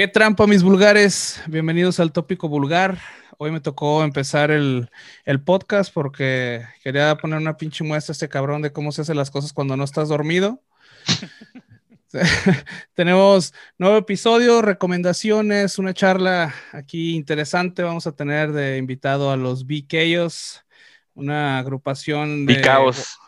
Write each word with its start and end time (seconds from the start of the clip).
¿Qué 0.00 0.08
trampa, 0.08 0.46
mis 0.46 0.62
vulgares? 0.62 1.42
Bienvenidos 1.46 2.00
al 2.00 2.10
tópico 2.10 2.48
vulgar. 2.48 2.96
Hoy 3.36 3.50
me 3.50 3.60
tocó 3.60 4.02
empezar 4.02 4.50
el, 4.50 4.88
el, 5.26 5.42
podcast 5.42 5.92
porque 5.92 6.64
quería 6.82 7.14
poner 7.18 7.38
una 7.38 7.58
pinche 7.58 7.84
muestra 7.84 8.12
a 8.12 8.14
este 8.14 8.30
cabrón 8.30 8.62
de 8.62 8.72
cómo 8.72 8.92
se 8.92 9.02
hacen 9.02 9.18
las 9.18 9.30
cosas 9.30 9.52
cuando 9.52 9.76
no 9.76 9.84
estás 9.84 10.08
dormido. 10.08 10.62
Tenemos 12.94 13.52
nuevo 13.76 13.98
episodio, 13.98 14.62
recomendaciones, 14.62 15.78
una 15.78 15.92
charla 15.92 16.54
aquí 16.72 17.14
interesante. 17.14 17.82
Vamos 17.82 18.06
a 18.06 18.12
tener 18.12 18.52
de 18.52 18.78
invitado 18.78 19.30
a 19.30 19.36
los 19.36 19.66
BKos, 19.66 20.64
una 21.12 21.58
agrupación 21.58 22.46
de 22.46 22.54
Becaos. 22.54 23.18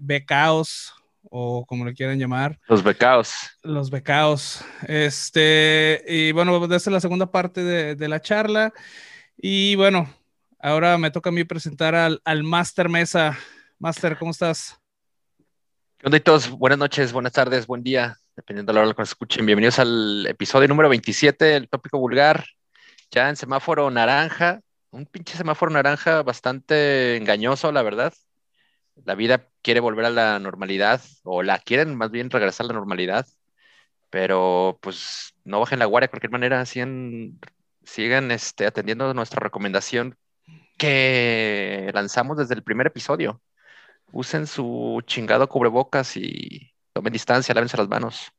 Becaos, 0.00 0.92
o 1.22 1.64
como 1.66 1.84
le 1.84 1.94
quieran 1.94 2.18
llamar. 2.18 2.58
Los 2.68 2.82
becaos. 2.82 3.34
Los 3.62 3.90
becaos. 3.90 4.64
Este, 4.86 6.02
y 6.06 6.32
bueno, 6.32 6.62
esta 6.64 6.76
es 6.76 6.86
la 6.86 7.00
segunda 7.00 7.30
parte 7.30 7.62
de, 7.62 7.94
de, 7.94 8.08
la 8.08 8.20
charla. 8.20 8.72
Y 9.36 9.74
bueno, 9.76 10.08
ahora 10.58 10.98
me 10.98 11.10
toca 11.10 11.30
a 11.30 11.32
mí 11.32 11.44
presentar 11.44 11.94
al, 11.94 12.20
al 12.24 12.42
Master 12.42 12.88
Mesa. 12.88 13.38
Master, 13.78 14.16
¿cómo 14.18 14.30
estás? 14.30 14.80
¿Qué 15.98 16.06
onda 16.06 16.20
todos? 16.20 16.48
Buenas 16.50 16.78
noches, 16.78 17.12
buenas 17.12 17.32
tardes, 17.32 17.66
buen 17.66 17.82
día, 17.82 18.16
dependiendo 18.34 18.72
de 18.72 18.74
la 18.78 18.86
hora 18.86 18.94
que 18.94 19.02
nos 19.02 19.10
escuchen. 19.10 19.44
Bienvenidos 19.44 19.78
al 19.78 20.26
episodio 20.26 20.66
número 20.66 20.88
27, 20.88 21.56
el 21.56 21.68
tópico 21.68 21.98
vulgar, 21.98 22.46
ya 23.10 23.28
en 23.28 23.36
semáforo 23.36 23.90
naranja, 23.90 24.60
un 24.90 25.04
pinche 25.04 25.36
semáforo 25.36 25.70
naranja 25.70 26.22
bastante 26.22 27.16
engañoso, 27.16 27.70
la 27.70 27.82
verdad. 27.82 28.14
La 29.04 29.14
vida 29.14 29.48
quiere 29.62 29.80
volver 29.80 30.06
a 30.06 30.10
la 30.10 30.38
normalidad, 30.38 31.00
o 31.22 31.42
la 31.42 31.58
quieren 31.58 31.94
más 31.96 32.10
bien 32.10 32.30
regresar 32.30 32.64
a 32.64 32.68
la 32.68 32.74
normalidad, 32.74 33.26
pero 34.10 34.78
pues 34.82 35.34
no 35.44 35.60
bajen 35.60 35.78
la 35.78 35.86
guardia 35.86 36.06
de 36.06 36.10
cualquier 36.10 36.32
manera, 36.32 36.64
sigan, 36.66 37.38
sigan 37.84 38.30
este, 38.30 38.66
atendiendo 38.66 39.12
nuestra 39.14 39.40
recomendación 39.40 40.16
que 40.78 41.90
lanzamos 41.94 42.38
desde 42.38 42.54
el 42.54 42.62
primer 42.62 42.86
episodio 42.86 43.40
usen 44.12 44.46
su 44.46 45.02
chingado 45.06 45.48
cubrebocas 45.48 46.16
y 46.16 46.72
tomen 46.92 47.12
distancia, 47.12 47.54
lávense 47.54 47.76
las 47.76 47.88
manos. 47.88 48.32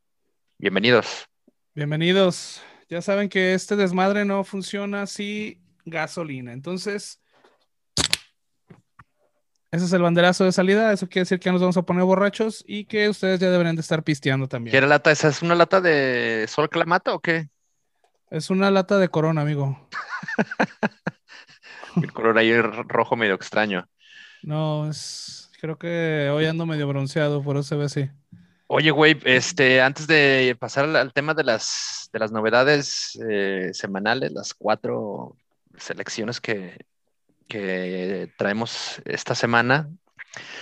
Bienvenidos. 0.58 1.28
Bienvenidos. 1.74 2.62
Ya 2.90 3.02
saben 3.02 3.30
que 3.30 3.54
este 3.54 3.76
desmadre 3.76 4.26
no 4.26 4.44
funciona 4.44 5.08
sin 5.08 5.62
gasolina. 5.86 6.52
Entonces, 6.52 7.22
ese 9.72 9.86
es 9.86 9.94
el 9.94 10.02
banderazo 10.02 10.44
de 10.44 10.52
salida. 10.52 10.94
Eso 10.94 11.08
quiere 11.08 11.22
decir 11.22 11.40
que 11.40 11.52
nos 11.52 11.62
vamos 11.62 11.78
a 11.78 11.82
poner 11.84 12.04
borrachos 12.04 12.64
y 12.68 12.86
que 12.86 13.10
ustedes 13.10 13.40
ya 13.40 13.50
deberían 13.50 13.76
de 13.76 13.82
estar 13.82 14.04
pisteando 14.04 14.48
también. 14.48 14.72
¿Qué 14.72 14.82
lata? 14.86 15.12
¿Esa 15.12 15.30
es 15.30 15.42
una 15.42 15.56
lata 15.56 15.82
de 15.82 16.46
Sol 16.48 16.70
Clamata 16.70 17.14
o 17.14 17.20
qué? 17.20 17.50
Es 18.30 18.50
una 18.50 18.70
lata 18.72 18.98
de 18.98 19.10
corona, 19.10 19.42
amigo. 19.42 19.90
el 21.96 22.14
color 22.14 22.38
ahí 22.38 22.54
rojo 22.62 23.16
medio 23.16 23.34
extraño. 23.34 23.88
No, 24.44 24.90
es 24.90 25.42
Creo 25.62 25.78
que 25.78 26.32
hoy 26.34 26.46
ando 26.46 26.66
medio 26.66 26.88
bronceado, 26.88 27.44
por 27.44 27.56
eso 27.56 27.62
se 27.62 27.76
ve 27.76 27.86
así. 27.86 28.10
Oye, 28.66 28.90
güey, 28.90 29.16
este, 29.26 29.80
antes 29.80 30.08
de 30.08 30.58
pasar 30.60 30.86
al, 30.86 31.14
tema 31.14 31.36
de 31.36 31.44
las, 31.44 32.10
de 32.12 32.18
las 32.18 32.32
novedades 32.32 33.16
eh, 33.30 33.70
semanales, 33.72 34.32
las 34.32 34.56
cuatro 34.56 35.38
selecciones 35.78 36.42
que, 36.42 36.80
que 37.52 38.32
traemos 38.38 39.02
esta 39.04 39.36
semana, 39.36 39.90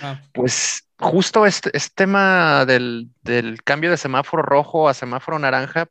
ah. 0.02 0.20
pues 0.32 0.88
justo 0.98 1.46
este, 1.46 1.70
este 1.72 1.92
tema 1.94 2.66
del, 2.66 3.10
del, 3.22 3.62
cambio 3.62 3.90
de 3.90 3.96
semáforo 3.96 4.42
rojo 4.42 4.88
a 4.88 4.94
semáforo 4.94 5.38
naranja, 5.38 5.86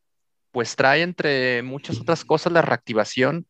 pues 0.52 0.76
trae 0.76 1.04
entre 1.04 1.64
muchas 1.64 2.02
otras 2.02 2.26
cosas 2.26 2.52
la 2.52 2.62
reactivación 2.62 3.48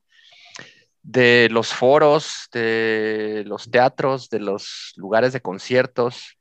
de 1.02 1.48
los 1.50 1.74
foros, 1.74 2.50
de 2.54 3.44
los 3.48 3.72
teatros, 3.72 4.30
de 4.30 4.40
los 4.40 4.94
lugares 4.96 5.34
de 5.34 5.42
conciertos. 5.42 6.38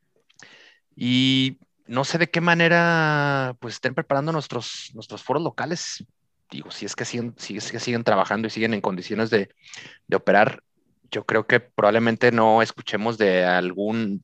Y 0.94 1.58
no 1.86 2.04
sé 2.04 2.18
de 2.18 2.28
qué 2.28 2.42
manera 2.42 3.56
pues 3.60 3.74
estén 3.74 3.94
preparando 3.94 4.30
nuestros, 4.30 4.90
nuestros 4.92 5.22
foros 5.22 5.42
locales. 5.42 6.04
Digo, 6.50 6.70
si 6.70 6.84
es, 6.84 6.94
que 6.94 7.06
siguen, 7.06 7.34
si 7.38 7.56
es 7.56 7.72
que 7.72 7.80
siguen 7.80 8.04
trabajando 8.04 8.48
y 8.48 8.50
siguen 8.50 8.74
en 8.74 8.80
condiciones 8.80 9.30
de, 9.30 9.48
operar, 10.14 10.62
yo 11.10 11.24
creo 11.24 11.46
que 11.46 11.60
probablemente 11.60 12.32
no 12.32 12.62
escuchemos 12.62 13.18
de 13.18 13.44
algunos 13.44 14.20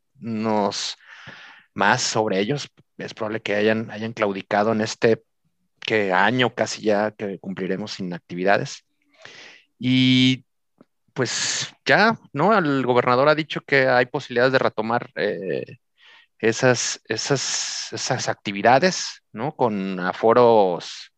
más 1.75 2.03
sobre 2.03 2.41
ellos. 2.41 2.69
Es 2.99 3.15
probable 3.15 3.41
que 3.43 3.55
hayan, 3.55 3.91
hayan 3.91 4.13
claudicado 4.13 4.73
en 4.73 4.81
este 4.81 5.23
que 5.81 6.13
año 6.13 6.55
casi 6.55 6.83
ya 6.83 7.11
que 7.13 7.39
cumpliremos 7.39 7.93
sin 7.93 8.13
actividades. 8.13 8.85
Y 9.79 10.45
pues 11.13 11.75
ya, 11.85 12.19
¿no? 12.33 12.57
El 12.57 12.85
gobernador 12.87 13.29
ha 13.29 13.35
dicho 13.35 13.61
que 13.61 13.87
hay 13.89 14.07
posibilidades 14.07 14.53
de 14.53 14.59
retomar 14.59 15.11
eh, 15.17 15.79
esas, 16.39 17.01
esas, 17.07 17.89
esas 17.93 18.29
actividades, 18.29 19.23
¿no? 19.33 19.55
Con 19.57 20.01
aforos 20.01 21.13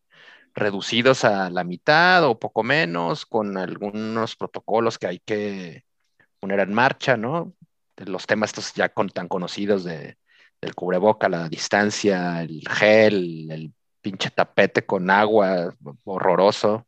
reducidos 0.57 1.23
a 1.23 1.49
la 1.51 1.63
mitad 1.63 2.25
o 2.25 2.39
poco 2.39 2.63
menos, 2.63 3.25
con 3.25 3.57
algunos 3.57 4.35
protocolos 4.35 4.97
que 4.97 5.07
hay 5.07 5.19
que 5.19 5.83
poner 6.39 6.59
en 6.59 6.73
marcha, 6.73 7.15
¿no? 7.15 7.53
Los 7.97 8.25
temas 8.25 8.49
estos 8.49 8.73
ya 8.73 8.89
con, 8.89 9.09
tan 9.09 9.27
conocidos 9.27 9.83
de, 9.83 10.17
del 10.59 10.75
cubreboca, 10.75 11.29
la 11.29 11.47
distancia, 11.47 12.41
el 12.41 12.63
gel, 12.67 13.51
el 13.51 13.73
pinche 14.01 14.31
tapete 14.31 14.85
con 14.85 15.09
agua 15.09 15.75
horroroso, 16.03 16.87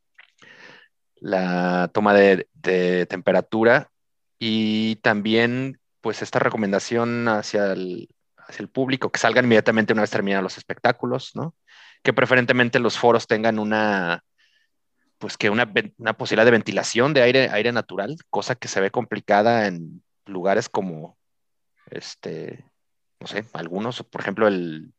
la 1.17 1.89
toma 1.93 2.13
de, 2.13 2.47
temperatura 3.07 3.91
y 4.39 4.97
también 4.97 5.79
pues 6.01 6.21
esta 6.21 6.39
recomendación 6.39 7.27
hacia 7.27 7.73
el, 7.73 8.09
hacia 8.37 8.63
el 8.63 8.69
público 8.69 9.11
que 9.11 9.19
salgan 9.19 9.45
inmediatamente 9.45 9.93
una 9.93 10.01
vez 10.03 10.11
terminados 10.11 10.43
los 10.43 10.57
espectáculos, 10.57 11.35
¿no? 11.35 11.53
Que 12.03 12.13
preferentemente 12.13 12.79
los 12.79 12.97
foros 12.97 13.27
tengan 13.27 13.59
una, 13.59 14.23
pues 15.17 15.37
que 15.37 15.49
una, 15.49 15.71
una, 15.97 16.13
posibilidad 16.13 16.45
de 16.45 16.51
ventilación 16.51 17.13
de 17.13 17.21
aire, 17.21 17.49
aire 17.51 17.71
natural, 17.71 18.17
cosa 18.29 18.55
que 18.55 18.67
se 18.67 18.81
ve 18.81 18.91
complicada 18.91 19.67
en 19.67 20.03
lugares 20.25 20.69
como, 20.69 21.17
este, 21.89 22.65
no 23.19 23.27
sé, 23.27 23.45
algunos, 23.53 24.01
por 24.03 24.21
ejemplo, 24.21 24.47
el, 24.47 24.93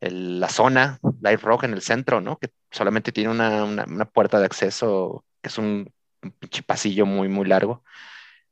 la 0.00 0.48
zona 0.48 0.98
Light 1.20 1.40
Rock 1.40 1.64
en 1.64 1.72
el 1.72 1.82
centro, 1.82 2.20
¿no? 2.20 2.38
Que 2.38 2.50
solamente 2.70 3.12
tiene 3.12 3.30
una, 3.30 4.06
puerta 4.06 4.38
de 4.38 4.46
acceso 4.46 5.24
que 5.42 5.48
es 5.48 5.58
un, 5.58 5.92
pasillo 6.66 7.06
muy, 7.06 7.28
muy 7.28 7.46
largo. 7.46 7.84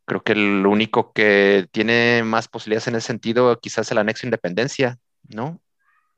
Creo 0.06 0.22
que 0.22 0.32
el 0.32 0.66
único 0.66 1.12
que 1.12 1.66
tiene 1.72 2.22
más 2.24 2.48
posibilidades 2.48 2.88
en 2.88 2.96
ese 2.96 3.06
sentido 3.06 3.58
quizás 3.60 3.90
el 3.90 3.98
anexo 3.98 4.26
Independencia, 4.26 4.98
¿no? 5.28 5.60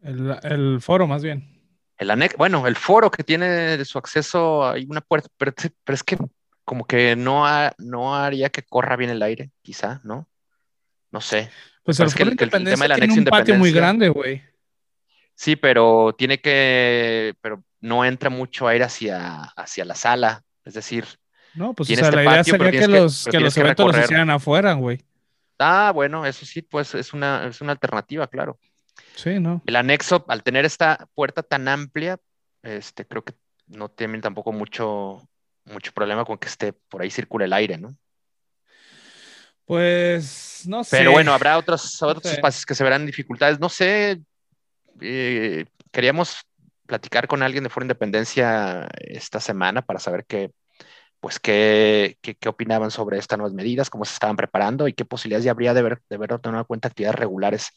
El, 0.06 0.80
foro 0.80 1.06
más 1.06 1.22
bien. 1.22 1.60
El 1.98 2.10
anexo, 2.10 2.36
bueno, 2.36 2.66
el 2.66 2.76
foro 2.76 3.10
que 3.10 3.24
tiene 3.24 3.84
su 3.84 3.98
acceso, 3.98 4.68
hay 4.68 4.86
una 4.88 5.00
puerta, 5.00 5.28
pero, 5.36 5.52
es 5.86 6.02
que 6.02 6.16
como 6.64 6.86
que 6.86 7.16
no, 7.16 7.44
no 7.78 8.14
haría 8.14 8.50
que 8.50 8.62
corra 8.62 8.96
bien 8.96 9.10
el 9.10 9.22
aire, 9.22 9.50
quizá, 9.62 10.00
¿no? 10.04 10.28
No 11.10 11.20
sé. 11.20 11.50
Pues 11.82 11.98
el, 12.00 12.10
foro 12.10 12.30
Independencia 12.30 12.94
tiene 12.94 13.14
un 13.14 13.24
patio 13.24 13.54
muy 13.56 13.72
grande, 13.72 14.08
güey. 14.08 14.42
Sí, 15.34 15.56
pero 15.56 16.14
tiene 16.16 16.40
que, 16.40 17.34
pero 17.40 17.62
no 17.80 18.04
entra 18.04 18.30
mucho 18.30 18.66
aire 18.68 18.84
hacia, 18.84 19.42
hacia 19.56 19.84
la 19.84 19.94
sala. 19.94 20.42
Es 20.64 20.74
decir, 20.74 21.06
no, 21.54 21.72
pues 21.72 21.90
o 21.90 21.94
sea, 21.94 22.04
este 22.04 22.16
la 22.16 22.24
idea 22.24 22.44
sería 22.44 22.70
que, 22.70 22.88
los, 22.88 23.24
que, 23.30 23.40
los 23.40 23.56
eventos 23.56 23.86
los 23.86 24.04
hicieran 24.04 24.30
afuera, 24.30 24.74
güey. 24.74 25.00
Ah, 25.58 25.90
bueno, 25.94 26.26
eso 26.26 26.44
sí, 26.44 26.60
pues 26.62 26.94
es 26.94 27.14
una, 27.14 27.46
es 27.46 27.60
una 27.60 27.72
alternativa, 27.72 28.26
claro. 28.26 28.58
Sí, 29.16 29.40
¿no? 29.40 29.62
El 29.66 29.76
anexo, 29.76 30.24
al 30.28 30.42
tener 30.42 30.66
esta 30.66 31.08
puerta 31.14 31.42
tan 31.42 31.66
amplia, 31.68 32.18
este, 32.62 33.06
creo 33.06 33.24
que 33.24 33.32
no 33.66 33.88
tienen 33.88 34.20
tampoco 34.20 34.52
mucho, 34.52 35.26
mucho 35.64 35.92
problema 35.92 36.24
con 36.24 36.36
que 36.36 36.48
esté 36.48 36.74
por 36.74 37.00
ahí 37.00 37.10
circule 37.10 37.46
el 37.46 37.54
aire, 37.54 37.78
¿no? 37.78 37.96
Pues 39.64 40.62
no 40.66 40.84
sé. 40.84 40.98
Pero 40.98 41.12
bueno, 41.12 41.32
habrá 41.32 41.56
otros, 41.56 42.00
otros 42.02 42.26
espacios 42.26 42.66
que 42.66 42.74
se 42.74 42.84
verán 42.84 43.06
dificultades. 43.06 43.58
No 43.58 43.70
sé, 43.70 44.20
eh, 45.00 45.64
queríamos 45.90 46.42
platicar 46.84 47.26
con 47.26 47.42
alguien 47.42 47.64
de 47.64 47.70
Foro 47.70 47.84
Independencia 47.84 48.86
esta 48.98 49.40
semana 49.40 49.80
para 49.80 49.98
saber 49.98 50.26
qué, 50.26 50.52
pues 51.20 51.40
qué, 51.40 52.18
qué, 52.20 52.48
opinaban 52.48 52.90
sobre 52.90 53.18
estas 53.18 53.38
nuevas 53.38 53.54
medidas, 53.54 53.88
cómo 53.88 54.04
se 54.04 54.12
estaban 54.12 54.36
preparando 54.36 54.86
y 54.86 54.92
qué 54.92 55.06
posibilidades 55.06 55.46
ya 55.46 55.50
habría 55.52 55.72
de 55.72 55.82
ver, 55.82 56.02
de 56.10 56.16
ver 56.18 56.38
de 56.38 56.64
cuenta 56.64 56.88
actividades 56.88 57.18
regulares 57.18 57.70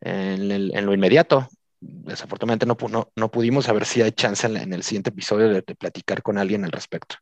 en, 0.00 0.86
lo 0.86 0.94
inmediato. 0.94 1.48
Desafortunadamente 1.80 2.66
no, 2.66 2.76
no, 2.88 3.10
no, 3.16 3.30
pudimos, 3.30 3.68
a 3.68 3.72
ver 3.72 3.86
si 3.86 4.02
hay 4.02 4.12
chance 4.12 4.46
en, 4.46 4.72
el 4.72 4.82
siguiente 4.82 5.10
episodio 5.10 5.48
de, 5.48 5.62
platicar 5.62 6.22
con 6.22 6.38
alguien 6.38 6.64
al 6.64 6.72
respecto. 6.72 7.16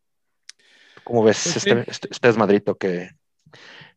¿Cómo 1.05 1.23
ves 1.23 1.41
pues 1.45 1.57
este, 1.57 1.91
este, 1.91 2.09
este, 2.11 2.29
desmadrito 2.29 2.77
que, 2.77 3.11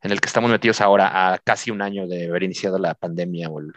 en 0.01 0.11
el 0.11 0.21
que 0.21 0.27
estamos 0.27 0.49
metidos 0.49 0.81
ahora 0.81 1.33
a 1.33 1.39
casi 1.39 1.71
un 1.71 1.81
año 1.81 2.07
de 2.07 2.27
haber 2.27 2.43
iniciado 2.43 2.77
la 2.77 2.93
pandemia 2.93 3.49
o 3.49 3.59
el, 3.59 3.73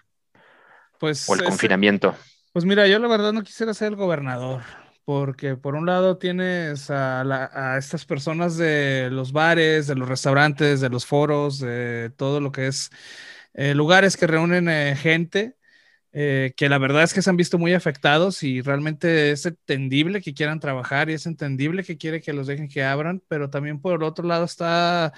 pues 0.98 1.28
o 1.28 1.34
el 1.34 1.44
confinamiento. 1.44 2.14
Pues 2.52 2.64
mira, 2.64 2.86
yo 2.86 2.98
la 2.98 3.08
verdad 3.08 3.32
no 3.32 3.42
quisiera 3.42 3.74
ser 3.74 3.88
el 3.88 3.96
gobernador, 3.96 4.62
porque 5.04 5.56
por 5.56 5.74
un 5.74 5.86
lado 5.86 6.18
tienes 6.18 6.90
a, 6.90 7.76
estas 7.76 8.04
personas 8.04 8.56
de 8.56 9.08
los 9.10 9.32
bares, 9.32 9.86
de 9.86 9.96
los 9.96 10.08
restaurantes, 10.08 10.80
de 10.80 10.88
los 10.88 11.04
foros, 11.04 11.58
de 11.58 12.10
todo 12.16 12.40
lo 12.40 12.52
que 12.52 12.68
es 12.68 12.90
eh, 13.54 13.74
lugares 13.74 14.16
que 14.16 14.26
reúnen 14.26 14.68
eh, 14.68 14.96
gente 14.96 15.56
eh, 16.16 16.54
que 16.56 16.68
la 16.68 16.78
verdad 16.78 17.02
es 17.02 17.12
que 17.12 17.22
se 17.22 17.30
han 17.30 17.36
visto 17.36 17.58
muy 17.58 17.74
afectados 17.74 18.44
y 18.44 18.60
realmente 18.62 19.32
es 19.32 19.46
entendible 19.46 20.22
que 20.22 20.32
quieran 20.32 20.60
trabajar 20.60 21.10
y 21.10 21.14
es 21.14 21.26
entendible 21.26 21.82
que 21.82 21.96
quiere 21.98 22.20
que 22.20 22.32
los 22.32 22.46
dejen 22.46 22.68
que 22.68 22.84
abran, 22.84 23.20
pero 23.26 23.50
también 23.50 23.80
por 23.80 23.96
el 23.96 24.04
otro 24.04 24.24
lado 24.24 24.44
está 24.44 25.12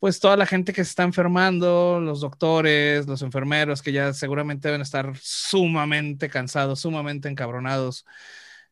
pues 0.00 0.18
toda 0.18 0.36
la 0.36 0.46
gente 0.46 0.72
que 0.72 0.82
se 0.84 0.90
está 0.90 1.04
enfermando, 1.04 2.00
los 2.00 2.20
doctores, 2.20 3.06
los 3.06 3.22
enfermeros 3.22 3.80
que 3.80 3.92
ya 3.92 4.12
seguramente 4.12 4.66
deben 4.68 4.80
estar 4.80 5.12
sumamente 5.20 6.28
cansados, 6.28 6.80
sumamente 6.80 7.28
encabronados. 7.28 8.04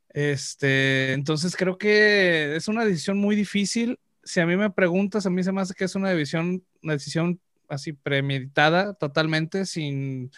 Este, 0.08 1.12
entonces 1.12 1.54
creo 1.56 1.78
que 1.78 2.56
es 2.56 2.66
una 2.68 2.84
decisión 2.84 3.18
muy 3.18 3.36
difícil. 3.36 4.00
Si 4.24 4.40
a 4.40 4.46
mí 4.46 4.56
me 4.56 4.70
preguntas, 4.70 5.26
a 5.26 5.30
mí 5.30 5.44
se 5.44 5.52
me 5.52 5.60
hace 5.60 5.74
que 5.74 5.84
es 5.84 5.94
una 5.94 6.10
decisión, 6.10 6.64
una 6.82 6.94
decisión 6.94 7.40
así 7.68 7.92
premeditada 7.92 8.94
totalmente, 8.94 9.66
sin 9.66 10.30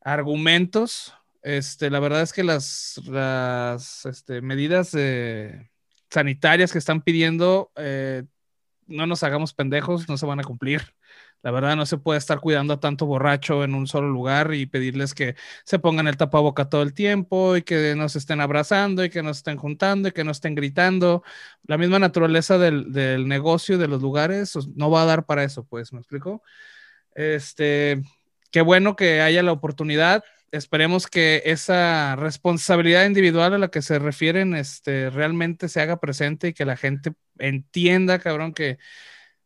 argumentos. 0.00 1.14
Este, 1.42 1.90
la 1.90 2.00
verdad 2.00 2.22
es 2.22 2.32
que 2.32 2.44
las, 2.44 3.00
las 3.06 4.06
este, 4.06 4.40
medidas 4.40 4.94
sanitarias 6.10 6.72
que 6.72 6.78
están 6.78 7.02
pidiendo, 7.02 7.72
eh, 7.76 8.24
no 8.86 9.06
nos 9.06 9.22
hagamos 9.22 9.52
pendejos, 9.54 10.08
no 10.08 10.16
se 10.16 10.26
van 10.26 10.40
a 10.40 10.44
cumplir. 10.44 10.94
La 11.44 11.50
verdad 11.50 11.76
no 11.76 11.84
se 11.84 11.98
puede 11.98 12.18
estar 12.18 12.40
cuidando 12.40 12.72
a 12.72 12.80
tanto 12.80 13.04
borracho 13.04 13.64
en 13.64 13.74
un 13.74 13.86
solo 13.86 14.08
lugar 14.08 14.54
y 14.54 14.64
pedirles 14.64 15.12
que 15.12 15.36
se 15.64 15.78
pongan 15.78 16.08
el 16.08 16.16
tapaboca 16.16 16.70
todo 16.70 16.80
el 16.80 16.94
tiempo 16.94 17.54
y 17.58 17.62
que 17.62 17.94
nos 17.94 18.16
estén 18.16 18.40
abrazando 18.40 19.04
y 19.04 19.10
que 19.10 19.22
nos 19.22 19.36
estén 19.36 19.58
juntando 19.58 20.08
y 20.08 20.12
que 20.12 20.24
nos 20.24 20.38
estén 20.38 20.54
gritando. 20.54 21.22
La 21.64 21.76
misma 21.76 21.98
naturaleza 21.98 22.56
del, 22.56 22.94
del 22.94 23.28
negocio 23.28 23.76
de 23.76 23.88
los 23.88 24.00
lugares 24.00 24.56
no 24.74 24.90
va 24.90 25.02
a 25.02 25.04
dar 25.04 25.26
para 25.26 25.44
eso, 25.44 25.66
pues, 25.66 25.92
¿me 25.92 25.98
explico? 25.98 26.42
Este, 27.14 28.00
qué 28.50 28.62
bueno 28.62 28.96
que 28.96 29.20
haya 29.20 29.42
la 29.42 29.52
oportunidad. 29.52 30.24
Esperemos 30.50 31.06
que 31.08 31.42
esa 31.44 32.16
responsabilidad 32.16 33.04
individual 33.04 33.52
a 33.52 33.58
la 33.58 33.68
que 33.68 33.82
se 33.82 33.98
refieren 33.98 34.54
este, 34.54 35.10
realmente 35.10 35.68
se 35.68 35.82
haga 35.82 36.00
presente 36.00 36.48
y 36.48 36.52
que 36.54 36.64
la 36.64 36.78
gente 36.78 37.12
entienda, 37.38 38.18
cabrón, 38.18 38.54
que 38.54 38.78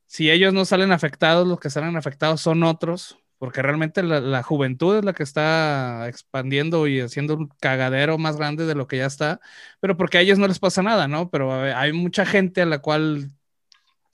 si 0.09 0.31
ellos 0.31 0.53
no 0.55 0.65
salen 0.65 0.93
afectados, 0.93 1.47
los 1.47 1.61
que 1.61 1.71
salen 1.71 1.97
afectados 1.97 2.41
son 2.41 2.65
otros, 2.65 3.19
porque 3.39 3.63
realmente 3.63 4.03
la, 4.03 4.43
juventud 4.43 4.99
es 4.99 5.05
la 5.05 5.13
que 5.13 5.23
está 5.23 6.09
expandiendo 6.09 6.89
y 6.89 7.01
haciendo 7.01 7.37
un 7.37 7.49
cagadero 7.61 8.19
más 8.19 8.37
grande 8.37 8.67
de 8.67 8.75
lo 8.75 8.89
que 8.89 8.99
ya 8.99 9.07
está, 9.07 9.41
pero 9.81 9.97
porque 9.97 10.19
a 10.19 10.23
ellos 10.23 10.39
no 10.39 10.49
les 10.49 10.59
pasa 10.59 10.83
nada, 10.83 11.09
¿no? 11.09 11.31
Pero 11.31 11.53
hay 11.53 11.93
mucha 11.93 12.27
gente 12.27 12.63
a 12.63 12.67
la 12.67 12.81
cual 12.81 13.31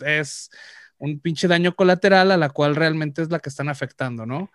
es 0.00 0.50
un 0.98 1.20
pinche 1.20 1.48
daño 1.48 1.74
colateral 1.74 2.30
a 2.32 2.36
la 2.36 2.50
cual 2.50 2.76
realmente 2.76 3.22
es 3.22 3.30
la 3.30 3.40
que 3.40 3.48
están 3.48 3.68
afectando, 3.70 4.26
¿no? 4.26 4.50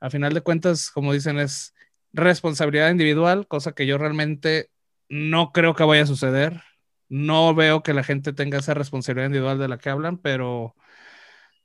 a 0.00 0.10
final 0.10 0.34
de 0.34 0.40
cuentas, 0.40 0.90
como 0.90 1.12
dicen, 1.12 1.38
es 1.38 1.74
responsabilidad 2.12 2.90
individual, 2.90 3.46
cosa 3.46 3.72
que 3.72 3.86
yo 3.86 3.98
realmente 3.98 4.70
no 5.08 5.52
creo 5.52 5.74
que 5.74 5.84
vaya 5.84 6.02
a 6.02 6.06
suceder. 6.06 6.62
No 7.08 7.54
veo 7.54 7.82
que 7.82 7.94
la 7.94 8.04
gente 8.04 8.32
tenga 8.32 8.58
esa 8.58 8.74
responsabilidad 8.74 9.26
individual 9.26 9.58
de 9.58 9.68
la 9.68 9.78
que 9.78 9.90
hablan, 9.90 10.18
pero 10.18 10.74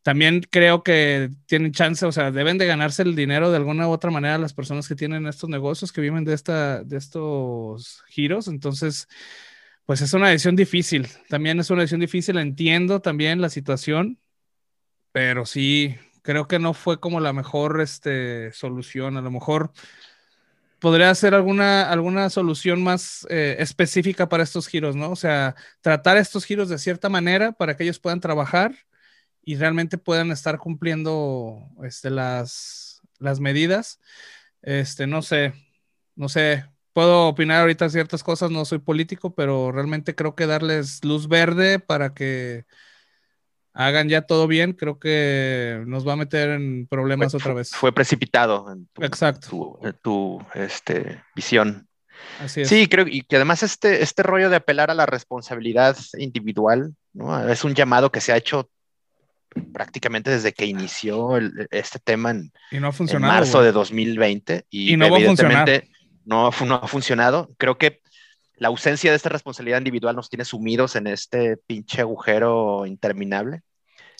también 0.03 0.41
creo 0.49 0.83
que 0.83 1.29
tienen 1.45 1.71
chance, 1.71 2.05
o 2.05 2.11
sea, 2.11 2.31
deben 2.31 2.57
de 2.57 2.65
ganarse 2.65 3.03
el 3.03 3.15
dinero 3.15 3.49
de 3.51 3.57
alguna 3.57 3.87
u 3.87 3.91
otra 3.91 4.11
manera 4.11 4.37
las 4.37 4.53
personas 4.53 4.87
que 4.87 4.95
tienen 4.95 5.25
estos 5.27 5.49
negocios, 5.49 5.93
que 5.93 6.01
viven 6.01 6.25
de, 6.25 6.33
esta, 6.33 6.83
de 6.83 6.97
estos 6.97 8.03
giros. 8.09 8.49
Entonces, 8.49 9.07
pues 9.85 10.01
es 10.01 10.13
una 10.13 10.29
decisión 10.29 10.55
difícil. 10.57 11.07
También 11.29 11.59
es 11.59 11.69
una 11.69 11.81
decisión 11.81 12.01
difícil, 12.01 12.37
entiendo 12.37 13.01
también 13.01 13.41
la 13.41 13.49
situación, 13.49 14.19
pero 15.13 15.45
sí, 15.45 15.95
creo 16.21 16.47
que 16.47 16.59
no 16.59 16.73
fue 16.73 16.99
como 16.99 17.19
la 17.21 17.33
mejor 17.33 17.79
este, 17.81 18.51
solución. 18.51 19.17
A 19.17 19.21
lo 19.21 19.31
mejor 19.31 19.71
podría 20.83 21.15
ser 21.15 21.33
alguna, 21.33 21.89
alguna 21.89 22.29
solución 22.29 22.83
más 22.83 23.25
eh, 23.29 23.55
específica 23.59 24.27
para 24.27 24.43
estos 24.43 24.67
giros, 24.67 24.97
¿no? 24.97 25.11
O 25.11 25.15
sea, 25.15 25.55
tratar 25.79 26.17
estos 26.17 26.43
giros 26.43 26.67
de 26.67 26.77
cierta 26.77 27.07
manera 27.07 27.53
para 27.53 27.77
que 27.77 27.83
ellos 27.85 27.99
puedan 27.99 28.19
trabajar 28.19 28.75
y 29.45 29.55
realmente 29.55 29.97
puedan 29.97 30.29
estar 30.31 30.57
cumpliendo 30.59 31.69
este, 31.85 32.09
las, 32.09 33.01
las 33.17 33.39
medidas. 33.39 34.01
Este, 34.61 35.07
no 35.07 35.21
sé, 35.21 35.53
no 36.15 36.27
sé, 36.27 36.65
puedo 36.91 37.29
opinar 37.29 37.61
ahorita 37.61 37.87
ciertas 37.87 38.21
cosas, 38.21 38.51
no 38.51 38.65
soy 38.65 38.79
político, 38.79 39.33
pero 39.33 39.71
realmente 39.71 40.15
creo 40.15 40.35
que 40.35 40.47
darles 40.47 41.01
luz 41.05 41.29
verde 41.29 41.79
para 41.79 42.13
que 42.13 42.65
hagan 43.73 44.07
ya 44.09 44.21
todo 44.21 44.47
bien, 44.47 44.73
creo 44.73 44.99
que 44.99 45.83
nos 45.85 46.07
va 46.07 46.13
a 46.13 46.17
meter 46.17 46.49
en 46.49 46.87
problemas 46.87 47.33
otra 47.33 47.53
vez. 47.53 47.71
Fue 47.71 47.91
precipitado 47.91 48.71
en 48.71 48.87
tu, 48.87 49.03
Exacto. 49.03 49.79
tu, 50.01 50.45
este, 50.53 51.21
visión. 51.35 51.87
Así 52.39 52.61
es. 52.61 52.69
Sí, 52.69 52.87
creo 52.87 53.07
y 53.07 53.21
que 53.21 53.35
además 53.35 53.63
este, 53.63 54.03
este 54.03 54.23
rollo 54.23 54.49
de 54.49 54.57
apelar 54.57 54.91
a 54.91 54.93
la 54.93 55.05
responsabilidad 55.05 55.97
individual, 56.17 56.95
¿no? 57.13 57.49
Es 57.49 57.63
un 57.63 57.73
llamado 57.73 58.11
que 58.11 58.21
se 58.21 58.31
ha 58.31 58.37
hecho 58.37 58.69
prácticamente 59.71 60.31
desde 60.31 60.53
que 60.53 60.65
inició 60.65 61.37
este 61.69 61.99
tema 61.99 62.31
en, 62.31 62.51
y 62.71 62.79
no 62.79 62.87
ha 62.87 62.91
funcionado, 62.91 63.33
en 63.33 63.39
marzo 63.39 63.61
de 63.61 63.71
2020 63.71 64.65
y, 64.69 64.97
no 64.97 65.05
evidentemente 65.05 65.89
no, 66.25 66.51
no 66.65 66.75
ha 66.75 66.87
funcionado. 66.87 67.51
Creo 67.57 67.77
que 67.77 68.02
la 68.63 68.69
ausencia 68.69 69.11
de 69.11 69.17
esta 69.17 69.27
responsabilidad 69.27 69.79
individual 69.79 70.15
nos 70.15 70.29
tiene 70.29 70.45
sumidos 70.45 70.95
en 70.95 71.07
este 71.07 71.57
pinche 71.57 71.99
agujero 71.99 72.85
interminable. 72.85 73.61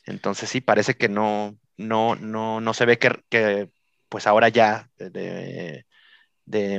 Entonces 0.06 0.50
sí, 0.50 0.60
parece 0.60 0.96
que 0.96 1.08
no, 1.08 1.58
no, 1.78 2.18
no, 2.18 2.60
no 2.60 2.74
se 2.74 2.86
ve 2.86 3.00
que, 3.00 3.70
pues 4.10 4.28
ahora 4.28 4.50
ya 4.50 4.90
de, 4.98 5.86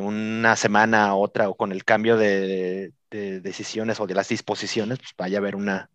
una 0.03 0.57
semana 0.57 1.07
a 1.07 1.15
otra 1.15 1.49
o 1.49 1.57
con 1.57 1.73
el 1.73 1.87
cambio 1.87 2.19
de, 2.19 2.93
decisiones 3.11 3.99
o 3.99 4.07
de 4.07 4.15
las 4.15 4.29
disposiciones, 4.29 4.99
pues 4.99 5.13
vaya 5.17 5.39
a 5.39 5.41
haber 5.41 5.57
una, 5.57 5.89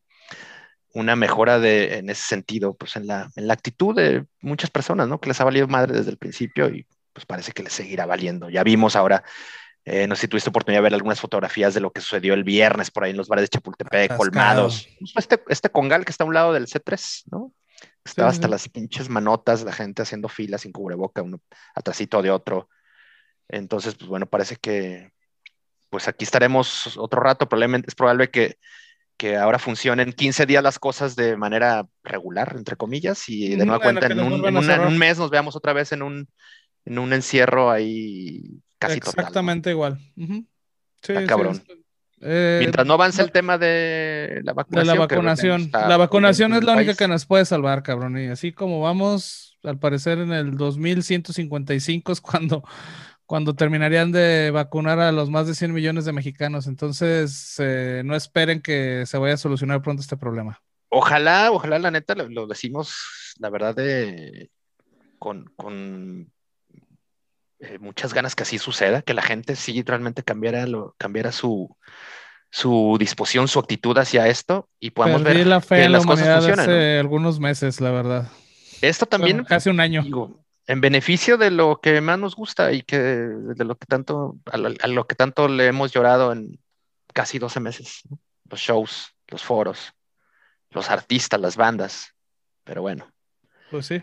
una 0.95 1.15
mejora 1.15 1.59
de, 1.59 1.99
en 1.99 2.09
ese 2.09 2.23
sentido, 2.23 2.73
pues 2.73 2.95
en 2.95 3.05
la, 3.05 3.29
en 3.35 3.45
la 3.45 3.53
actitud 3.53 3.95
de 3.95 4.25
muchas 4.41 4.71
personas, 4.71 5.07
¿no? 5.07 5.19
Que 5.21 5.29
les 5.29 5.39
ha 5.39 5.43
valido 5.43 5.67
madre 5.67 5.95
desde 5.95 6.09
el 6.09 6.17
principio 6.17 6.67
y 6.67 6.87
pues 7.13 7.27
parece 7.27 7.51
que 7.51 7.61
les 7.61 7.73
seguirá 7.73 8.07
valiendo. 8.07 8.49
Ya 8.49 8.63
vimos 8.63 8.95
ahora 8.95 9.23
eh, 9.91 10.07
no 10.07 10.15
sé 10.15 10.21
si 10.21 10.27
tuviste 10.27 10.51
oportunidad 10.51 10.79
de 10.79 10.83
ver 10.83 10.93
algunas 10.93 11.19
fotografías 11.19 11.73
de 11.73 11.79
lo 11.79 11.91
que 11.91 12.01
sucedió 12.01 12.35
el 12.35 12.43
viernes 12.43 12.91
por 12.91 13.03
ahí 13.03 13.11
en 13.11 13.17
los 13.17 13.27
bares 13.27 13.43
de 13.43 13.49
Chapultepec, 13.49 14.15
colmados. 14.15 14.87
Pues, 14.99 15.13
este, 15.15 15.41
este 15.47 15.69
congal 15.69 16.05
que 16.05 16.11
está 16.11 16.23
a 16.23 16.27
un 16.27 16.35
lado 16.35 16.53
del 16.53 16.67
C3, 16.67 17.23
¿no? 17.31 17.51
Estaba 18.03 18.29
hasta 18.29 18.47
las 18.47 18.69
pinches 18.69 19.09
manotas, 19.09 19.63
la 19.63 19.73
gente 19.73 20.03
haciendo 20.03 20.29
filas 20.29 20.61
sin 20.61 20.71
cubreboca, 20.71 21.23
uno 21.23 21.41
atrásito 21.73 22.21
de 22.21 22.29
otro. 22.29 22.69
Entonces, 23.47 23.95
pues 23.95 24.07
bueno, 24.07 24.27
parece 24.27 24.57
que 24.57 25.11
pues 25.89 26.07
aquí 26.07 26.23
estaremos 26.23 26.95
otro 26.97 27.21
rato. 27.21 27.49
Probablemente 27.49 27.87
es 27.89 27.95
probable 27.95 28.29
que, 28.29 28.57
que 29.17 29.37
ahora 29.37 29.57
funcionen 29.57 30.13
15 30.13 30.45
días 30.45 30.63
las 30.63 30.77
cosas 30.77 31.15
de 31.15 31.35
manera 31.35 31.87
regular, 32.03 32.53
entre 32.55 32.75
comillas, 32.75 33.27
y 33.27 33.55
de 33.55 33.65
nueva 33.65 33.81
cuenta 33.81 34.05
en 34.05 34.19
un, 34.19 34.45
en 34.45 34.81
un, 34.81 34.97
mes 34.97 35.17
nos 35.17 35.31
veamos 35.31 35.55
otra 35.55 35.73
vez 35.73 35.91
en 35.91 36.03
un, 36.03 36.27
en 36.85 36.99
un 36.99 37.11
encierro 37.13 37.71
ahí 37.71 38.61
Exactamente 38.81 39.71
igual. 39.71 39.99
sí, 41.01 41.13
cabrón. 41.27 41.61
Eh, 42.21 42.57
Mientras 42.59 42.85
no 42.85 42.95
avance 42.95 43.21
el 43.21 43.31
tema 43.31 43.57
de 43.57 44.41
la 44.43 44.53
vacunación. 44.53 44.87
la 44.87 45.05
vacunación. 45.05 45.69
La 45.71 45.97
vacunación 45.97 46.53
es 46.53 46.63
la 46.63 46.73
única 46.73 46.95
que 46.95 47.07
nos 47.07 47.25
puede 47.25 47.45
salvar, 47.45 47.81
cabrón. 47.83 48.17
Y 48.17 48.27
así 48.27 48.51
como 48.51 48.81
vamos, 48.81 49.57
al 49.63 49.79
parecer 49.79 50.19
en 50.19 50.33
el 50.33 50.57
2155 50.57 52.11
es 52.11 52.21
cuando, 52.21 52.63
cuando 53.25 53.55
terminarían 53.55 54.11
de 54.11 54.51
vacunar 54.51 54.99
a 54.99 55.11
los 55.11 55.29
más 55.29 55.47
de 55.47 55.55
100 55.55 55.73
millones 55.73 56.05
de 56.05 56.13
mexicanos. 56.13 56.67
Entonces, 56.67 57.55
eh, 57.59 58.01
no 58.03 58.15
esperen 58.15 58.61
que 58.61 59.05
se 59.05 59.17
vaya 59.17 59.35
a 59.35 59.37
solucionar 59.37 59.81
pronto 59.81 60.01
este 60.01 60.17
problema. 60.17 60.61
Ojalá, 60.89 61.51
ojalá, 61.51 61.79
la 61.79 61.91
neta, 61.91 62.15
lo, 62.15 62.47
decimos, 62.47 63.35
la 63.37 63.49
verdad, 63.49 63.75
de, 63.75 64.49
con, 65.19 65.45
con 65.55 66.31
eh, 67.59 67.77
muchas 67.79 68.13
ganas 68.13 68.35
que 68.35 68.43
así 68.43 68.57
suceda, 68.57 69.01
que 69.01 69.13
la 69.13 69.21
gente 69.21 69.55
sí 69.55 69.83
realmente 69.83 70.23
cambiara, 70.23 70.65
lo, 70.65 70.95
cambiara 70.97 71.31
su, 71.33 71.75
su 72.49 72.95
disposición, 72.97 73.47
su 73.47 73.59
actitud 73.59 73.97
hacia 73.97 74.27
esto 74.27 74.69
y 74.79 74.91
podamos 74.91 75.23
ver 75.23 75.45
la 75.45 75.59
fe 75.59 75.81
que 75.81 75.89
las 75.89 76.05
cosas 76.05 76.35
funcionan. 76.35 76.61
Hace 76.61 76.99
algunos 76.99 77.39
meses, 77.39 77.81
la 77.81 77.91
verdad. 77.91 78.31
Esto 78.81 79.05
también. 79.05 79.43
casi 79.43 79.69
un 79.69 79.81
año. 79.81 80.03
en 80.67 80.81
beneficio 80.81 81.37
de 81.37 81.51
lo 81.51 81.81
que 81.81 81.99
más 81.99 82.17
nos 82.17 82.35
gusta 82.35 82.71
y 82.71 82.81
que 82.81 82.97
de 82.97 83.65
lo 83.65 83.75
que 83.75 83.85
tanto, 83.87 84.37
a 84.45 84.87
lo, 84.87 85.05
que 85.05 85.15
tanto 85.15 85.49
le 85.49 85.67
hemos 85.67 85.91
llorado 85.91 86.31
en 86.31 86.59
casi 87.13 87.39
12 87.39 87.59
meses. 87.59 88.01
Los 88.49 88.61
shows, 88.61 89.13
los 89.27 89.43
foros, 89.43 89.91
los 90.69 90.89
artistas, 90.89 91.41
las 91.41 91.57
bandas. 91.57 92.15
Pero 92.63 92.81
bueno. 92.83 93.11
Pues 93.69 93.85
sí 93.85 94.01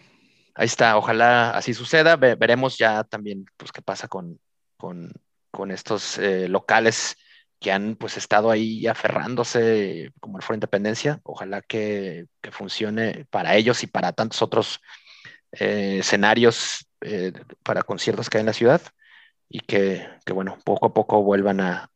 ahí 0.57 0.67
está, 0.67 0.97
ojalá 0.97 1.51
así 1.51 1.75
suceda. 1.75 2.17
veremos 2.17 2.79
ya 2.79 3.05
también 3.05 3.47
pues, 3.57 3.73
qué 3.73 3.83
pasa 3.83 4.09
con, 4.09 4.41
con 4.77 5.71
estos 5.71 6.19
eh, 6.19 6.49
locales 6.49 7.17
que 7.61 7.73
han 7.73 7.97
pues 7.97 8.17
estado 8.17 8.51
ahí 8.51 8.87
aferrándose 8.87 10.13
como 10.21 10.39
el 10.39 10.43
Foro 10.43 10.57
Independencia. 10.57 11.21
Ojalá 11.25 11.63
que, 11.63 12.27
funcione 12.53 13.27
para 13.31 13.57
ellos 13.57 13.83
y 13.83 13.89
para 13.89 14.13
tantos 14.13 14.41
otros 14.41 14.81
eh, 15.53 15.99
escenarios 16.01 16.89
eh, 17.01 17.33
para 17.65 17.83
conciertos 17.83 18.31
que 18.31 18.39
hay 18.39 18.43
en 18.43 18.47
la 18.47 18.53
ciudad 18.53 18.81
y 19.49 19.61
que, 19.61 20.07
bueno, 20.33 20.59
poco 20.65 20.87
a 20.87 20.95
poco 20.95 21.23
vuelvan 21.23 21.61
a, 21.61 21.91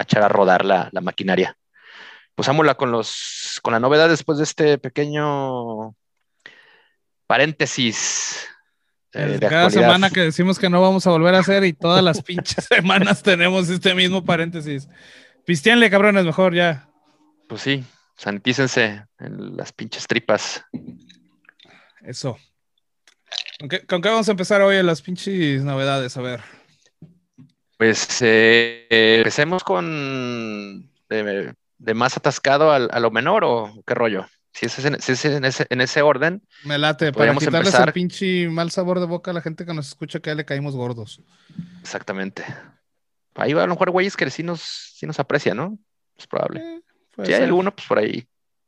echar 0.00 0.22
a 0.22 0.28
rodar 0.28 0.64
la, 0.64 0.90
maquinaria. 1.02 1.56
Pues 2.34 2.48
con, 2.76 2.92
los, 2.92 3.60
con 3.62 3.72
la 3.72 3.80
novedad 3.80 4.08
después 4.08 4.38
de 4.38 4.44
este 4.44 4.78
pequeño 4.78 5.96
paréntesis. 7.28 8.48
Eh, 9.12 9.38
cada 9.40 9.70
semana 9.70 10.10
que 10.10 10.20
decimos 10.20 10.58
que 10.58 10.68
no 10.68 10.80
vamos 10.80 11.06
a 11.06 11.10
volver 11.10 11.34
a 11.34 11.40
hacer 11.40 11.64
y 11.64 11.72
todas 11.72 12.02
las 12.02 12.22
pinches 12.24 12.64
semanas 12.64 13.22
tenemos 13.22 13.68
este 13.68 13.94
mismo 13.94 14.24
paréntesis. 14.24 14.88
Pistianle, 15.44 15.90
cabrones, 15.90 16.24
mejor 16.24 16.54
ya. 16.54 16.88
Pues 17.48 17.62
sí, 17.62 17.84
santícense 18.16 19.04
en 19.20 19.56
las 19.56 19.72
pinches 19.72 20.06
tripas. 20.06 20.64
Eso. 22.02 22.38
¿Con 23.88 24.02
qué, 24.02 24.08
vamos 24.08 24.28
a 24.28 24.32
empezar 24.32 24.62
hoy 24.62 24.76
en 24.76 24.86
las 24.86 25.02
pinches 25.02 25.62
novedades? 25.62 26.16
A 26.16 26.22
ver. 26.22 26.40
Pues 27.76 28.22
eh, 28.22 28.86
empecemos 29.18 29.62
con 29.64 30.90
de, 31.08 31.54
más 31.94 32.16
atascado 32.16 32.72
a 32.72 33.00
lo 33.00 33.10
menor 33.10 33.44
o 33.44 33.82
qué 33.86 33.94
rollo. 33.94 34.26
Si 34.58 34.66
es, 34.66 35.24
en, 35.24 35.80
ese, 35.80 36.02
orden. 36.02 36.42
Me 36.64 36.78
late, 36.78 37.12
para 37.12 37.32
quitarles 37.36 37.74
el 37.74 37.92
pinche 37.92 38.48
mal 38.48 38.72
sabor 38.72 38.98
de 38.98 39.06
boca 39.06 39.30
a 39.30 39.34
la 39.34 39.40
gente 39.40 39.64
que 39.64 39.72
nos 39.72 39.86
escucha 39.86 40.18
que 40.18 40.30
ya 40.30 40.34
le 40.34 40.44
caímos 40.44 40.74
gordos. 40.74 41.22
Exactamente. 41.80 42.44
Ahí 43.36 43.52
va 43.52 43.62
a 43.62 43.66
lo 43.66 43.74
mejor 43.74 43.92
güeyes 43.92 44.16
que 44.16 44.28
sí 44.30 44.42
nos, 44.42 44.60
sí 44.60 45.06
nos 45.06 45.20
aprecia, 45.20 45.54
¿no? 45.54 45.78
Es 46.16 46.26
probable. 46.26 46.60
Eh, 46.60 46.82
si 47.24 47.34
hay 47.34 47.44
alguno, 47.44 47.72
pues 47.72 47.86
por 47.86 48.00
ahí. 48.00 48.26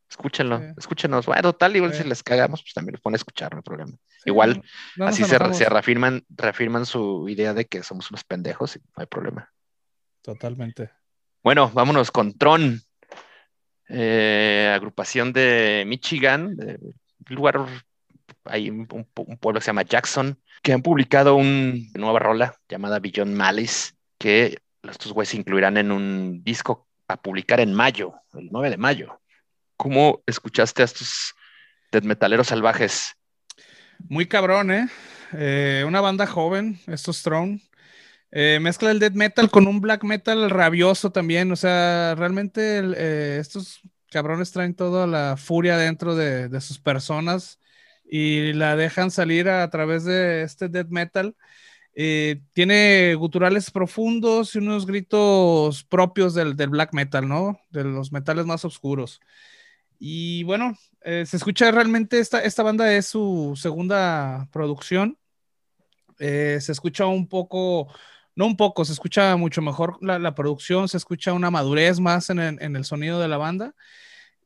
Escúchenlo, 0.09 0.63
escúchenos. 0.77 1.27
Bueno, 1.27 1.53
tal, 1.55 1.75
igual 1.75 1.93
si 1.93 2.05
les 2.05 2.23
cagamos, 2.23 2.63
pues 2.63 2.73
también 2.73 2.93
los 2.93 3.01
pone 3.01 3.17
a 3.17 3.19
escuchar, 3.19 3.53
no 3.53 3.59
hay 3.59 3.63
problema. 3.63 3.97
igual, 4.25 4.63
así 5.01 5.25
se, 5.25 5.55
se, 5.55 5.69
reafirman, 5.69 6.25
reafirman 6.29 6.87
su 6.87 7.29
idea 7.29 7.53
de 7.53 7.67
que 7.67 7.83
somos 7.83 8.13
unos 8.13 8.23
pendejos 8.23 8.77
y 8.77 8.79
no 8.79 8.87
hay 8.95 9.07
problema. 9.07 9.53
Totalmente. 10.23 10.91
Bueno, 11.43 11.69
vámonos 11.75 12.13
con 12.13 12.37
Tron. 12.39 12.81
Eh, 13.93 14.71
agrupación 14.73 15.33
de 15.33 15.85
Michigan, 15.87 16.57
lugar, 17.29 17.67
hay 18.45 18.71
un, 18.71 18.87
pueblo 18.87 19.59
que 19.59 19.65
se 19.65 19.69
llama 19.69 19.83
Jackson, 19.83 20.39
que 20.63 20.73
han 20.73 20.83
publicado 20.83 21.35
una 21.35 21.75
nueva 21.95 22.19
rola 22.19 22.55
llamada 22.69 23.01
Beyond 23.01 23.35
Malice, 23.35 23.95
que 24.19 24.59
estos 24.89 25.13
güeyes 25.13 25.35
incluirán 25.35 25.77
en 25.77 25.91
un 25.91 26.43
disco 26.45 26.87
a 27.09 27.17
publicar 27.17 27.61
en 27.61 27.75
mayo, 27.75 28.15
el 28.35 28.49
9 28.51 28.71
de 28.71 28.77
mayo. 28.77 29.21
¿Cómo 29.77 30.23
escuchaste 30.27 30.83
a 30.83 30.85
estos 30.85 31.35
death 31.91 32.05
metaleros 32.05 32.49
salvajes? 32.49 33.17
Muy 34.09 34.27
cabrón, 34.27 34.71
¿eh? 34.71 34.89
eh 35.33 35.85
una 35.87 36.01
banda 36.01 36.27
joven, 36.27 36.79
estos 36.87 37.23
Throne. 37.23 37.61
Eh, 38.33 38.59
mezcla 38.61 38.93
el 38.93 39.01
death 39.01 39.15
metal 39.15 39.51
con 39.51 39.67
un 39.67 39.81
black 39.81 40.05
metal 40.05 40.51
rabioso 40.51 41.11
también. 41.11 41.51
O 41.53 41.57
sea, 41.57 42.15
realmente 42.17 42.81
eh, 42.97 43.39
estos 43.41 43.81
cabrones 44.11 44.53
traen 44.53 44.75
toda 44.75 45.07
la 45.07 45.37
furia 45.37 45.77
dentro 45.77 46.15
de, 46.15 46.61
sus 46.61 46.79
personas 46.79 47.59
y 48.05 48.53
la 48.53 48.77
dejan 48.77 49.11
salir 49.11 49.49
a, 49.49 49.69
través 49.71 50.05
de 50.05 50.43
este 50.43 50.69
death 50.69 50.89
metal. 50.89 51.37
Eh, 51.95 52.41
tiene 52.53 53.15
guturales 53.17 53.71
profundos 53.71 54.55
y 54.55 54.59
unos 54.59 54.87
gritos 54.87 55.85
propios 55.85 56.35
del, 56.35 56.55
black 56.55 56.93
metal, 56.95 57.29
¿no? 57.29 57.61
De 57.71 57.85
los 57.85 58.13
metales 58.13 58.47
más 58.47 58.65
oscuros. 58.65 59.21
Y 59.99 60.45
bueno, 60.45 60.77
se 61.03 61.37
escucha 61.37 61.71
realmente, 61.71 62.21
esta, 62.21 62.43
esta 62.43 62.63
banda 62.63 62.95
es 62.95 63.07
su 63.07 63.55
segunda 63.61 64.49
producción. 64.51 65.19
se 66.19 66.73
escucha 66.73 67.07
un 67.07 67.29
poco 67.29 67.89
no 68.41 68.47
un 68.47 68.57
poco, 68.57 68.87
se 68.87 68.95
escucha 68.95 69.37
mucho 69.37 69.61
mejor 69.61 69.99
la, 70.01 70.35
producción, 70.35 70.89
se 70.89 70.97
escucha 70.97 71.35
una 71.35 71.51
madurez 71.51 72.01
más 72.01 72.31
en, 72.31 72.41
el 72.41 72.85
sonido 72.87 73.21
de 73.21 73.29
la 73.29 73.37
banda. 73.37 73.75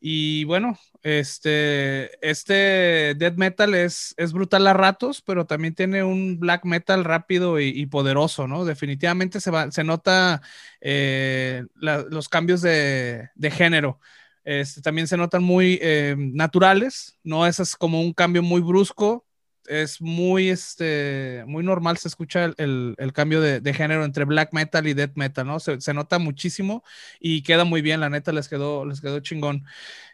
Y 0.01 0.43
bueno, 0.45 0.77
este, 1.03 2.11
este 2.29 3.15
death 3.15 3.37
metal 3.37 3.73
es, 3.77 4.13
es 4.17 4.33
brutal 4.33 4.67
a 4.67 4.73
ratos, 4.73 5.23
pero 5.23 5.47
también 5.47 5.77
tiene 5.77 6.03
un 6.03 6.41
black 6.41 6.65
metal 6.65 7.05
rápido 7.05 7.61
y, 7.61 7.87
poderoso, 7.87 8.49
¿no? 8.49 8.65
Definitivamente 8.65 9.41
se, 9.41 9.53
va, 9.53 9.71
se 9.71 9.85
nota 9.85 10.43
eh, 10.81 11.63
los 11.77 12.29
cambios 12.29 12.63
de, 12.63 13.31
género. 13.53 14.01
Este, 14.43 14.83
también 14.83 15.07
se 15.07 15.17
notan 15.17 15.45
muy 15.45 15.79
eh, 15.81 16.17
naturales, 16.19 17.17
no 17.23 17.47
es 17.47 17.77
como 17.77 18.01
un 18.01 18.13
cambio 18.13 18.43
muy 18.43 18.61
brusco, 18.61 19.25
es 19.67 20.01
muy, 20.01 20.49
este, 20.51 21.45
muy 21.47 21.63
normal, 21.63 21.97
se 21.99 22.09
escucha 22.09 22.45
el, 22.57 22.97
cambio 23.15 23.41
de, 23.41 23.75
género 23.75 24.05
entre 24.05 24.25
black 24.25 24.53
metal 24.53 24.87
y 24.87 24.95
death 24.95 25.17
metal, 25.17 25.47
¿no? 25.47 25.61
Se, 25.61 25.95
nota 25.95 26.19
muchísimo 26.19 26.85
y 27.21 27.43
queda 27.43 27.65
muy 27.65 27.83
bien, 27.83 28.01
la 28.01 28.11
neta 28.11 28.33
les 28.33 28.49
quedó, 28.49 28.85
les 28.85 29.01
quedó 29.01 29.21
chingón. 29.21 29.65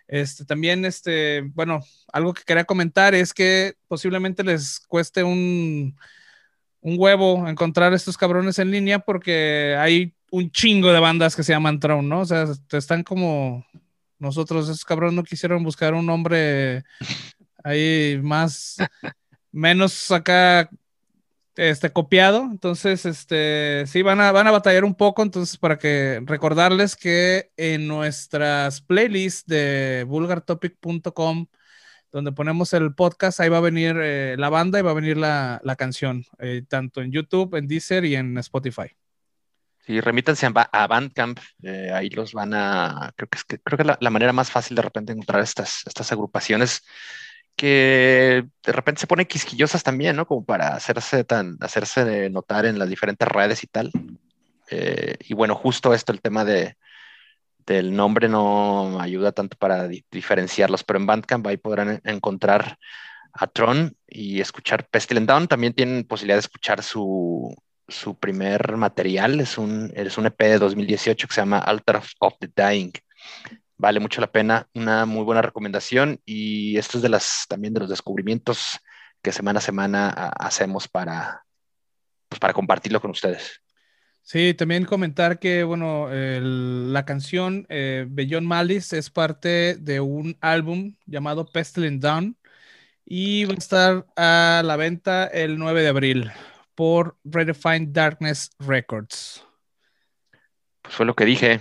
Este, 0.08 0.44
también, 0.44 0.84
este, 0.84 1.42
bueno, 1.54 1.80
algo 2.12 2.34
que 2.34 2.42
quería 2.44 2.64
comentar 2.64 3.14
es 3.14 3.32
que 3.32 3.74
posiblemente 3.88 4.42
les 4.42 4.80
cueste 4.80 5.22
un, 5.22 5.96
un 6.80 6.96
huevo 6.98 7.46
encontrar 7.48 7.92
estos 7.94 8.16
cabrones 8.18 8.58
en 8.58 8.70
línea 8.70 8.98
porque 8.98 9.76
hay 9.78 10.14
un 10.30 10.50
chingo 10.50 10.92
de 10.92 11.00
bandas 11.00 11.36
que 11.36 11.42
se 11.42 11.52
llaman 11.52 11.80
Tron, 11.80 12.08
¿no? 12.08 12.20
O 12.20 12.24
sea, 12.24 12.46
están 12.72 13.02
como 13.02 13.64
nosotros, 14.18 14.68
esos 14.68 14.84
cabrones 14.84 15.14
no 15.14 15.24
quisieron 15.24 15.64
buscar 15.64 15.94
un 15.94 16.06
nombre 16.06 16.84
ahí 17.64 18.18
más 18.22 18.76
menos 19.52 20.10
acá 20.10 20.70
este, 21.56 21.92
copiado. 21.92 22.42
Entonces, 22.50 23.04
este, 23.06 23.84
sí, 23.86 24.02
van 24.02 24.20
a, 24.20 24.32
van 24.32 24.46
a 24.46 24.50
batallar 24.50 24.84
un 24.84 24.94
poco. 24.94 25.22
Entonces, 25.22 25.56
para 25.56 25.78
que 25.78 26.22
recordarles 26.24 26.96
que 26.96 27.50
en 27.56 27.86
nuestras 27.86 28.80
playlists 28.80 29.46
de 29.46 30.04
vulgartopic.com, 30.08 31.46
donde 32.12 32.32
ponemos 32.32 32.72
el 32.72 32.94
podcast, 32.94 33.40
ahí 33.40 33.48
va 33.48 33.58
a 33.58 33.60
venir 33.60 33.96
eh, 34.00 34.36
la 34.38 34.48
banda 34.48 34.78
y 34.78 34.82
va 34.82 34.90
a 34.90 34.94
venir 34.94 35.16
la, 35.16 35.60
canción, 35.78 36.24
eh, 36.38 36.62
tanto 36.68 37.02
en 37.02 37.12
YouTube, 37.12 37.54
en 37.54 37.68
Deezer 37.68 38.04
y 38.04 38.16
en 38.16 38.36
Spotify. 38.38 38.96
Sí, 39.86 40.00
remítanse 40.00 40.46
a, 40.46 40.86
Bandcamp, 40.86 41.38
eh, 41.62 41.90
ahí 41.92 42.10
los 42.10 42.32
van 42.32 42.52
a, 42.54 43.12
creo 43.16 43.28
que 43.28 43.38
es, 43.38 43.44
que, 43.44 43.58
creo 43.58 43.78
que 43.78 43.84
la, 43.84 43.96
la, 44.00 44.10
manera 44.10 44.32
más 44.32 44.50
fácil 44.50 44.76
de 44.76 44.82
repente 44.82 45.12
encontrar 45.12 45.42
estas, 45.42 45.82
estas 45.86 46.12
agrupaciones 46.12 46.82
que 47.60 48.46
de 48.64 48.72
repente 48.72 49.02
se 49.02 49.06
ponen 49.06 49.26
quisquillosas 49.26 49.82
también, 49.82 50.16
¿no? 50.16 50.24
Como 50.24 50.42
para 50.46 50.68
hacerse 50.68 51.24
tan, 51.24 51.58
hacerse 51.60 52.30
notar 52.30 52.64
en 52.64 52.78
las 52.78 52.88
diferentes 52.88 53.28
redes 53.28 53.62
y 53.62 53.66
tal. 53.66 53.92
Eh, 54.70 55.16
y 55.28 55.34
bueno, 55.34 55.54
justo 55.54 55.92
esto, 55.92 56.10
el 56.10 56.22
tema 56.22 56.46
de, 56.46 56.78
del 57.66 57.94
nombre 57.94 58.30
no 58.30 58.98
ayuda 58.98 59.32
tanto 59.32 59.58
para 59.58 59.88
diferenciarlos, 59.88 60.84
pero 60.84 61.00
en 61.00 61.06
Bandcamp 61.06 61.46
ahí 61.48 61.58
podrán 61.58 62.00
encontrar 62.04 62.78
a 63.34 63.46
Tron 63.46 63.94
y 64.08 64.40
escuchar 64.40 64.88
Pestilent 64.88 65.28
Down. 65.28 65.46
También 65.46 65.74
tienen 65.74 66.04
posibilidad 66.04 66.36
de 66.36 66.46
escuchar 66.46 66.82
su, 66.82 67.54
su 67.88 68.18
primer 68.18 68.74
material, 68.78 69.38
es 69.38 69.58
un, 69.58 69.92
es 69.94 70.16
un 70.16 70.24
EP 70.24 70.38
de 70.38 70.58
2018 70.60 71.28
que 71.28 71.34
se 71.34 71.42
llama 71.42 71.58
Altar 71.58 72.00
of 72.20 72.34
the 72.38 72.48
Dying 72.56 72.92
vale 73.80 73.98
mucho 73.98 74.20
la 74.20 74.30
pena, 74.30 74.68
una 74.74 75.06
muy 75.06 75.24
buena 75.24 75.42
recomendación 75.42 76.20
y 76.24 76.76
esto 76.76 76.98
es 76.98 77.02
de 77.02 77.08
las 77.08 77.46
también 77.48 77.72
de 77.72 77.80
los 77.80 77.88
descubrimientos 77.88 78.78
que 79.22 79.32
semana 79.32 79.58
a 79.58 79.62
semana 79.62 80.08
hacemos 80.38 80.86
para, 80.86 81.44
pues, 82.28 82.38
para 82.38 82.52
compartirlo 82.52 83.00
con 83.00 83.10
ustedes. 83.10 83.62
Sí, 84.22 84.54
también 84.54 84.84
comentar 84.84 85.38
que, 85.38 85.64
bueno, 85.64 86.08
la 86.10 87.04
canción 87.04 87.66
eh, 87.68 88.06
Beyond 88.08 88.46
Malice 88.46 88.98
es 88.98 89.10
parte 89.10 89.76
de 89.76 90.00
un 90.00 90.36
álbum 90.40 90.94
llamado 91.06 91.46
Pestilent 91.46 92.02
Down 92.02 92.36
y 93.04 93.44
va 93.46 93.54
a 93.54 93.56
estar 93.56 94.06
a 94.14 94.62
la 94.64 94.76
venta 94.76 95.26
el 95.26 95.58
9 95.58 95.82
de 95.82 95.88
abril 95.88 96.30
por 96.74 97.16
Redefined 97.24 97.88
Darkness 97.88 98.50
Records. 98.58 99.44
Pues 100.82 100.94
fue 100.94 101.06
lo 101.06 101.14
que 101.14 101.24
dije. 101.24 101.60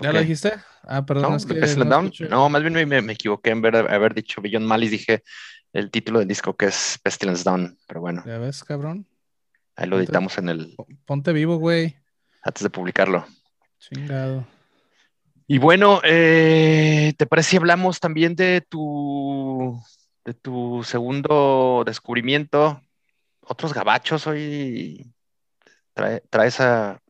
¿Ya 0.00 0.12
lo 0.12 0.20
dijiste? 0.20 0.52
Ah, 0.84 1.04
perdón. 1.04 1.38
No, 2.28 2.48
más 2.48 2.62
bien 2.62 2.88
me, 2.88 3.12
equivoqué 3.12 3.50
en 3.50 3.64
haber 3.64 4.14
dicho 4.14 4.40
Beyond 4.40 4.66
Malice, 4.66 4.90
dije 4.90 5.22
el 5.72 5.90
título 5.90 6.18
del 6.18 6.28
disco 6.28 6.56
que 6.56 6.66
es 6.66 6.98
Pestilence 7.02 7.44
Down, 7.44 7.78
pero 7.86 8.00
bueno. 8.00 8.22
Ya 8.26 8.38
ves, 8.38 8.62
cabrón. 8.64 9.06
Ahí 9.76 9.88
lo 9.88 9.98
editamos 9.98 10.36
en 10.38 10.48
el. 10.48 10.76
Ponte 11.06 11.32
vivo, 11.32 11.56
güey. 11.56 11.96
Antes 12.42 12.62
de 12.62 12.70
publicarlo. 12.70 13.24
Chingado. 13.78 14.46
Y 15.46 15.58
bueno, 15.58 16.00
eh, 16.04 17.14
¿te 17.16 17.26
parece 17.26 17.50
si 17.50 17.56
hablamos 17.56 18.00
también 18.00 18.34
de 18.36 18.64
tu, 18.68 19.80
de 20.24 20.34
tu 20.34 20.82
segundo 20.84 21.82
descubrimiento? 21.84 22.80
Otros 23.40 23.74
gabachos 23.74 24.26
hoy 24.26 25.12
traes 25.94 26.60
a 26.60 27.00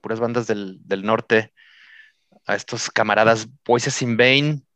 puras 0.00 0.20
bandas 0.20 0.46
del, 0.46 0.80
norte, 1.04 1.52
a 2.46 2.54
estos 2.54 2.90
camaradas 2.90 3.48
Voices 3.64 4.02
in 4.02 4.16
Vain, 4.16 4.66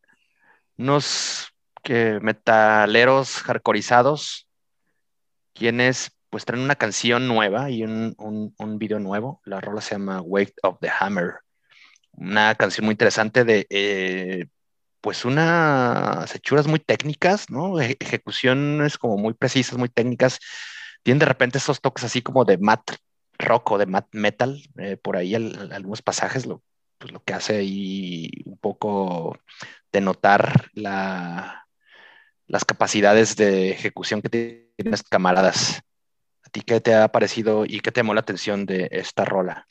unos 0.76 1.52
que 1.82 2.18
metaleros 2.20 3.36
hardcoreizados, 3.42 4.48
quienes 5.54 6.12
pues 6.30 6.44
traen 6.44 6.62
una 6.64 6.74
canción 6.74 7.28
nueva 7.28 7.70
y 7.70 7.84
un, 7.84 8.14
un, 8.18 8.78
video 8.78 8.98
nuevo. 8.98 9.40
La 9.44 9.60
rola 9.60 9.80
se 9.80 9.94
llama 9.94 10.20
Wake 10.20 10.54
of 10.62 10.78
the 10.80 10.90
Hammer. 11.00 11.36
Una 12.12 12.54
canción 12.56 12.84
muy 12.84 12.92
interesante 12.92 13.44
de 13.44 13.66
eh, 13.70 14.46
pues 15.00 15.24
unas 15.24 16.34
hechuras 16.34 16.66
muy 16.66 16.80
técnicas, 16.80 17.50
¿no? 17.50 17.80
Ejecuciones 17.80 18.98
como 18.98 19.16
muy 19.16 19.34
precisas, 19.34 19.78
muy 19.78 19.88
técnicas. 19.88 20.40
Tienen 21.02 21.20
de 21.20 21.26
repente 21.26 21.58
esos 21.58 21.80
toques 21.80 22.04
así 22.04 22.22
como 22.22 22.44
de 22.44 22.58
mat 22.58 22.82
rock 23.38 23.72
o 23.72 23.78
de 23.78 23.86
mat 23.86 24.06
metal, 24.12 24.60
eh, 24.78 24.96
por 24.96 25.16
ahí 25.16 25.34
algunos 25.34 26.02
pasajes, 26.02 26.46
lo, 26.46 26.62
pues 26.98 27.12
lo 27.12 27.22
que 27.22 27.34
hace 27.34 27.56
ahí 27.56 28.30
un 28.44 28.58
poco 28.58 29.38
denotar 29.92 30.70
la, 30.74 31.66
las 32.46 32.64
capacidades 32.64 33.36
de 33.36 33.70
ejecución 33.70 34.22
que 34.22 34.28
tienen 34.28 34.90
las 34.90 35.02
camaradas. 35.02 35.82
¿A 36.44 36.48
ti 36.50 36.62
qué 36.62 36.80
te 36.80 36.94
ha 36.94 37.08
parecido 37.08 37.64
y 37.66 37.80
qué 37.80 37.90
te 37.90 38.00
llamó 38.00 38.14
la 38.14 38.20
atención 38.20 38.66
de 38.66 38.88
esta 38.92 39.24
rola? 39.24 39.66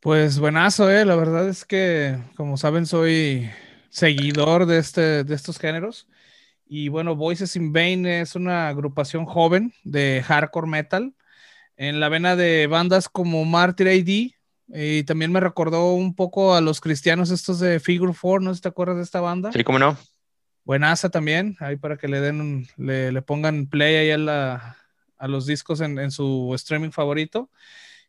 Pues 0.00 0.38
buenazo, 0.38 0.90
eh. 0.90 1.04
La 1.04 1.16
verdad 1.16 1.48
es 1.48 1.64
que, 1.64 2.18
como 2.36 2.56
saben, 2.56 2.86
soy 2.86 3.50
seguidor 3.90 4.66
de, 4.66 4.78
este, 4.78 5.24
de 5.24 5.34
estos 5.34 5.58
géneros. 5.58 6.06
Y 6.66 6.88
bueno, 6.88 7.16
Voices 7.16 7.56
in 7.56 7.72
Vain 7.72 8.06
es 8.06 8.36
una 8.36 8.68
agrupación 8.68 9.24
joven 9.24 9.72
de 9.84 10.22
hardcore 10.24 10.68
metal 10.68 11.14
en 11.76 11.98
la 11.98 12.08
vena 12.08 12.36
de 12.36 12.66
bandas 12.66 13.08
como 13.08 13.44
Martyr 13.44 13.88
AD. 13.88 14.37
Y 14.68 15.04
también 15.04 15.32
me 15.32 15.40
recordó 15.40 15.92
un 15.94 16.14
poco 16.14 16.54
a 16.54 16.60
los 16.60 16.80
cristianos 16.80 17.30
estos 17.30 17.58
de 17.58 17.80
Figure 17.80 18.12
4, 18.18 18.40
no 18.40 18.54
te 18.54 18.68
acuerdas 18.68 18.96
de 18.96 19.02
esta 19.02 19.20
banda. 19.20 19.50
Sí, 19.52 19.64
cómo 19.64 19.78
no. 19.78 19.96
Buenaza 20.64 21.08
también, 21.08 21.56
ahí 21.60 21.76
para 21.76 21.96
que 21.96 22.08
le 22.08 22.20
den, 22.20 22.68
le, 22.76 23.10
le 23.10 23.22
pongan 23.22 23.68
play 23.68 23.96
ahí 23.96 24.10
a, 24.10 24.18
la, 24.18 24.76
a 25.16 25.28
los 25.28 25.46
discos 25.46 25.80
en, 25.80 25.98
en, 25.98 26.10
su 26.10 26.52
streaming 26.54 26.90
favorito. 26.90 27.50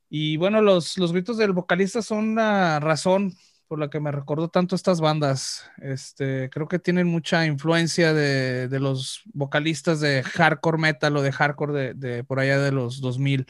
Y 0.10 0.36
bueno, 0.36 0.62
los, 0.62 0.98
los 0.98 1.14
gritos 1.14 1.38
del 1.38 1.54
vocalista 1.54 2.02
son 2.02 2.36
la 2.36 2.82
razón 2.82 3.34
por 3.70 3.80
la 3.80 3.90
que 3.90 4.02
me 4.02 4.12
recordó 4.12 4.50
tanto 4.50 4.76
estas 4.76 5.00
bandas. 5.00 5.70
Este, 5.78 6.50
creo 6.50 6.68
que 6.68 6.80
tienen 6.80 7.08
mucha 7.08 7.46
influencia 7.46 8.14
de, 8.14 8.68
de 8.68 8.80
los 8.82 9.22
vocalistas 9.32 10.02
de 10.02 10.24
hardcore 10.24 10.80
metal 10.80 11.16
o 11.16 11.22
de 11.22 11.32
hardcore 11.32 11.74
de, 11.74 11.94
de 11.94 12.24
por 12.26 12.40
allá 12.40 12.60
de 12.60 12.72
los 12.72 13.00
2000. 13.00 13.46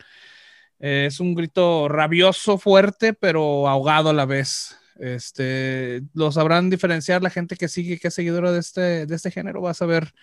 Eh, 0.80 1.06
es 1.08 1.20
un 1.20 1.36
grito 1.36 1.88
rabioso, 1.90 2.58
fuerte, 2.58 3.14
pero 3.14 3.68
ahogado 3.68 4.10
a 4.10 4.14
la 4.14 4.26
vez. 4.26 4.78
Este, 5.00 6.02
lo 6.14 6.32
sabrán 6.32 6.70
diferenciar 6.70 7.22
la 7.24 7.30
gente 7.30 7.56
que 7.56 7.68
sigue, 7.68 8.00
que 8.00 8.10
es 8.10 8.14
seguidora 8.14 8.52
de 8.52 8.60
este, 8.60 9.06
de 9.06 9.16
este 9.16 9.32
género, 9.32 9.62
va 9.62 9.72
a 9.72 9.74
saber 9.74 10.14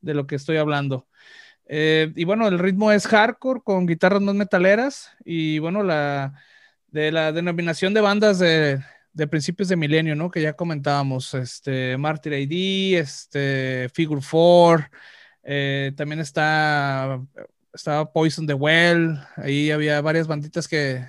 de 0.00 0.14
lo 0.14 0.26
que 0.26 0.36
estoy 0.36 0.58
hablando. 0.58 1.06
Eh, 1.66 2.12
y 2.16 2.24
bueno, 2.24 2.46
el 2.48 2.58
ritmo 2.58 2.92
es 2.92 3.06
hardcore 3.06 3.60
con 3.64 3.86
guitarras 3.86 4.22
más 4.22 4.34
metaleras 4.34 5.10
y 5.24 5.58
bueno, 5.58 5.82
la 5.82 6.34
de 6.88 7.12
la 7.12 7.32
denominación 7.32 7.92
de 7.94 8.00
bandas 8.00 8.38
de, 8.38 8.80
de 9.12 9.26
principios 9.26 9.68
de 9.68 9.76
milenio, 9.76 10.14
¿no? 10.14 10.30
Que 10.30 10.42
ya 10.42 10.54
comentábamos, 10.54 11.34
este, 11.34 11.96
Martyr 11.96 12.34
AD, 12.34 13.00
este, 13.00 13.88
Figure 13.94 14.20
4, 14.30 14.88
eh, 15.42 15.92
también 15.96 16.20
está, 16.20 17.20
estaba 17.76 18.10
Poison 18.10 18.46
the 18.46 18.54
Well, 18.54 19.20
ahí 19.36 19.70
había 19.70 20.00
varias 20.00 20.26
banditas 20.26 20.66
que, 20.66 21.06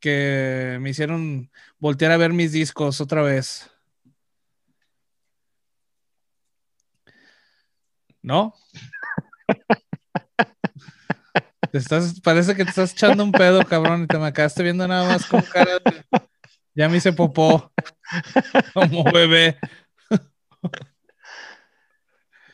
que 0.00 0.78
me 0.80 0.90
hicieron 0.90 1.50
voltear 1.78 2.12
a 2.12 2.16
ver 2.16 2.32
mis 2.32 2.52
discos 2.52 3.00
otra 3.00 3.22
vez. 3.22 3.70
¿No? 8.22 8.54
estás, 11.72 12.20
parece 12.20 12.54
que 12.54 12.64
te 12.64 12.70
estás 12.70 12.92
echando 12.92 13.22
un 13.22 13.32
pedo, 13.32 13.62
cabrón, 13.64 14.04
y 14.04 14.06
te 14.06 14.18
me 14.18 14.26
acabaste 14.26 14.62
viendo 14.62 14.86
nada 14.88 15.08
más 15.08 15.26
con 15.26 15.42
cara 15.42 15.78
de... 15.84 16.04
Ya 16.74 16.88
me 16.88 16.98
hice 16.98 17.12
popó 17.12 17.72
como 18.74 19.04
bebé. 19.04 19.58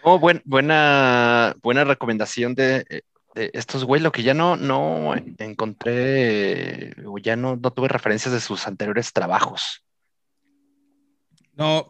Oh, 0.04 0.18
buena, 0.18 1.54
buena 1.62 1.84
recomendación 1.84 2.54
de, 2.54 3.04
estos 3.34 3.84
güey. 3.84 4.00
Lo 4.00 4.12
que 4.12 4.22
ya 4.22 4.34
no, 4.34 4.56
no 4.56 5.14
encontré, 5.38 6.94
o 7.06 7.18
ya 7.18 7.36
no, 7.36 7.56
no 7.56 7.72
tuve 7.72 7.88
referencias 7.88 8.32
de 8.32 8.40
sus 8.40 8.66
anteriores 8.66 9.12
trabajos. 9.12 9.84
No. 11.54 11.88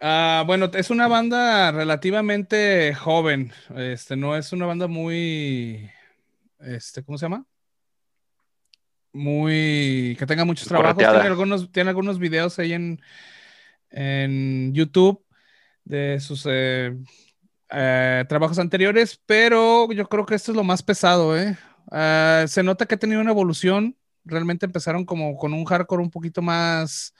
Ah, 0.00 0.44
bueno, 0.46 0.70
es 0.74 0.90
una 0.90 1.08
banda 1.08 1.72
relativamente 1.72 2.94
joven. 2.94 3.52
Este, 3.76 4.16
no 4.16 4.36
es 4.36 4.52
una 4.52 4.66
banda 4.66 4.86
muy. 4.86 5.90
Este, 6.60 7.02
¿cómo 7.02 7.18
se 7.18 7.26
llama? 7.26 7.46
muy, 9.14 10.16
que 10.18 10.26
tenga 10.26 10.44
muchos 10.44 10.68
trabajos. 10.68 10.98
Tiene 10.98 11.12
algunos, 11.20 11.72
tiene 11.72 11.90
algunos 11.90 12.18
videos 12.18 12.58
ahí 12.58 12.72
en, 12.74 13.00
en 13.90 14.74
YouTube 14.74 15.24
de 15.84 16.18
sus 16.20 16.46
eh, 16.50 16.94
eh, 17.70 18.24
trabajos 18.28 18.58
anteriores, 18.58 19.20
pero 19.26 19.90
yo 19.92 20.08
creo 20.08 20.26
que 20.26 20.34
esto 20.34 20.52
es 20.52 20.56
lo 20.56 20.64
más 20.64 20.82
pesado, 20.82 21.36
¿eh? 21.36 21.56
Ah, 21.90 22.44
se 22.46 22.62
nota 22.62 22.86
que 22.86 22.94
ha 22.94 22.98
tenido 22.98 23.20
una 23.20 23.30
evolución. 23.30 23.96
Realmente 24.24 24.66
empezaron 24.66 25.04
como 25.04 25.36
con 25.36 25.52
un 25.52 25.64
hardcore 25.64 26.02
un 26.02 26.10
poquito 26.10 26.40
más 26.42 27.14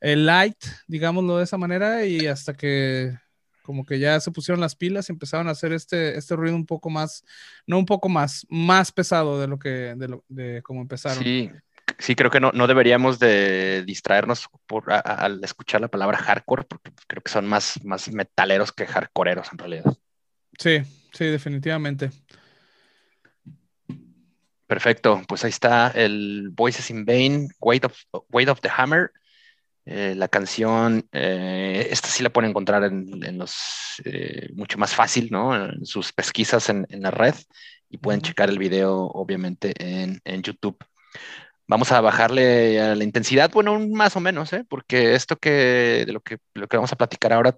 eh, 0.00 0.16
light, 0.16 0.58
digámoslo 0.86 1.38
de 1.38 1.44
esa 1.44 1.56
manera, 1.56 2.04
y 2.04 2.26
hasta 2.26 2.54
que 2.54 3.14
como 3.62 3.84
que 3.84 3.98
ya 3.98 4.18
se 4.18 4.32
pusieron 4.32 4.60
las 4.60 4.74
pilas 4.74 5.08
y 5.08 5.12
empezaron 5.12 5.46
a 5.46 5.52
hacer 5.52 5.72
este, 5.72 6.18
este 6.18 6.34
ruido 6.34 6.56
un 6.56 6.66
poco 6.66 6.90
más, 6.90 7.24
no 7.66 7.78
un 7.78 7.86
poco 7.86 8.08
más, 8.08 8.46
más 8.50 8.90
pesado 8.90 9.40
de 9.40 9.46
lo 9.46 9.58
que, 9.58 9.94
de, 9.96 10.08
lo, 10.08 10.24
de 10.28 10.60
cómo 10.62 10.80
empezaron. 10.80 11.22
Sí, 11.22 11.50
sí, 11.98 12.14
creo 12.14 12.30
que 12.30 12.40
no, 12.40 12.52
no 12.52 12.66
deberíamos 12.66 13.18
de 13.18 13.84
distraernos 13.84 14.48
por, 14.66 14.92
al 14.92 15.42
escuchar 15.44 15.80
la 15.80 15.88
palabra 15.88 16.18
hardcore, 16.18 16.64
porque 16.64 16.90
creo 17.06 17.22
que 17.22 17.30
son 17.30 17.46
más, 17.46 17.82
más 17.84 18.12
metaleros 18.12 18.72
que 18.72 18.86
hardcoreeros 18.86 19.52
en 19.52 19.58
realidad. 19.58 19.84
Sí, 20.58 20.82
sí, 21.12 21.24
definitivamente. 21.26 22.10
Perfecto, 24.66 25.22
pues 25.26 25.42
ahí 25.44 25.50
está 25.50 25.88
el 25.88 26.50
Voices 26.52 26.90
in 26.90 27.04
Vain, 27.04 27.48
Weight 27.60 27.84
of, 27.84 27.98
Weight 28.30 28.48
of 28.48 28.60
the 28.60 28.70
Hammer. 28.76 29.10
Eh, 29.84 30.14
la 30.14 30.28
canción, 30.28 31.08
eh, 31.10 31.88
esta 31.90 32.06
sí 32.06 32.22
la 32.22 32.30
pueden 32.30 32.50
encontrar 32.50 32.84
en, 32.84 33.36
los 33.36 34.00
eh, 34.04 34.48
mucho 34.54 34.78
más 34.78 34.94
fácil, 34.94 35.28
¿no? 35.32 35.56
En 35.56 35.84
sus 35.84 36.12
pesquisas 36.12 36.68
en, 36.68 36.86
la 36.90 37.10
red 37.10 37.34
y 37.88 37.98
pueden 37.98 38.20
checar 38.20 38.48
el 38.50 38.60
video, 38.60 39.06
obviamente, 39.06 39.74
en, 39.76 40.42
YouTube. 40.42 40.78
Vamos 41.70 41.92
a 41.92 42.00
bajarle 42.00 42.80
a 42.80 42.96
la 42.96 43.04
intensidad, 43.04 43.48
bueno, 43.52 43.78
más 43.78 44.16
o 44.16 44.20
menos, 44.20 44.52
¿eh? 44.52 44.64
Porque 44.68 45.14
esto 45.14 45.36
que 45.36 46.02
de 46.04 46.12
lo 46.12 46.18
que, 46.20 46.38
lo 46.54 46.66
que 46.66 46.76
vamos 46.76 46.92
a 46.92 46.96
platicar 46.96 47.32
ahora, 47.32 47.56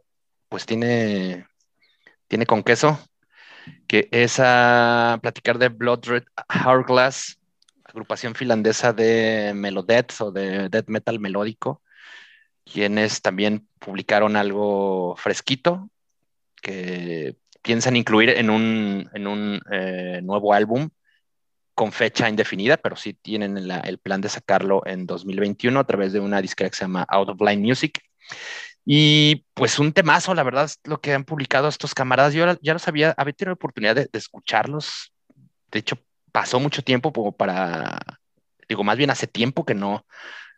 pues 0.51 0.66
tiene, 0.66 1.46
tiene 2.29 2.44
con 2.44 2.62
queso, 2.62 3.01
que 3.87 4.09
es 4.12 4.38
a 4.38 5.18
platicar 5.22 5.57
de 5.57 5.70
Blood 5.70 6.05
Red 6.05 6.25
Hourglass, 6.66 7.38
agrupación 7.85 8.35
finlandesa 8.35 8.92
de 8.92 9.53
Melodeath 9.55 10.20
o 10.20 10.31
de 10.31 10.68
death 10.68 10.88
metal 10.88 11.18
melódico 11.18 11.81
quienes 12.70 13.22
también 13.22 13.66
publicaron 13.79 14.37
algo 14.37 15.16
fresquito 15.16 15.88
que 16.61 17.37
piensan 17.62 17.96
incluir 17.96 18.29
en 18.29 18.51
un, 18.51 19.09
en 19.14 19.27
un 19.27 19.62
eh, 19.70 20.20
nuevo 20.22 20.53
álbum 20.53 20.90
con 21.75 21.93
fecha 21.93 22.29
indefinida, 22.29 22.77
pero 22.77 22.97
sí 22.97 23.15
tienen 23.15 23.57
el 23.57 23.99
plan 23.99 24.21
de 24.21 24.29
sacarlo 24.29 24.83
en 24.87 25.07
2021 25.07 25.79
a 25.79 25.85
través 25.85 26.13
de 26.13 26.21
una 26.21 26.43
disquera 26.43 26.71
que 26.71 26.77
se 26.77 26.85
llama 26.85 27.07
Out 27.09 27.31
of 27.31 27.41
Line 27.41 27.63
Music. 27.63 28.01
Y 28.85 29.47
pues 29.55 29.79
un 29.79 29.93
temazo, 29.93 30.35
la 30.35 30.43
verdad, 30.43 30.65
es 30.65 30.81
lo 30.85 31.01
que 31.01 31.15
han 31.15 31.25
publicado 31.25 31.69
estos 31.69 31.95
camaradas. 31.95 32.35
Yo 32.35 32.45
ya 32.61 32.73
los 32.73 32.89
había, 32.89 33.15
había 33.17 33.33
tenido 33.33 33.51
la 33.51 33.55
oportunidad 33.55 33.95
de, 33.95 34.09
de 34.13 34.19
escucharlos. 34.19 35.13
De 35.71 35.79
hecho, 35.79 35.99
pasó 36.33 36.59
mucho 36.59 36.83
tiempo 36.83 37.13
como 37.13 37.33
para, 37.33 38.01
digo, 38.69 38.85
más 38.85 38.97
bien 38.97 39.11
hace 39.11 39.27
tiempo 39.27 39.65
que 39.65 39.75
no, 39.75 40.05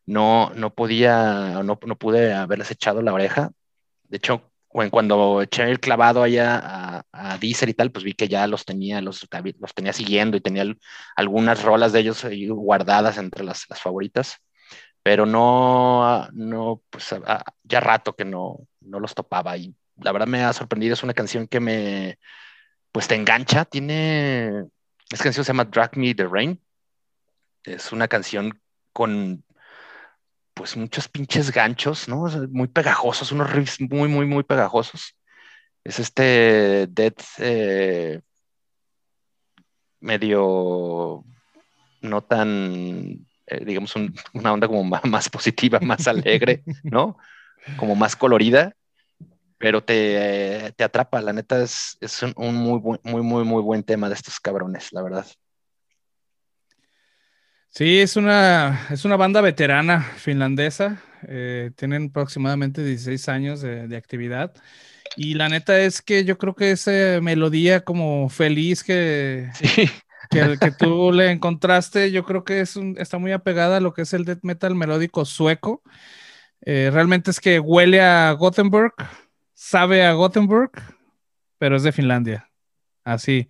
no, 0.07 0.51
no 0.55 0.75
podía, 0.75 1.63
no, 1.63 1.79
no 1.85 1.97
pude 1.99 2.33
haberles 2.33 2.71
echado 2.71 3.03
la 3.03 3.13
oreja. 3.13 3.51
De 4.05 4.17
hecho, 4.19 4.51
cuando 4.91 5.41
eché 5.41 5.71
el 5.71 5.79
clavado 5.79 6.25
allá 6.25 6.59
a, 6.59 7.07
a 7.13 7.39
Deezer 7.39 7.69
y 7.69 7.75
tal, 7.75 7.93
pues 7.93 8.05
vi 8.05 8.13
que 8.15 8.27
ya 8.27 8.49
los 8.49 8.65
tenía, 8.65 9.01
los, 9.01 9.25
los 9.61 9.75
tenía 9.75 9.93
siguiendo 9.93 10.37
y 10.37 10.41
tenía 10.41 10.65
algunas 11.15 11.63
rolas 11.63 11.93
de 11.93 12.01
ellos 12.01 12.25
ahí 12.25 12.49
guardadas 12.49 13.17
entre 13.19 13.45
las, 13.45 13.67
las 13.71 13.81
favoritas, 13.81 14.39
pero 15.01 15.27
no, 15.27 16.29
no, 16.33 16.83
pues 16.91 17.15
ya 17.63 17.81
rato 17.81 18.17
que 18.17 18.25
no, 18.25 18.67
no 18.81 18.99
los 18.99 19.15
topaba 19.15 19.57
y 19.57 19.73
la 19.97 20.11
verdad 20.11 20.27
me 20.27 20.43
ha 20.43 20.53
sorprendido, 20.53 20.95
es 20.95 21.05
una 21.05 21.15
canción 21.15 21.47
que 21.47 21.61
me, 21.61 22.19
pues 22.91 23.07
te 23.07 23.15
engancha, 23.15 23.65
tiene, 23.65 24.65
esta 25.09 25.23
canción 25.23 25.45
se 25.45 25.53
llama 25.53 25.67
Drag 25.67 25.97
Me 25.97 26.17
the 26.17 26.27
Rain, 26.27 26.61
es 27.63 27.93
una 27.93 28.09
canción 28.09 28.61
con 28.93 29.45
pues 30.55 30.77
muchos 30.77 31.09
pinches 31.09 31.51
ganchos, 31.51 32.09
¿no? 32.09 32.27
muy 32.51 32.69
pegajosos, 32.69 33.33
unos 33.33 33.53
riffs 33.53 33.81
muy, 33.81 34.09
muy, 34.09 34.25
muy 34.25 34.45
pegajosos. 34.45 35.17
Es 35.83 35.99
este 35.99 36.87
Dead 36.89 37.15
eh, 37.39 38.21
medio 40.01 41.25
no 42.01 42.23
tan, 42.23 43.27
eh, 43.47 43.65
digamos, 43.65 43.95
una 44.33 44.53
onda 44.53 44.69
como 44.69 44.85
más, 44.85 45.29
positiva, 45.29 45.81
más 45.81 46.07
alegre, 46.07 46.63
¿no? 46.85 47.19
Como 47.77 47.97
más 47.97 48.15
colorida, 48.15 48.77
pero 49.59 49.83
te, 49.83 50.73
te 50.77 50.85
atrapa. 50.85 51.21
La 51.21 51.33
neta 51.33 51.63
es, 51.63 51.97
es 52.01 52.23
un, 52.23 52.33
un 52.37 52.55
muy, 52.55 52.81
muy, 53.03 53.23
muy, 53.23 53.45
muy 53.45 53.63
buen 53.63 53.83
tema 53.83 54.09
de 54.09 54.15
estos 54.15 54.39
cabrones, 54.39 54.93
la 54.93 55.03
verdad. 55.03 55.27
Sí, 57.77 57.99
es 57.99 58.15
una, 58.17 58.87
es 58.91 59.05
una 59.05 59.17
banda 59.17 59.41
veterana 59.41 60.01
finlandesa. 60.01 61.03
Eh, 61.27 61.73
tienen 61.75 62.07
aproximadamente 62.11 62.85
16 62.85 63.29
años 63.29 63.61
de, 63.63 63.97
actividad. 63.97 64.55
Y 65.17 65.35
la 65.35 65.49
neta 65.49 65.81
es 65.81 66.01
que 66.01 66.25
yo 66.25 66.39
creo 66.39 66.55
que 66.55 66.71
esa 66.71 67.21
melodía 67.21 67.81
como 67.85 68.29
feliz 68.29 68.85
que, 68.85 69.51
que, 70.31 70.57
que, 70.61 70.71
tú 70.71 71.11
le 71.13 71.33
encontraste, 71.33 72.13
yo 72.13 72.25
creo 72.25 72.45
que 72.45 72.61
es 72.61 72.77
está 72.97 73.19
muy 73.19 73.33
apegada 73.33 73.79
a 73.79 73.81
lo 73.81 73.93
que 73.93 74.03
es 74.03 74.13
el 74.13 74.25
death 74.25 74.45
metal 74.45 74.77
melódico 74.77 75.25
sueco. 75.25 75.83
Eh, 76.61 76.91
realmente 76.93 77.33
es 77.33 77.41
que 77.41 77.59
huele 77.59 78.01
a 78.01 78.31
Gothenburg, 78.33 78.95
sabe 79.53 80.05
a 80.07 80.13
Gothenburg, 80.13 80.71
pero 81.59 81.77
es 81.77 81.83
de 81.83 81.91
Finlandia. 81.91 82.49
Así. 83.03 83.49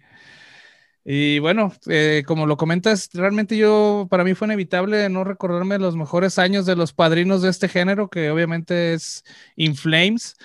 Y 1.05 1.39
bueno, 1.39 1.71
eh, 1.87 2.23
como 2.27 2.47
lo 2.47 2.57
comentas, 2.57 3.11
realmente 3.13 3.59
yo, 3.59 4.07
para 4.09 4.25
mí 4.25 4.35
fue 4.35 4.47
inevitable 4.47 5.07
no 5.11 5.23
recordarme 5.23 5.79
los 5.79 5.97
mejores 5.97 6.39
años 6.39 6.65
de 6.65 6.77
los 6.77 6.95
padrinos 6.95 7.43
de 7.43 7.51
este 7.51 7.69
género, 7.69 8.09
que 8.09 8.31
obviamente 8.31 8.95
es 8.95 9.23
In 9.57 9.77
Flames, 9.77 10.37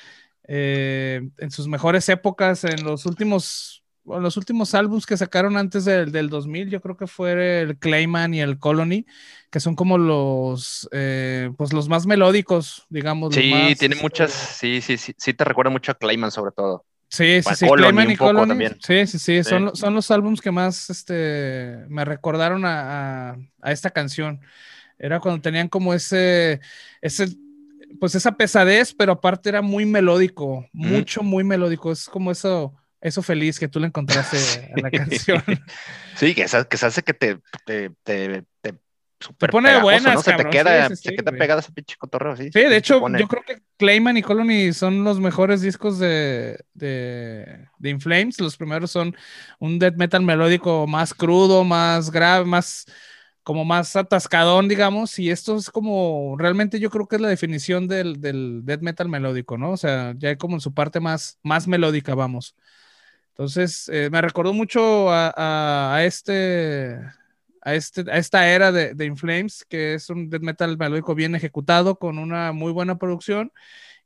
eh, 0.43 1.29
en 1.37 1.51
sus 1.51 1.69
mejores 1.69 2.09
épocas, 2.09 2.65
en 2.65 2.83
los 2.83 3.05
últimos, 3.05 3.85
los 4.03 4.35
últimos 4.35 4.75
álbumes 4.75 5.05
que 5.05 5.15
sacaron 5.15 5.55
antes 5.55 5.85
del, 5.85 6.11
del, 6.11 6.27
2000, 6.27 6.69
yo 6.69 6.81
creo 6.81 6.97
que 6.97 7.07
fue 7.07 7.61
el 7.61 7.77
Clayman 7.77 8.33
y 8.33 8.41
el 8.41 8.59
Colony, 8.59 9.05
que 9.49 9.61
son 9.61 9.77
como 9.77 9.97
los, 9.97 10.89
eh, 10.91 11.51
pues 11.57 11.71
los 11.71 11.87
más 11.87 12.05
melódicos, 12.05 12.85
digamos. 12.89 13.33
Sí, 13.33 13.53
tiene 13.79 13.95
muchas, 13.95 14.33
sí, 14.33 14.81
sí, 14.81 14.97
sí, 14.97 15.13
sí 15.17 15.33
te 15.33 15.45
recuerda 15.45 15.71
mucho 15.71 15.93
a 15.93 15.95
Clayman 15.95 16.31
sobre 16.31 16.51
todo. 16.51 16.83
Sí, 17.09 17.41
sí, 17.41 17.55
sí, 17.55 17.67
Clayman 17.67 18.11
y 18.11 18.15
Colony. 18.15 18.67
Sí, 18.79 19.07
sí, 19.07 19.19
sí, 19.19 19.43
Son, 19.43 19.75
son 19.75 19.95
los 19.95 20.11
álbumes 20.11 20.41
que 20.41 20.51
más 20.51 20.89
este, 20.91 21.83
me 21.89 22.05
recordaron 22.05 22.65
a, 22.65 23.31
a, 23.61 23.71
esta 23.71 23.89
canción. 23.89 24.41
Era 24.99 25.19
cuando 25.19 25.41
tenían 25.41 25.69
como 25.69 25.93
ese, 25.95 26.59
ese, 27.01 27.29
pues 27.99 28.13
esa 28.13 28.33
pesadez, 28.33 28.93
pero 28.93 29.13
aparte 29.13 29.49
era 29.49 29.63
muy 29.63 29.85
melódico, 29.85 30.67
mucho, 30.71 31.23
muy 31.23 31.43
melódico. 31.43 31.91
Es 31.91 32.05
como 32.05 32.29
eso, 32.29 32.75
eso 33.01 33.23
feliz 33.23 33.59
que 33.59 33.67
tú 33.67 33.79
le 33.79 33.87
encontraste 33.87 34.71
a 34.75 34.79
la 34.79 34.91
canción. 34.91 35.43
Sí, 36.15 36.35
que, 36.35 36.45
que 36.45 36.77
se 36.77 36.85
hace 36.85 37.01
que 37.01 37.13
te, 37.15 37.39
te, 37.65 37.89
te, 38.03 38.45
super 39.19 39.49
pone 39.49 39.82
buenas, 39.82 40.15
¿no? 40.15 40.21
Se 40.21 40.34
te 40.34 40.49
queda, 40.49 40.95
se 40.95 41.15
queda 41.15 41.32
pegada 41.32 41.62
ese 41.62 41.71
pinche 41.71 41.95
cotorreo, 41.97 42.36
sí. 42.36 42.49
Sí, 42.53 42.62
de 42.62 42.77
hecho, 42.77 42.99
yo 43.17 43.27
creo 43.27 43.43
que 43.43 43.62
Clayman 43.77 44.17
y 44.17 44.21
Colony 44.21 44.73
son 44.73 45.03
los 45.03 45.19
mejores 45.19 45.62
discos 45.62 45.99
de, 45.99 46.60
de, 46.73 47.67
de 47.77 47.89
Inflames. 47.89 48.39
Los 48.39 48.58
primeros 48.58 48.91
son 48.91 49.15
un 49.60 49.79
death 49.79 49.95
metal 49.95 50.21
melódico 50.21 50.88
más 50.88 51.13
crudo, 51.13 51.63
más 51.63 52.12
grave, 52.12 52.45
más 52.45 52.86
como 53.43 53.65
más 53.65 53.95
atascadón, 53.95 54.67
digamos, 54.67 55.17
y 55.17 55.32
esto 55.32 55.58
es 55.58 55.71
como, 55.71 56.36
realmente 56.38 56.79
yo 56.79 56.91
creo 56.91 57.08
que 57.08 57.15
es 57.15 57.21
la 57.21 57.29
definición 57.29 57.88
del, 57.88 58.21
del 58.21 58.62
death 58.63 58.82
metal 58.82 59.10
melódico, 59.10 59.58
¿no? 59.58 59.71
O 59.71 59.77
sea, 59.77 60.13
ya 60.17 60.29
hay 60.29 60.36
como 60.36 60.55
en 60.55 60.62
su 60.62 60.71
parte 60.73 60.99
más, 60.99 61.39
más 61.41 61.67
melódica, 61.67 62.13
vamos. 62.13 62.55
Entonces, 63.29 63.89
eh, 63.91 64.10
me 64.12 64.21
recordó 64.21 64.53
mucho 64.53 65.10
a, 65.10 65.34
a, 65.36 65.95
a 65.95 66.05
este, 66.05 66.99
a, 67.69 67.75
este, 67.75 68.01
a 68.12 68.17
esta 68.17 68.47
era 68.49 68.71
de, 68.71 68.93
de 68.93 69.05
Inflames, 69.05 69.65
que 69.67 69.93
es 69.93 70.10
un 70.10 70.29
death 70.29 70.41
metal 70.41 70.77
melódico 70.77 71.15
bien 71.15 71.36
ejecutado, 71.36 71.97
con 71.97 72.19
una 72.19 72.51
muy 72.51 72.71
buena 72.71 72.97
producción 72.97 73.51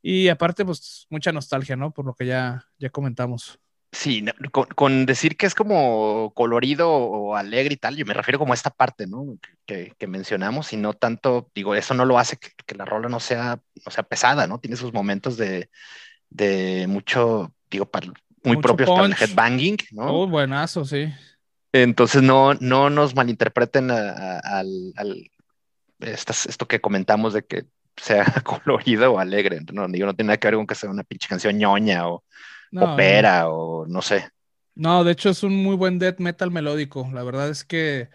y 0.06 0.28
aparte, 0.28 0.66
pues 0.66 1.06
mucha 1.08 1.32
nostalgia, 1.32 1.76
¿no? 1.76 1.90
Por 1.90 2.04
lo 2.04 2.14
que 2.14 2.26
ya, 2.26 2.66
ya 2.78 2.90
comentamos. 2.90 3.58
Sí, 3.90 4.22
con, 4.50 5.06
decir 5.06 5.38
que 5.38 5.46
es 5.46 5.54
como 5.54 6.32
colorido 6.34 6.90
o 6.90 7.36
alegre 7.36 7.72
y 7.72 7.76
tal, 7.78 7.96
yo 7.96 8.04
me 8.04 8.12
refiero 8.12 8.38
como 8.38 8.52
a 8.52 8.54
esta 8.56 8.68
parte, 8.68 9.06
¿no? 9.06 9.38
Que, 9.64 9.94
que 9.96 10.06
mencionamos 10.06 10.74
y 10.74 10.76
no 10.76 10.92
tanto, 10.92 11.50
digo, 11.54 11.74
eso 11.74 11.94
no 11.94 12.04
lo 12.04 12.18
hace 12.18 12.36
que, 12.36 12.50
que, 12.66 12.74
la 12.74 12.84
rola 12.84 13.08
no 13.08 13.18
sea, 13.18 13.60
no 13.86 13.90
sea 13.90 14.02
pesada, 14.02 14.46
¿no? 14.46 14.58
Tiene 14.58 14.76
sus 14.76 14.92
momentos 14.92 15.38
de, 15.38 15.70
de 16.28 16.86
mucho, 16.86 17.54
digo, 17.70 17.86
para, 17.86 18.08
muy 18.42 18.58
propios 18.58 18.90
para 18.90 19.06
el 19.06 19.14
headbanging, 19.18 19.78
¿no? 19.92 20.22
Oh, 20.22 20.26
buenazo, 20.26 20.84
sí. 20.84 21.10
Entonces 21.74 22.22
no, 22.22 22.54
no 22.54 22.88
nos 22.88 23.16
malinterpreten 23.16 23.90
al, 23.90 24.94
esto 25.98 26.68
que 26.68 26.80
comentamos 26.80 27.34
de 27.34 27.44
que 27.44 27.64
sea 27.96 28.24
colorido 28.44 29.14
o 29.14 29.18
alegre. 29.18 29.60
No, 29.72 29.88
digo, 29.88 30.06
no 30.06 30.14
tiene 30.14 30.28
nada 30.28 30.36
que 30.36 30.46
ver 30.46 30.54
con 30.54 30.68
que 30.68 30.76
sea 30.76 30.88
una 30.88 31.02
pinche 31.02 31.26
canción 31.26 31.58
ñoña 31.58 32.06
o 32.06 32.22
opera 32.78 33.50
o 33.50 33.86
no 33.88 34.02
sé. 34.02 34.28
No, 34.76 35.02
de 35.02 35.10
hecho 35.10 35.30
es 35.30 35.42
un 35.42 35.64
muy 35.64 35.74
buen 35.74 35.98
death 35.98 36.20
metal 36.20 36.52
melódico. 36.52 37.10
La 37.12 37.24
verdad 37.24 37.48
es 37.48 37.64
que 37.64 38.08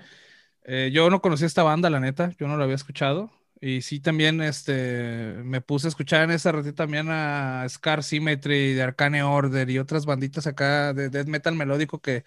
eh, 0.63 0.89
yo 0.93 1.09
no 1.09 1.21
conocía 1.21 1.47
esta 1.47 1.63
banda, 1.63 1.89
la 1.89 1.99
neta, 1.99 2.31
yo 2.39 2.47
no 2.47 2.55
la 2.55 2.63
había 2.63 2.75
escuchado. 2.75 3.29
Y 3.59 3.81
sí, 3.81 3.99
también 3.99 4.41
este, 4.41 5.33
me 5.43 5.59
puse 5.59 5.87
a 5.87 5.89
escuchar 5.89 6.23
en 6.23 6.31
esa 6.31 6.53
ratita 6.53 6.75
también 6.75 7.07
a 7.09 7.65
Scar 7.67 8.03
Symmetry 8.03 8.73
de 8.73 8.83
Arcane 8.83 9.21
Order 9.21 9.69
y 9.69 9.79
otras 9.79 10.05
banditas 10.05 10.47
acá 10.47 10.93
de 10.93 11.09
death 11.09 11.27
metal 11.27 11.55
melódico 11.55 11.99
que 11.99 12.23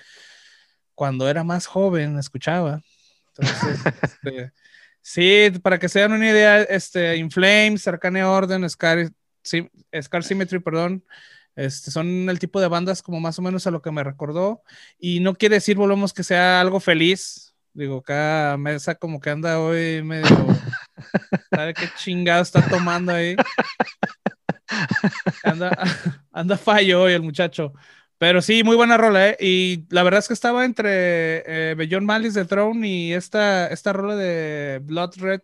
cuando 0.94 1.28
era 1.28 1.44
más 1.44 1.66
joven 1.66 2.18
escuchaba. 2.18 2.80
Entonces, 3.36 3.80
este, 4.02 4.52
sí, 5.00 5.58
para 5.62 5.78
que 5.78 5.88
se 5.88 6.00
den 6.00 6.12
una 6.12 6.28
idea, 6.28 6.62
este, 6.62 7.16
Inflames, 7.16 7.86
Arcane 7.88 8.24
Orden, 8.24 8.68
Scar, 8.68 9.10
Scar 10.00 10.24
Symmetry, 10.24 10.60
perdón, 10.60 11.04
este, 11.56 11.90
son 11.90 12.28
el 12.28 12.38
tipo 12.38 12.60
de 12.60 12.68
bandas 12.68 13.02
como 13.02 13.20
más 13.20 13.38
o 13.38 13.42
menos 13.42 13.66
a 13.66 13.70
lo 13.70 13.82
que 13.82 13.90
me 13.90 14.04
recordó. 14.04 14.62
Y 14.98 15.20
no 15.20 15.34
quiere 15.34 15.56
decir, 15.56 15.76
volvemos, 15.76 16.12
que 16.12 16.24
sea 16.24 16.60
algo 16.60 16.80
feliz. 16.80 17.54
Digo, 17.74 18.02
cada 18.02 18.56
mesa 18.56 18.94
como 18.94 19.20
que 19.20 19.30
anda 19.30 19.60
hoy 19.60 20.02
medio... 20.02 20.26
¿Sabe 21.50 21.74
qué 21.74 21.88
chingado 21.96 22.42
está 22.42 22.66
tomando 22.68 23.12
ahí? 23.12 23.36
Anda, 25.42 25.70
anda 26.32 26.56
fallo 26.56 27.02
hoy 27.02 27.12
el 27.12 27.22
muchacho. 27.22 27.72
Pero 28.22 28.40
sí, 28.40 28.62
muy 28.62 28.76
buena 28.76 28.96
rola, 28.96 29.30
¿eh? 29.30 29.36
Y 29.40 29.84
la 29.90 30.04
verdad 30.04 30.20
es 30.20 30.28
que 30.28 30.34
estaba 30.34 30.64
entre 30.64 31.42
eh, 31.44 31.74
Beyond 31.74 32.06
Malice 32.06 32.38
de 32.38 32.44
Throne 32.44 32.86
y 32.86 33.12
esta, 33.12 33.66
esta 33.66 33.92
rola 33.92 34.14
de 34.14 34.80
Blood 34.80 35.14
Red 35.16 35.40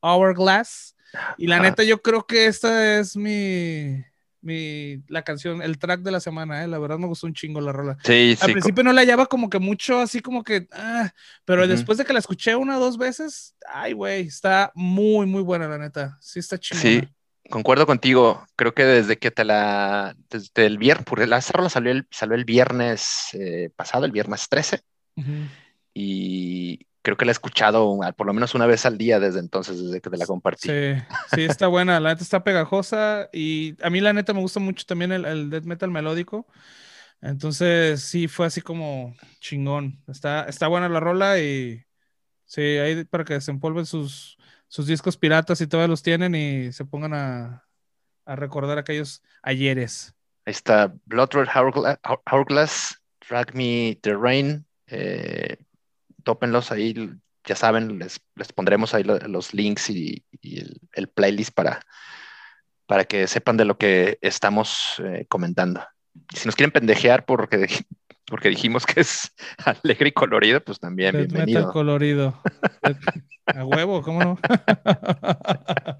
Hourglass. 0.00 0.94
Y 1.38 1.48
la 1.48 1.58
neta, 1.58 1.82
yo 1.82 2.00
creo 2.00 2.24
que 2.24 2.46
esta 2.46 3.00
es 3.00 3.16
mi, 3.16 4.00
mi, 4.42 5.02
la 5.08 5.22
canción, 5.22 5.60
el 5.60 5.78
track 5.78 6.02
de 6.02 6.12
la 6.12 6.20
semana, 6.20 6.62
¿eh? 6.62 6.68
La 6.68 6.78
verdad 6.78 6.98
me 6.98 7.08
gustó 7.08 7.26
un 7.26 7.34
chingo 7.34 7.60
la 7.60 7.72
rola. 7.72 7.98
Sí, 8.04 8.38
Al 8.40 8.52
principio 8.52 8.84
no 8.84 8.92
la 8.92 9.00
hallaba 9.00 9.26
como 9.26 9.50
que 9.50 9.58
mucho, 9.58 9.98
así 9.98 10.20
como 10.20 10.44
que, 10.44 10.68
ah, 10.70 11.10
pero 11.44 11.66
después 11.66 11.98
de 11.98 12.04
que 12.04 12.12
la 12.12 12.20
escuché 12.20 12.54
una 12.54 12.76
o 12.76 12.80
dos 12.80 12.96
veces, 12.96 13.56
ay, 13.66 13.92
güey, 13.92 14.28
está 14.28 14.70
muy, 14.76 15.26
muy 15.26 15.42
buena, 15.42 15.66
la 15.66 15.78
neta. 15.78 16.16
Sí, 16.20 16.38
está 16.38 16.56
chingona. 16.58 16.88
Sí, 16.88 17.08
concuerdo 17.50 17.86
contigo. 17.86 18.46
Creo 18.56 18.74
que 18.74 18.84
desde 18.84 19.18
que 19.18 19.30
te 19.30 19.44
la. 19.44 20.14
Desde 20.30 20.66
el 20.66 20.78
viernes, 20.78 21.06
porque 21.06 21.26
la 21.26 21.40
rola 21.52 21.68
salió 21.68 21.92
el, 21.92 22.06
salió 22.10 22.34
el 22.34 22.44
viernes 22.44 23.28
eh, 23.34 23.70
pasado, 23.76 24.04
el 24.04 24.12
viernes 24.12 24.48
13. 24.48 24.80
Y 25.94 26.86
creo 27.02 27.16
que 27.16 27.24
la 27.24 27.32
he 27.32 27.34
escuchado 27.34 27.98
por 28.16 28.26
lo 28.26 28.32
menos 28.32 28.54
una 28.54 28.66
vez 28.66 28.86
al 28.86 28.96
día 28.96 29.20
desde 29.20 29.40
entonces, 29.40 29.82
desde 29.82 30.00
que 30.00 30.08
te 30.08 30.16
la 30.16 30.26
compartí. 30.26 30.68
Sí, 30.68 31.02
sí, 31.34 31.42
está 31.44 31.66
buena. 31.66 32.00
La 32.00 32.10
neta 32.10 32.22
está 32.22 32.44
pegajosa. 32.44 33.28
Y 33.32 33.76
a 33.82 33.90
mí, 33.90 34.00
la 34.00 34.12
neta, 34.12 34.32
me 34.32 34.40
gusta 34.40 34.60
mucho 34.60 34.84
también 34.86 35.12
el, 35.12 35.24
el 35.24 35.50
death 35.50 35.64
metal 35.64 35.90
melódico. 35.90 36.46
Entonces, 37.20 38.02
sí, 38.02 38.26
fue 38.26 38.46
así 38.46 38.60
como 38.60 39.14
chingón. 39.40 40.02
Está, 40.08 40.44
está 40.44 40.66
buena 40.66 40.88
la 40.88 40.98
rola 40.98 41.38
y 41.38 41.84
sí, 42.44 42.60
ahí 42.60 43.04
para 43.04 43.24
que 43.24 43.40
se 43.40 43.52
empolven 43.52 43.86
sus 43.86 44.38
sus 44.72 44.86
discos 44.86 45.18
piratas 45.18 45.60
y 45.60 45.66
todos 45.66 45.86
los 45.86 46.02
tienen 46.02 46.34
y 46.34 46.72
se 46.72 46.86
pongan 46.86 47.12
a, 47.12 47.66
a 48.24 48.36
recordar 48.36 48.78
aquellos 48.78 49.22
ayeres. 49.42 50.14
Ahí 50.46 50.52
está 50.52 50.94
Blood 51.04 51.28
Red 51.34 51.48
Hourglass, 52.30 52.98
Drag 53.28 53.54
Me 53.54 53.98
the 54.00 54.14
Rain. 54.14 54.64
Eh, 54.86 55.58
tópenlos 56.24 56.72
ahí, 56.72 56.94
ya 57.44 57.54
saben, 57.54 57.98
les, 57.98 58.18
les 58.34 58.50
pondremos 58.54 58.94
ahí 58.94 59.04
los 59.04 59.52
links 59.52 59.90
y, 59.90 60.24
el, 60.40 61.08
playlist 61.08 61.52
para, 61.52 61.82
para 62.86 63.04
que 63.04 63.26
sepan 63.26 63.58
de 63.58 63.66
lo 63.66 63.76
que 63.76 64.16
estamos 64.22 64.94
eh, 65.04 65.26
comentando. 65.28 65.86
Si 66.34 66.46
nos 66.46 66.56
quieren 66.56 66.72
pendejear 66.72 67.26
porque 67.26 67.68
porque 68.32 68.48
dijimos 68.48 68.86
que 68.86 69.02
es 69.02 69.30
alegre 69.82 70.08
y 70.08 70.12
colorido, 70.12 70.64
pues 70.64 70.80
también 70.80 71.12
Death 71.12 71.28
bienvenido. 71.28 71.60
Metal 71.60 71.72
colorido. 71.74 72.40
A 73.46 73.62
huevo, 73.62 74.00
¿cómo 74.00 74.24
no? 74.24 74.38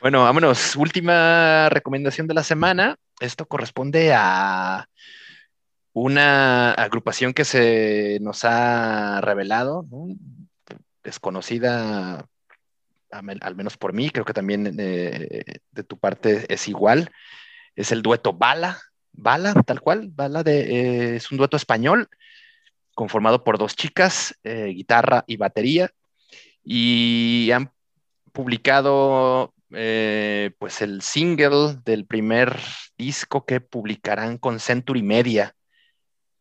Bueno, 0.00 0.22
vámonos. 0.22 0.74
Última 0.76 1.68
recomendación 1.68 2.26
de 2.26 2.32
la 2.32 2.42
semana. 2.42 2.96
Esto 3.20 3.44
corresponde 3.44 4.14
a 4.14 4.88
una 5.92 6.72
agrupación 6.72 7.34
que 7.34 7.44
se 7.44 8.18
nos 8.22 8.44
ha 8.44 9.20
revelado, 9.20 9.84
¿no? 9.90 10.06
desconocida, 11.04 12.24
al 13.10 13.56
menos 13.56 13.76
por 13.76 13.92
mí, 13.92 14.08
creo 14.08 14.24
que 14.24 14.32
también 14.32 14.74
eh, 14.78 15.44
de 15.70 15.84
tu 15.84 15.98
parte 15.98 16.46
es 16.52 16.66
igual. 16.66 17.10
Es 17.76 17.92
el 17.92 18.00
dueto 18.00 18.32
Bala, 18.32 18.78
Bala, 19.12 19.54
tal 19.66 19.80
cual. 19.80 20.08
Bala 20.12 20.42
de, 20.42 20.60
eh, 20.60 21.16
es 21.16 21.30
un 21.30 21.38
dueto 21.38 21.56
español 21.56 22.08
conformado 22.94 23.44
por 23.44 23.58
dos 23.58 23.76
chicas, 23.76 24.38
eh, 24.44 24.72
guitarra 24.74 25.24
y 25.26 25.36
batería, 25.36 25.90
y 26.62 27.50
han 27.52 27.72
publicado 28.32 29.54
eh, 29.70 30.52
pues 30.58 30.82
el 30.82 31.02
single 31.02 31.78
del 31.84 32.06
primer 32.06 32.58
disco 32.98 33.46
que 33.46 33.60
publicarán 33.60 34.38
con 34.38 34.60
Century 34.60 35.02
Media, 35.02 35.54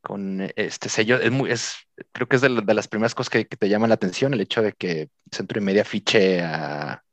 con 0.02 0.52
este 0.56 0.90
sello. 0.90 1.20
Es 1.20 1.32
muy, 1.32 1.52
es, 1.52 1.76
creo 2.12 2.28
que 2.28 2.36
es 2.38 2.42
de, 2.42 2.50
las 2.50 2.88
primeras 2.88 3.16
cosas 3.16 3.30
que, 3.30 3.48
que, 3.48 3.58
te 3.58 3.70
llaman 3.70 3.90
la 3.90 3.96
atención, 3.96 4.34
el 4.34 4.42
hecho 4.42 4.62
de 4.62 4.74
que 4.74 5.10
Century 5.32 5.62
Media 5.62 5.86
fiche 5.86 6.42
a, 6.42 7.04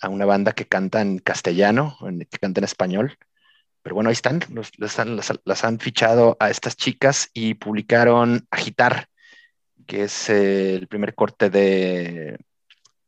a 0.00 0.08
una 0.08 0.24
banda 0.24 0.52
que 0.52 0.66
canta 0.66 1.00
en 1.00 1.18
castellano, 1.18 1.96
que 2.30 2.38
canta 2.38 2.60
en 2.60 2.64
español. 2.64 3.16
Pero 3.86 3.94
bueno, 3.94 4.10
ahí 4.10 4.14
están, 4.14 4.40
las, 4.78 5.64
han, 5.64 5.78
fichado 5.78 6.36
a 6.40 6.50
estas 6.50 6.74
chicas 6.74 7.30
y 7.32 7.54
publicaron 7.54 8.44
Agitar, 8.50 9.06
que 9.86 10.02
es 10.02 10.28
eh, 10.28 10.74
el 10.74 10.88
primer 10.88 11.14
corte 11.14 11.50
de 11.50 12.36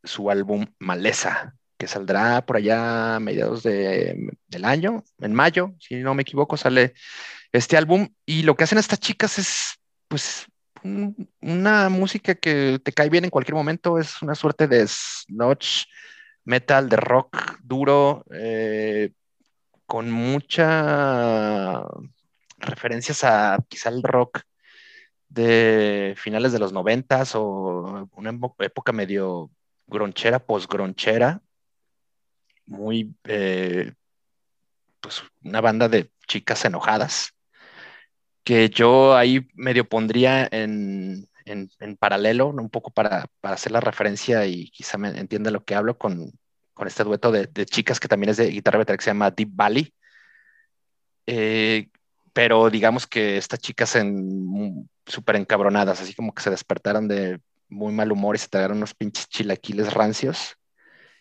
su 0.05 0.31
álbum 0.31 0.67
Maleza, 0.79 1.57
que 1.77 1.88
saldrá 1.88 2.47
por 2.47 2.59
allá 2.59 3.17
a 3.17 3.19
mediados 3.19 3.64
de, 3.64 4.31
del 4.47 4.64
año, 4.64 5.03
en 5.19 5.35
mayo, 5.35 5.75
si 5.81 5.97
no 5.97 6.14
me 6.14 6.23
equivoco, 6.23 6.57
sale 6.57 6.95
este 7.51 7.77
álbum. 7.77 8.11
Y 8.25 8.43
lo 8.43 8.55
que 8.55 8.62
hacen 8.62 8.79
estas 8.79 9.01
chicas 9.01 9.37
es, 9.41 9.81
pues, 10.07 10.47
un, 10.85 11.29
una 11.41 11.88
música 11.88 12.37
que 12.37 12.79
te 12.85 12.93
cae 12.93 13.11
bien 13.11 13.25
en 13.25 13.31
cualquier 13.31 13.57
momento, 13.57 13.99
es 13.99 14.23
una 14.23 14.37
suerte 14.37 14.69
de 14.69 14.87
sludge 14.87 15.88
metal, 16.45 16.88
de 16.88 16.97
rock 16.99 17.59
duro, 17.64 18.25
eh, 18.33 19.11
con 19.88 20.11
muchas 20.11 21.83
referencias 22.59 23.24
a 23.24 23.59
quizá 23.68 23.88
el 23.88 24.03
rock 24.03 24.42
de 25.31 26.14
finales 26.18 26.53
de 26.53 26.59
los 26.59 26.74
noventas 26.74 27.35
o 27.35 28.07
una 28.12 28.38
época 28.59 28.92
medio 28.92 29.51
gronchera, 29.87 30.40
post-gronchera, 30.40 31.40
muy, 32.66 33.16
eh, 33.24 33.94
pues 35.01 35.22
una 35.42 35.62
banda 35.62 35.88
de 35.88 36.12
chicas 36.27 36.66
enojadas, 36.66 37.33
que 38.44 38.68
yo 38.68 39.16
ahí 39.16 39.48
medio 39.55 39.88
pondría 39.88 40.46
en, 40.51 41.29
en, 41.46 41.70
en 41.81 41.96
paralelo, 41.96 42.48
un 42.48 42.68
poco 42.68 42.90
para, 42.90 43.27
para, 43.40 43.55
hacer 43.55 43.72
la 43.72 43.81
referencia 43.81 44.44
y 44.46 44.70
quizá 44.70 44.98
me 44.98 45.09
entienda 45.18 45.51
lo 45.51 45.64
que 45.64 45.74
hablo 45.74 45.96
con, 45.96 46.33
con 46.79 46.88
este 46.88 47.05
dueto 47.05 47.31
de, 47.31 47.47
de, 47.49 47.67
chicas 47.67 48.01
que 48.01 48.09
también 48.09 48.31
es 48.31 48.37
de 48.38 48.51
guitarra 48.51 48.79
metal 48.79 48.97
que 48.97 49.05
se 49.05 49.11
llama 49.11 49.31
Deep 49.31 49.51
Valley. 49.53 49.93
Eh, 51.27 51.88
pero 52.33 52.71
digamos 52.71 53.07
que 53.07 53.37
estas 53.37 53.59
chicas 53.59 53.97
en 53.97 54.88
súper 55.05 55.37
encabronadas, 55.37 56.01
así 56.01 56.14
como 56.14 56.33
que 56.33 56.43
se 56.43 56.51
despertaron 56.51 57.09
de 57.09 57.41
muy 57.69 57.93
mal 57.93 58.12
humor 58.12 58.37
y 58.37 58.38
se 58.38 58.49
tragaron 58.49 58.79
unos 58.79 58.95
pinches 58.95 59.29
chilaquiles 59.29 59.93
rancios. 59.93 60.55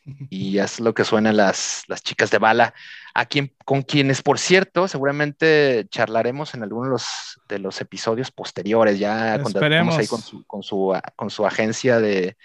Y 0.30 0.60
es 0.60 0.80
lo 0.80 0.94
que 0.94 1.04
suenan 1.04 1.36
las, 1.36 1.84
las 1.88 2.02
chicas 2.02 2.32
de 2.32 2.38
bala, 2.38 2.74
a 3.14 3.26
quien, 3.26 3.54
con 3.66 3.82
quienes, 3.82 4.22
por 4.22 4.40
cierto, 4.40 4.88
seguramente 4.88 5.86
charlaremos 5.90 6.54
en 6.54 6.64
algunos 6.64 6.86
de 6.86 6.92
los, 6.92 7.42
de 7.50 7.60
los 7.60 7.82
episodios 7.82 8.32
posteriores, 8.32 9.00
ya 9.00 9.42
contactamos 9.42 9.98
ahí 9.98 10.08
con 10.08 10.22
su, 10.22 10.46
con 10.46 10.64
su, 10.64 10.98
con 11.18 11.30
su 11.30 11.46
agencia 11.46 12.00
de, 12.00 12.38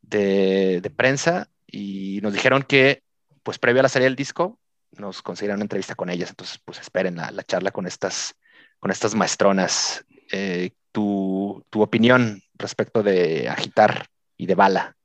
de, 0.00 0.80
de 0.80 0.90
prensa 0.90 1.48
y 1.72 2.20
nos 2.22 2.32
dijeron 2.32 2.62
que, 2.62 3.02
pues 3.42 3.58
previo 3.58 3.80
a 3.80 3.82
la 3.82 3.88
salida 3.88 4.06
del 4.06 4.14
disco, 4.14 4.60
nos 4.92 5.22
conseguirán 5.22 5.56
una 5.56 5.64
entrevista 5.64 5.94
con 5.94 6.10
ellas, 6.10 6.30
entonces 6.30 6.60
pues 6.64 6.78
esperen 6.78 7.16
la, 7.16 7.30
la 7.32 7.42
charla 7.42 7.72
con 7.72 7.86
estas, 7.86 8.36
con 8.78 8.90
estas 8.90 9.14
maestronas. 9.14 10.04
Eh, 10.30 10.70
tu, 10.92 11.64
tu, 11.70 11.80
opinión 11.80 12.42
respecto 12.54 13.02
de 13.02 13.48
agitar 13.48 14.06
y 14.36 14.44
de 14.44 14.54
bala. 14.54 14.96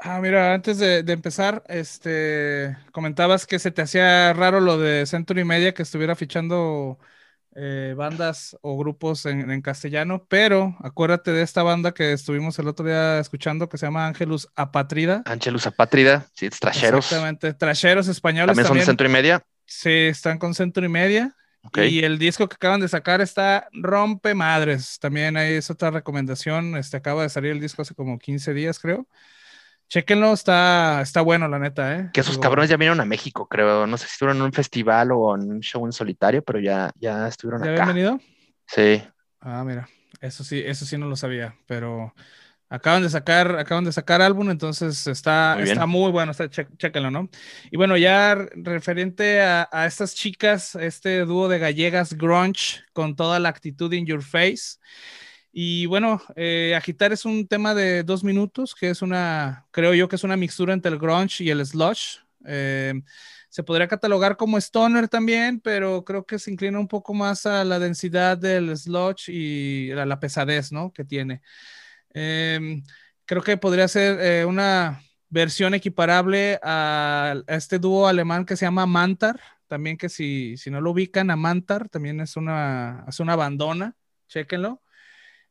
Ah, 0.00 0.20
mira, 0.20 0.52
antes 0.52 0.78
de, 0.78 1.04
de, 1.04 1.12
empezar, 1.12 1.62
este, 1.68 2.76
comentabas 2.90 3.46
que 3.46 3.60
se 3.60 3.70
te 3.70 3.82
hacía 3.82 4.32
raro 4.32 4.60
lo 4.60 4.78
de 4.78 5.06
Century 5.06 5.44
Media 5.44 5.74
que 5.74 5.82
estuviera 5.82 6.16
fichando 6.16 6.98
eh, 7.60 7.94
bandas 7.96 8.56
o 8.60 8.78
grupos 8.78 9.26
en, 9.26 9.50
en, 9.50 9.62
castellano, 9.62 10.24
pero 10.28 10.76
acuérdate 10.80 11.32
de 11.32 11.42
esta 11.42 11.64
banda 11.64 11.92
que 11.92 12.12
estuvimos 12.12 12.56
el 12.60 12.68
otro 12.68 12.86
día 12.86 13.18
escuchando 13.18 13.68
que 13.68 13.78
se 13.78 13.86
llama 13.86 14.06
Angelus 14.06 14.48
Apatrida. 14.54 15.22
Angelus 15.26 15.66
Apatrida, 15.66 16.28
sí, 16.34 16.46
es 16.46 16.60
trasheros. 16.60 17.04
Exactamente, 17.04 17.52
trasheros 17.54 18.06
españoles. 18.06 18.48
¿También 18.48 18.64
son 18.64 18.68
también, 18.68 18.82
de 18.82 18.86
Centro 18.86 19.06
y 19.08 19.10
Media? 19.10 19.44
Sí, 19.66 19.90
están 19.90 20.38
con 20.38 20.54
Centro 20.54 20.84
y 20.84 20.88
Media. 20.88 21.34
Okay. 21.64 21.92
Y 21.92 22.04
el 22.04 22.18
disco 22.18 22.48
que 22.48 22.54
acaban 22.54 22.80
de 22.80 22.86
sacar 22.86 23.20
está 23.20 23.68
rompe 23.72 24.34
madres. 24.34 24.98
También 25.00 25.36
ahí 25.36 25.54
es 25.54 25.68
otra 25.68 25.90
recomendación. 25.90 26.76
Este 26.76 26.96
acaba 26.96 27.24
de 27.24 27.28
salir 27.28 27.50
el 27.50 27.60
disco 27.60 27.82
hace 27.82 27.94
como 27.94 28.20
15 28.20 28.54
días, 28.54 28.78
creo. 28.78 29.08
Chequenlo, 29.88 30.34
está, 30.34 31.00
está 31.00 31.22
bueno, 31.22 31.48
la 31.48 31.58
neta, 31.58 31.96
¿eh? 31.96 32.10
Que 32.12 32.20
esos 32.20 32.34
Digo, 32.34 32.42
cabrones 32.42 32.68
ya 32.68 32.76
vinieron 32.76 33.00
a 33.00 33.06
México, 33.06 33.48
creo. 33.48 33.86
No 33.86 33.96
sé 33.96 34.06
si 34.06 34.12
estuvieron 34.12 34.36
en 34.36 34.42
un 34.42 34.52
festival 34.52 35.12
o 35.12 35.34
en 35.34 35.50
un 35.50 35.60
show 35.60 35.84
en 35.86 35.92
solitario, 35.92 36.42
pero 36.42 36.60
ya, 36.60 36.90
ya 36.96 37.26
estuvieron 37.26 37.64
¿Ya 37.64 37.72
acá. 37.72 37.82
habían 37.82 37.96
venido? 37.96 38.20
Sí. 38.66 39.02
Ah, 39.40 39.64
mira, 39.64 39.88
eso 40.20 40.44
sí, 40.44 40.62
eso 40.64 40.84
sí 40.84 40.98
no 40.98 41.06
lo 41.06 41.16
sabía, 41.16 41.56
pero 41.66 42.12
acaban 42.68 43.02
de 43.02 43.08
sacar, 43.08 43.58
acaban 43.58 43.84
de 43.84 43.92
sacar 43.92 44.20
álbum, 44.20 44.50
entonces 44.50 45.06
está 45.06 45.56
muy, 45.58 45.70
está 45.70 45.86
muy 45.86 46.10
bueno, 46.10 46.32
está, 46.32 46.50
che, 46.50 46.66
chéquenlo, 46.76 47.10
¿no? 47.10 47.30
Y 47.70 47.76
bueno, 47.78 47.96
ya 47.96 48.34
referente 48.56 49.40
a, 49.40 49.68
a, 49.72 49.86
estas 49.86 50.14
chicas, 50.14 50.74
este 50.74 51.20
dúo 51.20 51.48
de 51.48 51.58
gallegas 51.58 52.12
grunge 52.12 52.82
con 52.92 53.16
toda 53.16 53.38
la 53.38 53.48
actitud 53.48 53.92
in 53.92 54.04
your 54.04 54.22
face. 54.22 54.78
Y 55.60 55.86
bueno, 55.86 56.22
eh, 56.36 56.72
Agitar 56.76 57.12
es 57.12 57.24
un 57.24 57.48
tema 57.48 57.74
de 57.74 58.04
dos 58.04 58.22
minutos, 58.22 58.76
que 58.76 58.90
es 58.90 59.02
una, 59.02 59.66
creo 59.72 59.92
yo 59.92 60.08
que 60.08 60.14
es 60.14 60.22
una 60.22 60.36
mixtura 60.36 60.72
entre 60.72 60.92
el 60.92 61.00
grunge 61.00 61.42
y 61.42 61.50
el 61.50 61.66
slush. 61.66 62.18
Eh, 62.46 62.94
se 63.48 63.64
podría 63.64 63.88
catalogar 63.88 64.36
como 64.36 64.56
stoner 64.58 65.08
también, 65.08 65.58
pero 65.58 66.04
creo 66.04 66.24
que 66.24 66.38
se 66.38 66.52
inclina 66.52 66.78
un 66.78 66.86
poco 66.86 67.12
más 67.12 67.44
a 67.44 67.64
la 67.64 67.80
densidad 67.80 68.38
del 68.38 68.76
sludge 68.76 69.30
y 69.30 69.90
a 69.90 70.06
la 70.06 70.20
pesadez, 70.20 70.70
¿no? 70.70 70.92
Que 70.92 71.04
tiene. 71.04 71.42
Eh, 72.14 72.80
creo 73.24 73.42
que 73.42 73.56
podría 73.56 73.88
ser 73.88 74.20
eh, 74.20 74.44
una 74.44 75.02
versión 75.28 75.74
equiparable 75.74 76.60
a, 76.62 77.34
a, 77.48 77.56
este 77.56 77.80
dúo 77.80 78.06
alemán 78.06 78.44
que 78.44 78.56
se 78.56 78.64
llama 78.64 78.86
Mantar, 78.86 79.40
también 79.66 79.96
que 79.96 80.08
si, 80.08 80.56
si 80.56 80.70
no 80.70 80.80
lo 80.80 80.92
ubican 80.92 81.32
a 81.32 81.36
Mantar, 81.36 81.88
también 81.88 82.20
es 82.20 82.36
una, 82.36 83.04
es 83.08 83.18
una 83.18 83.34
bandona, 83.34 83.96
chéquenlo. 84.28 84.82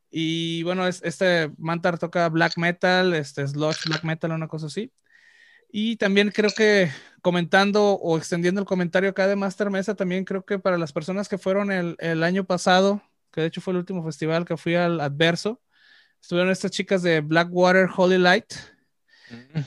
Y 0.09 0.63
bueno, 0.63 0.87
es, 0.87 1.01
este 1.03 1.51
Mantar 1.57 1.99
toca 1.99 2.29
black 2.29 2.57
metal, 2.57 3.13
este 3.13 3.47
sludge 3.47 3.85
black 3.87 4.03
metal, 4.03 4.31
una 4.31 4.47
cosa 4.47 4.67
así. 4.67 4.91
Y 5.69 5.97
también 5.97 6.31
creo 6.31 6.51
que 6.55 6.89
comentando 7.21 7.93
o 7.93 8.17
extendiendo 8.17 8.61
el 8.61 8.67
comentario 8.67 9.09
acá 9.09 9.27
de 9.27 9.35
Master 9.35 9.69
Mesa, 9.69 9.95
también 9.95 10.23
creo 10.23 10.45
que 10.45 10.59
para 10.59 10.77
las 10.77 10.93
personas 10.93 11.27
que 11.27 11.37
fueron 11.37 11.71
el, 11.71 11.95
el 11.99 12.23
año 12.23 12.45
pasado, 12.45 13.01
que 13.31 13.41
de 13.41 13.47
hecho 13.47 13.61
fue 13.61 13.73
el 13.73 13.79
último 13.79 14.03
festival 14.03 14.45
que 14.45 14.57
fui 14.57 14.75
al 14.75 15.01
Adverso, 15.01 15.61
estuvieron 16.21 16.51
estas 16.51 16.71
chicas 16.71 17.01
de 17.01 17.21
Blackwater 17.21 17.89
Holy 17.95 18.17
Light, 18.17 18.53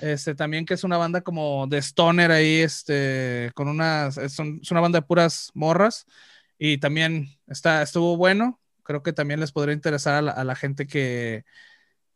este, 0.00 0.34
también 0.34 0.64
que 0.64 0.74
es 0.74 0.84
una 0.84 0.96
banda 0.96 1.20
como 1.20 1.66
de 1.66 1.78
stoner 1.78 2.30
ahí, 2.30 2.60
este, 2.60 3.50
con 3.54 3.68
unas, 3.68 4.16
es, 4.16 4.38
un, 4.38 4.60
es 4.62 4.70
una 4.70 4.80
banda 4.80 5.00
de 5.00 5.06
puras 5.06 5.50
morras, 5.54 6.06
y 6.58 6.78
también 6.78 7.28
está, 7.46 7.82
estuvo 7.82 8.16
bueno, 8.16 8.59
creo 8.90 9.04
que 9.04 9.12
también 9.12 9.38
les 9.38 9.52
podría 9.52 9.72
interesar 9.72 10.16
a 10.16 10.22
la, 10.22 10.32
a 10.32 10.42
la 10.42 10.56
gente 10.56 10.88
que, 10.88 11.44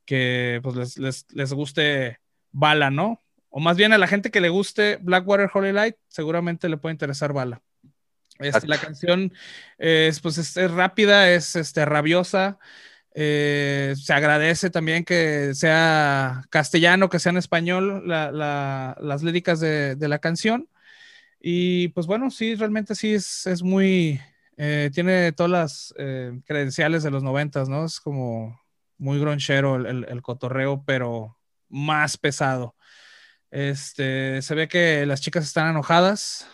que 0.04 0.58
pues 0.60 0.74
les, 0.74 0.98
les, 0.98 1.26
les, 1.32 1.52
guste 1.52 2.18
Bala, 2.50 2.90
¿no? 2.90 3.20
O 3.48 3.60
más 3.60 3.76
bien 3.76 3.92
a 3.92 3.98
la 3.98 4.08
gente 4.08 4.32
que 4.32 4.40
le 4.40 4.48
guste 4.48 4.98
Blackwater 5.00 5.48
Holy 5.54 5.70
Light, 5.70 5.94
seguramente 6.08 6.68
le 6.68 6.78
puede 6.78 6.94
interesar 6.94 7.32
Bala. 7.32 7.62
Este, 8.40 8.66
la 8.66 8.78
canción 8.78 9.32
es, 9.78 10.18
pues, 10.18 10.36
es, 10.38 10.56
es, 10.56 10.68
rápida, 10.72 11.30
es 11.30 11.54
este, 11.54 11.84
rabiosa. 11.84 12.58
Eh, 13.14 13.94
se 13.96 14.12
agradece 14.12 14.70
también 14.70 15.04
que 15.04 15.54
sea 15.54 16.42
castellano, 16.50 17.08
que 17.08 17.20
sea 17.20 17.30
en 17.30 17.38
español 17.38 18.02
la, 18.08 18.32
la, 18.32 18.96
las 19.00 19.22
líricas 19.22 19.60
de, 19.60 19.94
de, 19.94 20.08
la 20.08 20.18
canción. 20.18 20.68
Y 21.40 21.88
pues 21.90 22.08
bueno, 22.08 22.32
sí, 22.32 22.56
realmente 22.56 22.96
sí 22.96 23.14
es, 23.14 23.46
es 23.46 23.62
muy, 23.62 24.20
eh, 24.56 24.90
tiene 24.92 25.32
todas 25.32 25.50
las 25.50 25.94
eh, 25.98 26.40
credenciales 26.44 27.02
de 27.02 27.10
los 27.10 27.22
noventas, 27.22 27.68
¿no? 27.68 27.84
Es 27.84 28.00
como 28.00 28.60
muy 28.98 29.18
gronchero 29.18 29.76
el, 29.76 30.04
el, 30.04 30.22
cotorreo, 30.22 30.84
pero 30.86 31.36
más 31.68 32.16
pesado. 32.16 32.76
Este, 33.50 34.42
se 34.42 34.54
ve 34.54 34.68
que 34.68 35.06
las 35.06 35.20
chicas 35.20 35.44
están 35.44 35.70
enojadas 35.70 36.48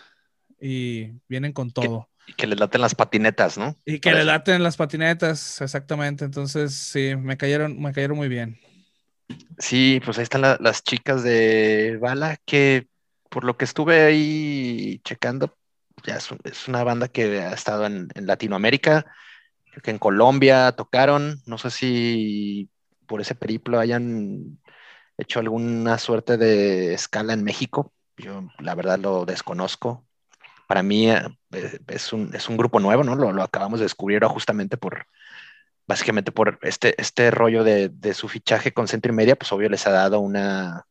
y 0.59 1.11
vienen 1.27 1.53
con 1.53 1.71
todo. 1.71 2.09
y 2.27 2.33
que 2.33 2.47
les 2.47 2.59
laten 2.59 2.81
las 2.81 2.95
patinetas, 2.95 3.57
¿no? 3.57 3.75
Y 3.85 3.99
que 3.99 4.13
le 4.13 4.23
laten 4.23 4.63
las 4.63 4.77
patinetas, 4.77 5.61
exactamente. 5.61 6.25
Entonces, 6.25 6.73
sí, 6.73 7.15
me 7.15 7.37
cayeron, 7.37 7.79
me 7.79 7.93
cayeron 7.93 8.17
muy 8.17 8.29
bien. 8.29 8.59
Sí, 9.59 10.01
pues 10.03 10.17
ahí 10.17 10.23
están 10.23 10.41
las 10.41 10.83
chicas 10.83 11.23
de 11.23 11.97
Bala, 12.01 12.37
que 12.45 12.87
por 13.29 13.43
lo 13.43 13.57
que 13.57 13.65
estuve 13.65 14.01
ahí 14.01 14.99
checando, 15.03 15.57
ya 16.05 16.17
es, 16.17 16.67
una 16.67 16.83
banda 16.83 17.07
que 17.07 17.41
ha 17.41 17.53
estado 17.53 17.85
en, 17.85 18.09
Latinoamérica, 18.15 19.05
creo 19.71 19.81
que 19.81 19.91
en 19.91 19.99
Colombia 19.99 20.71
tocaron, 20.73 21.41
no 21.45 21.57
sé 21.57 21.71
si 21.71 22.69
por 23.07 23.21
ese 23.21 23.35
periplo 23.35 23.79
hayan 23.79 24.59
hecho 25.17 25.39
alguna 25.39 25.97
suerte 25.97 26.37
de 26.37 26.93
escala 26.93 27.33
en 27.33 27.43
México, 27.43 27.93
yo 28.17 28.49
la 28.59 28.75
verdad 28.75 28.99
lo 28.99 29.25
desconozco. 29.25 30.05
Para 30.67 30.83
mí 30.83 31.09
eh, 31.09 31.21
es 31.87 32.13
un, 32.13 32.31
grupo 32.57 32.79
nuevo, 32.79 33.03
¿no? 33.03 33.15
Lo, 33.15 33.33
lo 33.33 33.43
acabamos 33.43 33.79
de 33.79 33.85
descubrir 33.85 34.23
justamente 34.23 34.77
por, 34.77 35.05
básicamente 35.91 36.31
por 36.31 36.57
este, 36.61 36.99
este 37.01 37.31
rollo 37.31 37.65
de, 37.65 38.13
su 38.13 38.29
fichaje 38.29 38.73
con 38.73 38.87
Centro 38.87 39.11
y 39.11 39.15
Media, 39.15 39.35
pues 39.35 39.51
obvio 39.51 39.67
les 39.67 39.85
ha 39.87 39.91
dado 39.91 40.21
una 40.21 40.85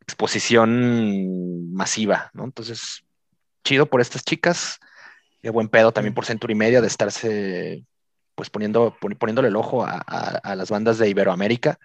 exposición 0.00 1.72
masiva, 1.72 2.30
¿no? 2.34 2.44
Entonces, 2.44 3.04
chido 3.64 3.86
por 3.86 4.00
estas 4.00 4.24
chicas, 4.24 4.78
qué 5.42 5.50
buen 5.50 5.68
pedo 5.68 5.92
también 5.92 6.14
por 6.14 6.24
Centro 6.24 6.50
y 6.50 6.54
Media 6.54 6.80
de 6.80 6.86
estarse 6.86 7.84
pues 8.34 8.48
poniendo, 8.48 8.96
poniéndole 9.18 9.48
el 9.48 9.56
ojo 9.56 9.84
a, 9.84 10.54
las 10.56 10.70
bandas 10.70 10.96
de 10.96 11.10
Iberoamérica. 11.10 11.78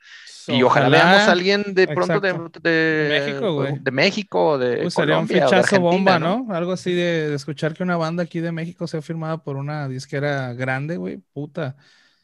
y 0.48 0.64
ojalá, 0.64 0.88
veamos 0.88 1.28
a 1.28 1.32
alguien 1.34 1.74
de 1.74 1.86
pronto 1.86 2.22
de, 2.22 3.08
México, 3.10 3.54
güey. 3.56 3.78
De 3.80 3.92
México, 3.92 4.58
de 4.58 4.90
sería 4.90 5.18
un 5.18 5.28
fichazo 5.28 5.82
bomba, 5.82 6.18
¿no? 6.18 6.48
Algo 6.52 6.72
así 6.72 6.94
de, 6.94 7.30
de, 7.30 7.36
escuchar 7.36 7.74
que 7.74 7.84
una 7.84 7.98
banda 7.98 8.24
aquí 8.24 8.40
de 8.40 8.54
México 8.54 8.88
sea 8.88 9.02
firmada 9.02 9.44
por 9.44 9.58
una 9.58 9.90
disquera 9.90 10.54
grande, 10.54 10.96
güey, 10.96 11.18
puta. 11.34 11.76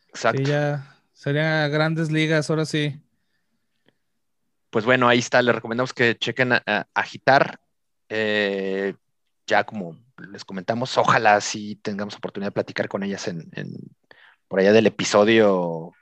Exacto. 0.07 0.43
ya 0.43 0.95
serían 1.11 1.69
grandes 1.71 2.09
ligas, 2.09 2.49
ahora 2.49 2.65
sí. 2.65 3.01
Pues 4.69 4.85
bueno, 4.85 5.07
ahí 5.07 5.19
está. 5.19 5.41
Les 5.41 5.53
recomendamos 5.53 5.93
que 5.93 6.15
chequen 6.15 6.53
a, 6.53 6.87
Agitar. 6.93 7.59
Eh, 8.07 8.95
ya 9.47 9.63
como 9.63 9.97
les 10.32 10.45
comentamos, 10.45 10.97
ojalá 10.97 11.41
sí 11.41 11.75
tengamos 11.82 12.15
oportunidad 12.15 12.47
de 12.47 12.54
platicar 12.54 12.88
con 12.88 13.04
ellas 13.04 13.27
en, 13.27 13.49
por 14.47 14.60
allá 14.60 14.73
del 14.73 14.88
episodio 14.88 15.93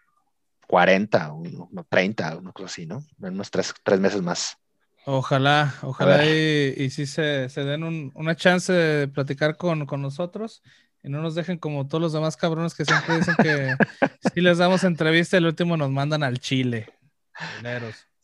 40 0.68 1.34
o 1.34 1.44
30, 1.90 2.38
una 2.38 2.52
cosa 2.52 2.66
así, 2.68 2.86
¿no? 2.86 3.04
En 3.22 3.34
unos 3.34 3.50
tres, 3.52 3.74
meses 4.00 4.22
más. 4.22 4.58
Ojalá, 5.06 5.74
ojalá 5.82 6.26
y, 6.26 6.90
si 6.90 7.06
se, 7.08 7.48
den 7.48 8.12
una 8.14 8.36
chance 8.36 8.72
de 8.72 9.08
platicar 9.08 9.58
con, 9.58 9.86
con 9.86 10.02
nosotros 10.02 10.62
y 11.02 11.10
no 11.10 11.22
nos 11.22 11.36
dejen 11.36 11.58
como 11.58 11.88
todos 11.88 12.02
los 12.02 12.14
demás 12.14 12.38
cabrones 12.38 12.76
que 12.76 12.86
siempre 12.86 13.18
dicen 13.18 13.36
que 13.42 13.76
si 14.34 14.42
les 14.42 14.58
damos 14.58 14.84
entrevista, 14.84 15.38
el 15.38 15.46
último 15.46 15.78
nos 15.78 15.90
mandan 15.90 16.24
al 16.24 16.40
Chile. 16.40 16.94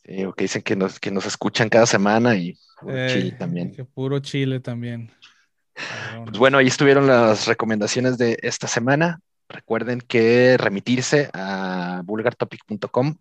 Sí, 0.06 0.24
o 0.24 0.32
que 0.32 0.44
dicen 0.44 0.62
que 0.62 0.76
nos, 0.76 1.00
que 1.00 1.10
nos 1.10 1.26
escuchan 1.26 1.68
cada 1.68 1.86
semana 1.86 2.36
y 2.36 2.56
Chile 3.08 3.32
también. 3.32 3.72
Que 3.72 3.84
puro 3.84 4.20
Chile 4.20 4.60
también. 4.60 5.10
Pues 6.24 6.38
bueno, 6.38 6.58
ahí 6.58 6.68
estuvieron 6.68 7.06
las 7.06 7.46
recomendaciones 7.46 8.16
de 8.16 8.38
esta 8.42 8.68
semana. 8.68 9.20
Recuerden 9.48 10.00
que 10.00 10.56
remitirse 10.58 11.28
a 11.32 12.02
vulgartopic.com 12.04 13.16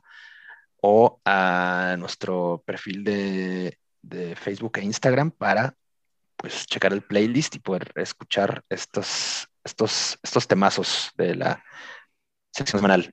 o 0.82 1.20
a 1.26 1.96
nuestro 1.98 2.64
perfil 2.66 3.04
de, 3.04 3.80
de 4.02 4.36
Facebook 4.36 4.78
e 4.78 4.84
Instagram 4.84 5.32
para 5.32 5.76
pues 6.36 6.66
checar 6.68 6.94
el 6.94 7.02
playlist 7.02 7.56
y 7.56 7.60
poder 7.60 7.92
escuchar 7.96 8.64
estos, 8.70 9.48
estos, 9.64 10.20
estos 10.22 10.48
temazos 10.48 11.12
de 11.18 11.36
la 11.36 11.64
sección 12.52 12.80
semanal. 12.80 13.12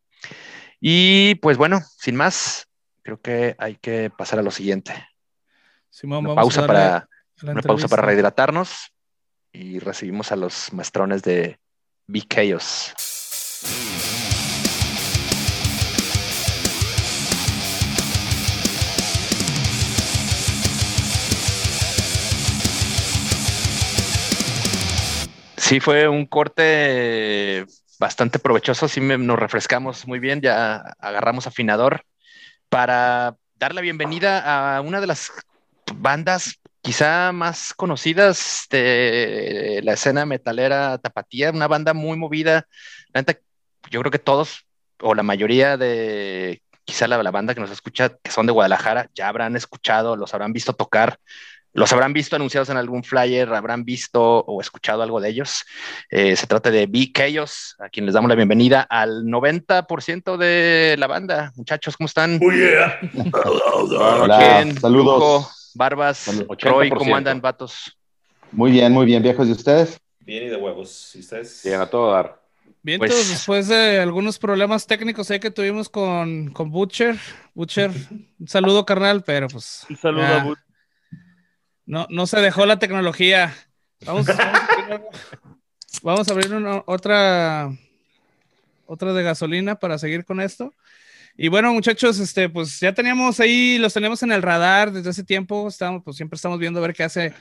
Y 0.80 1.36
pues 1.36 1.56
bueno, 1.56 1.80
sin 1.98 2.16
más, 2.16 2.66
creo 3.02 3.20
que 3.20 3.56
hay 3.58 3.76
que 3.76 4.10
pasar 4.10 4.38
a 4.38 4.42
lo 4.42 4.50
siguiente. 4.50 4.92
una, 6.02 6.34
pausa 6.34 6.66
para, 6.66 7.08
una 7.42 7.62
pausa 7.62 7.88
para 7.88 8.02
rehidratarnos 8.02 8.92
y 9.52 9.78
recibimos 9.80 10.32
a 10.32 10.36
los 10.36 10.72
maestrones 10.72 11.22
de 11.22 11.58
BKOS. 12.06 12.94
Sí, 25.56 25.80
fue 25.80 26.06
un 26.06 26.26
corte 26.26 27.64
bastante 27.98 28.38
provechoso, 28.38 28.88
sí 28.88 29.00
nos 29.00 29.38
refrescamos 29.38 30.06
muy 30.06 30.18
bien, 30.18 30.40
ya 30.42 30.76
agarramos 30.98 31.46
afinador 31.46 32.04
para 32.72 33.36
dar 33.56 33.74
la 33.74 33.82
bienvenida 33.82 34.76
a 34.76 34.80
una 34.80 35.02
de 35.02 35.06
las 35.06 35.30
bandas 35.94 36.58
quizá 36.80 37.30
más 37.30 37.74
conocidas 37.74 38.66
de 38.70 39.82
la 39.84 39.92
escena 39.92 40.24
metalera 40.24 40.96
tapatía, 40.96 41.50
una 41.50 41.68
banda 41.68 41.92
muy 41.92 42.16
movida. 42.16 42.66
Yo 43.90 44.00
creo 44.00 44.10
que 44.10 44.18
todos 44.18 44.64
o 45.02 45.14
la 45.14 45.22
mayoría 45.22 45.76
de 45.76 46.62
quizá 46.86 47.06
la, 47.08 47.22
la 47.22 47.30
banda 47.30 47.52
que 47.52 47.60
nos 47.60 47.70
escucha, 47.70 48.16
que 48.22 48.30
son 48.30 48.46
de 48.46 48.52
Guadalajara, 48.52 49.10
ya 49.14 49.28
habrán 49.28 49.54
escuchado, 49.54 50.16
los 50.16 50.32
habrán 50.32 50.54
visto 50.54 50.72
tocar 50.72 51.18
los 51.74 51.92
habrán 51.92 52.12
visto 52.12 52.36
anunciados 52.36 52.68
en 52.68 52.76
algún 52.76 53.02
flyer, 53.02 53.52
habrán 53.52 53.84
visto 53.84 54.20
o 54.22 54.60
escuchado 54.60 55.02
algo 55.02 55.20
de 55.20 55.30
ellos. 55.30 55.64
Eh, 56.10 56.36
se 56.36 56.46
trata 56.46 56.70
de 56.70 56.86
Big 56.86 57.12
Chaos, 57.14 57.76
a 57.78 57.88
quien 57.88 58.04
les 58.04 58.14
damos 58.14 58.28
la 58.28 58.34
bienvenida 58.34 58.82
al 58.82 59.24
90% 59.24 60.36
de 60.36 60.96
la 60.98 61.06
banda. 61.06 61.52
Muchachos, 61.56 61.96
¿cómo 61.96 62.06
están? 62.06 62.38
Muy 62.38 62.56
bien. 62.56 63.32
Hola, 63.32 64.66
saludos. 64.80 65.72
Barbas, 65.74 66.30
Troy, 66.58 66.90
¿cómo 66.90 67.16
andan, 67.16 67.40
vatos? 67.40 67.96
Muy 68.50 68.70
bien, 68.70 68.92
muy 68.92 69.06
bien, 69.06 69.22
viejos. 69.22 69.48
¿Y 69.48 69.52
ustedes? 69.52 69.98
Bien 70.20 70.44
y 70.44 70.48
de 70.48 70.56
huevos. 70.56 71.12
¿Y 71.14 71.20
ustedes? 71.20 71.62
Bien, 71.64 71.80
a 71.80 71.86
todo 71.86 72.12
dar. 72.12 72.42
Bien, 72.82 72.98
pues, 72.98 73.30
después 73.30 73.68
de 73.68 74.00
algunos 74.00 74.38
problemas 74.38 74.86
técnicos 74.86 75.30
ahí 75.30 75.40
que 75.40 75.50
tuvimos 75.50 75.88
con, 75.88 76.50
con 76.50 76.70
Butcher. 76.70 77.16
Butcher, 77.54 77.90
un 78.38 78.48
saludo 78.48 78.84
carnal, 78.84 79.22
pero 79.24 79.48
pues. 79.48 79.86
Un 79.88 79.96
saludo 79.96 80.26
a 80.26 80.44
Butcher 80.44 80.61
no, 81.86 82.06
no 82.10 82.26
se 82.26 82.40
dejó 82.40 82.66
la 82.66 82.78
tecnología. 82.78 83.54
Vamos, 84.04 84.26
vamos 86.02 86.28
a 86.28 86.32
abrir 86.32 86.54
una, 86.54 86.82
otra, 86.86 87.70
otra 88.86 89.12
de 89.12 89.22
gasolina 89.22 89.76
para 89.76 89.98
seguir 89.98 90.24
con 90.24 90.40
esto. 90.40 90.72
Y 91.36 91.48
bueno, 91.48 91.72
muchachos, 91.72 92.18
este, 92.18 92.48
pues 92.48 92.78
ya 92.78 92.92
teníamos 92.92 93.40
ahí, 93.40 93.78
los 93.78 93.94
tenemos 93.94 94.22
en 94.22 94.32
el 94.32 94.42
radar 94.42 94.92
desde 94.92 95.10
hace 95.10 95.24
tiempo. 95.24 95.68
Estamos, 95.68 96.02
pues 96.04 96.16
siempre 96.16 96.36
estamos 96.36 96.58
viendo 96.58 96.78
a 96.78 96.82
ver 96.82 96.94
qué 96.94 97.04
hace 97.04 97.34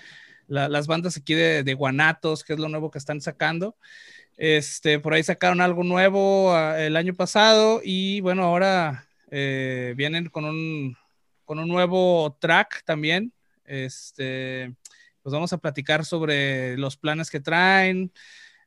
las 0.48 0.88
bandas 0.88 1.18
aquí 1.18 1.34
de, 1.34 1.74
Guanatos, 1.74 2.44
qué 2.44 2.54
es 2.54 2.60
lo 2.60 2.70
nuevo 2.70 2.90
que 2.90 2.98
están 2.98 3.22
sacando. 3.22 3.76
Este, 4.38 5.00
por 5.00 5.14
ahí 5.14 5.24
sacaron 5.24 5.62
algo 5.62 5.84
nuevo 5.84 6.54
ah, 6.54 6.82
el 6.82 6.98
año 6.98 7.14
pasado 7.14 7.82
y 7.84 8.22
bueno, 8.22 8.44
ahora 8.44 9.08
eh, 9.30 9.94
vienen 9.96 10.30
con 10.30 10.46
un, 10.46 10.98
con 11.46 11.60
un 11.60 11.68
nuevo 11.68 12.38
track 12.40 12.84
también 12.86 13.34
este, 13.72 14.76
pues 15.24 15.34
vamos 15.34 15.54
a 15.54 15.58
platicar 15.58 16.04
sobre 16.06 16.78
los 16.78 16.98
planes 16.98 17.30
que 17.30 17.40
traen, 17.40 18.12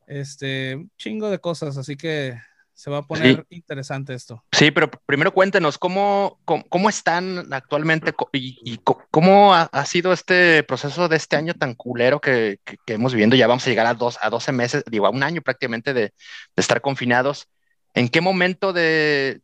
este, 0.07 0.87
chingo 0.97 1.31
de 1.31 1.39
cosas, 1.39 1.77
así 1.77 1.97
que 1.97 2.39
se 2.75 2.91
va 2.91 2.99
a 2.99 3.07
poner 3.07 3.47
interesante 3.51 4.15
esto. 4.15 4.45
Sí, 4.51 4.73
pero 4.73 4.91
primero 5.07 5.33
cuéntenos 5.33 5.79
cómo, 5.79 6.41
cómo, 6.45 6.89
están 6.89 7.53
actualmente 7.53 8.13
y, 8.33 8.79
cómo 9.11 9.55
ha, 9.55 9.87
sido 9.87 10.13
este 10.13 10.65
proceso 10.65 11.09
de 11.09 11.17
este 11.17 11.37
año 11.37 11.55
tan 11.55 11.75
culero 11.75 12.21
que, 12.21 12.59
hemos 12.89 13.13
viviendo. 13.13 13.37
Ya 13.37 13.47
vamos 13.47 13.67
a 13.67 13.71
llegar 13.71 13.87
a, 13.87 13.95
dos, 13.95 14.19
a 14.21 14.29
12 14.29 14.53
meses, 14.53 14.85
digo, 14.91 15.07
a 15.07 15.11
un 15.11 15.23
año 15.23 15.41
prácticamente 15.41 15.95
de, 15.95 16.13
estar 16.57 16.81
confinados. 16.81 17.49
¿En 17.95 18.09
qué 18.09 18.21
momento 18.21 18.73
de, 18.73 19.41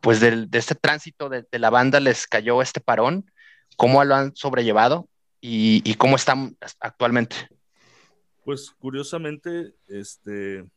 pues 0.00 0.20
de, 0.20 0.46
este 0.52 0.76
tránsito 0.76 1.28
de, 1.28 1.44
la 1.52 1.70
banda 1.70 1.98
les 1.98 2.28
cayó 2.28 2.62
este 2.62 2.80
parón? 2.80 3.28
Cómo 3.78 4.04
lo 4.04 4.16
han 4.16 4.34
sobrellevado 4.34 5.08
y, 5.40 5.94
cómo 5.94 6.16
están 6.16 6.58
actualmente. 6.80 7.36
Pues 8.44 8.72
curiosamente, 8.72 9.74
este, 9.86 10.68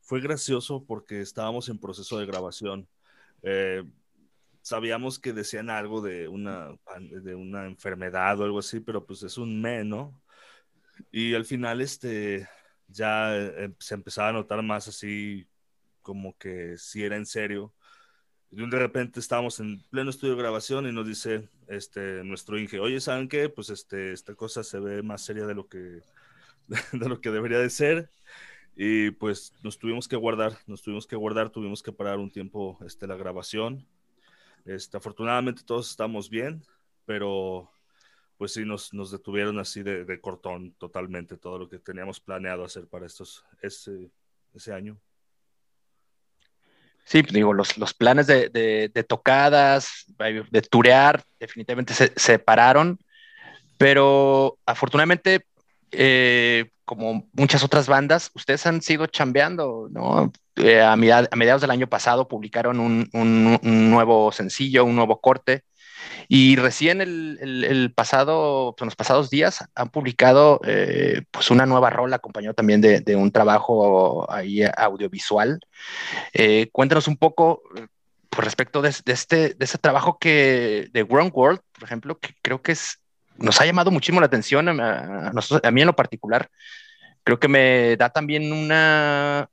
fue 0.00 0.20
gracioso 0.20 0.84
porque 0.84 1.20
estábamos 1.20 1.68
en 1.68 1.78
proceso 1.78 2.18
de 2.18 2.26
grabación. 2.26 2.88
Eh, 3.42 3.84
sabíamos 4.60 5.20
que 5.20 5.32
decían 5.32 5.70
algo 5.70 6.00
de 6.00 6.26
una, 6.26 6.76
de 6.98 7.34
una 7.36 7.66
enfermedad 7.66 8.40
o 8.40 8.44
algo 8.44 8.58
así, 8.58 8.80
pero 8.80 9.06
pues 9.06 9.22
es 9.22 9.38
un 9.38 9.62
me, 9.62 9.84
¿no? 9.84 10.20
Y 11.12 11.34
al 11.34 11.44
final, 11.44 11.80
este, 11.80 12.48
ya 12.88 13.36
eh, 13.36 13.72
se 13.78 13.94
empezaba 13.94 14.30
a 14.30 14.32
notar 14.32 14.62
más 14.64 14.88
así 14.88 15.46
como 16.02 16.36
que 16.38 16.76
si 16.76 17.04
era 17.04 17.16
en 17.16 17.26
serio. 17.26 17.72
Y 18.50 18.68
de 18.68 18.78
repente 18.78 19.20
estábamos 19.20 19.60
en 19.60 19.80
pleno 19.90 20.10
estudio 20.10 20.34
de 20.34 20.42
grabación 20.42 20.86
y 20.86 20.92
nos 20.92 21.06
dice 21.06 21.48
este, 21.66 22.22
nuestro 22.24 22.58
Inge, 22.58 22.78
oye, 22.78 23.00
¿saben 23.00 23.28
qué? 23.28 23.48
Pues 23.48 23.70
este, 23.70 24.12
esta 24.12 24.34
cosa 24.34 24.62
se 24.62 24.78
ve 24.78 25.02
más 25.02 25.22
seria 25.24 25.46
de 25.46 25.54
lo 25.54 25.68
que, 25.68 26.02
de 26.92 27.08
lo 27.08 27.20
que 27.20 27.30
debería 27.30 27.58
de 27.58 27.70
ser. 27.70 28.10
Y 28.76 29.10
pues 29.12 29.52
nos 29.62 29.78
tuvimos 29.78 30.06
que 30.06 30.16
guardar, 30.16 30.58
nos 30.66 30.82
tuvimos 30.82 31.06
que 31.06 31.16
guardar, 31.16 31.50
tuvimos 31.50 31.82
que 31.82 31.92
parar 31.92 32.18
un 32.18 32.30
tiempo 32.30 32.78
este, 32.84 33.06
la 33.06 33.16
grabación. 33.16 33.86
Este, 34.64 34.96
afortunadamente 34.96 35.62
todos 35.64 35.90
estamos 35.90 36.28
bien, 36.28 36.62
pero 37.04 37.70
pues 38.36 38.52
sí 38.52 38.64
nos, 38.64 38.92
nos 38.92 39.10
detuvieron 39.10 39.58
así 39.58 39.82
de, 39.82 40.04
de, 40.04 40.20
cortón 40.20 40.72
totalmente 40.72 41.36
todo 41.38 41.58
lo 41.58 41.68
que 41.68 41.78
teníamos 41.78 42.20
planeado 42.20 42.64
hacer 42.64 42.86
para 42.86 43.06
estos, 43.06 43.44
ese, 43.62 44.10
ese 44.54 44.72
año. 44.72 44.98
Sí, 47.06 47.22
digo, 47.22 47.52
los, 47.52 47.78
los 47.78 47.94
planes 47.94 48.26
de, 48.26 48.48
de, 48.48 49.04
tocadas, 49.04 50.06
de 50.18 50.62
turear, 50.62 51.22
definitivamente 51.38 51.94
se, 51.94 52.12
se 52.16 52.40
pararon, 52.40 52.98
pero 53.78 54.58
afortunadamente, 54.66 55.46
eh, 55.92 56.70
como 56.84 57.28
muchas 57.32 57.62
otras 57.62 57.86
bandas, 57.86 58.32
ustedes 58.34 58.66
han 58.66 58.82
sido 58.82 59.06
chambeando, 59.06 59.88
¿no? 59.90 60.32
Eh, 60.56 60.82
a, 60.82 60.96
mediados, 60.96 61.60
del 61.60 61.70
año 61.70 61.86
pasado 61.86 62.26
publicaron 62.26 62.80
un, 62.80 63.08
un, 63.12 63.90
nuevo 63.90 64.32
sencillo, 64.32 64.84
un 64.84 64.96
nuevo 64.96 65.20
corte, 65.20 65.62
y 66.28 66.56
recién 66.56 67.00
el, 67.00 67.38
el, 67.40 67.64
el 67.64 67.92
pasado, 67.92 68.74
pues 68.76 68.84
en 68.84 68.86
los 68.86 68.96
pasados 68.96 69.30
días 69.30 69.64
han 69.74 69.88
publicado 69.90 70.60
eh, 70.64 71.22
pues 71.30 71.50
una 71.50 71.66
nueva 71.66 71.90
rola 71.90 72.16
acompañado 72.16 72.54
también 72.54 72.80
de, 72.80 73.00
de 73.00 73.16
un 73.16 73.30
trabajo 73.30 74.30
ahí 74.30 74.62
audiovisual. 74.76 75.60
Eh, 76.32 76.68
cuéntanos 76.72 77.08
un 77.08 77.16
poco 77.16 77.62
pues, 78.30 78.44
respecto 78.44 78.82
de, 78.82 78.94
de, 79.04 79.12
este, 79.12 79.54
de 79.54 79.64
ese 79.64 79.78
trabajo 79.78 80.18
que 80.18 80.88
de 80.92 81.02
Wrong 81.04 81.30
World, 81.32 81.60
por 81.72 81.84
ejemplo, 81.84 82.18
que 82.18 82.34
creo 82.42 82.62
que 82.62 82.72
es, 82.72 83.00
nos 83.36 83.60
ha 83.60 83.66
llamado 83.66 83.90
muchísimo 83.90 84.20
la 84.20 84.26
atención 84.26 84.68
a, 84.68 85.28
a, 85.28 85.32
nosotros, 85.32 85.60
a 85.64 85.70
mí 85.70 85.80
en 85.80 85.86
lo 85.86 85.96
particular. 85.96 86.48
Creo 87.24 87.40
que 87.40 87.48
me 87.48 87.96
da 87.96 88.10
también 88.10 88.52
una, 88.52 89.48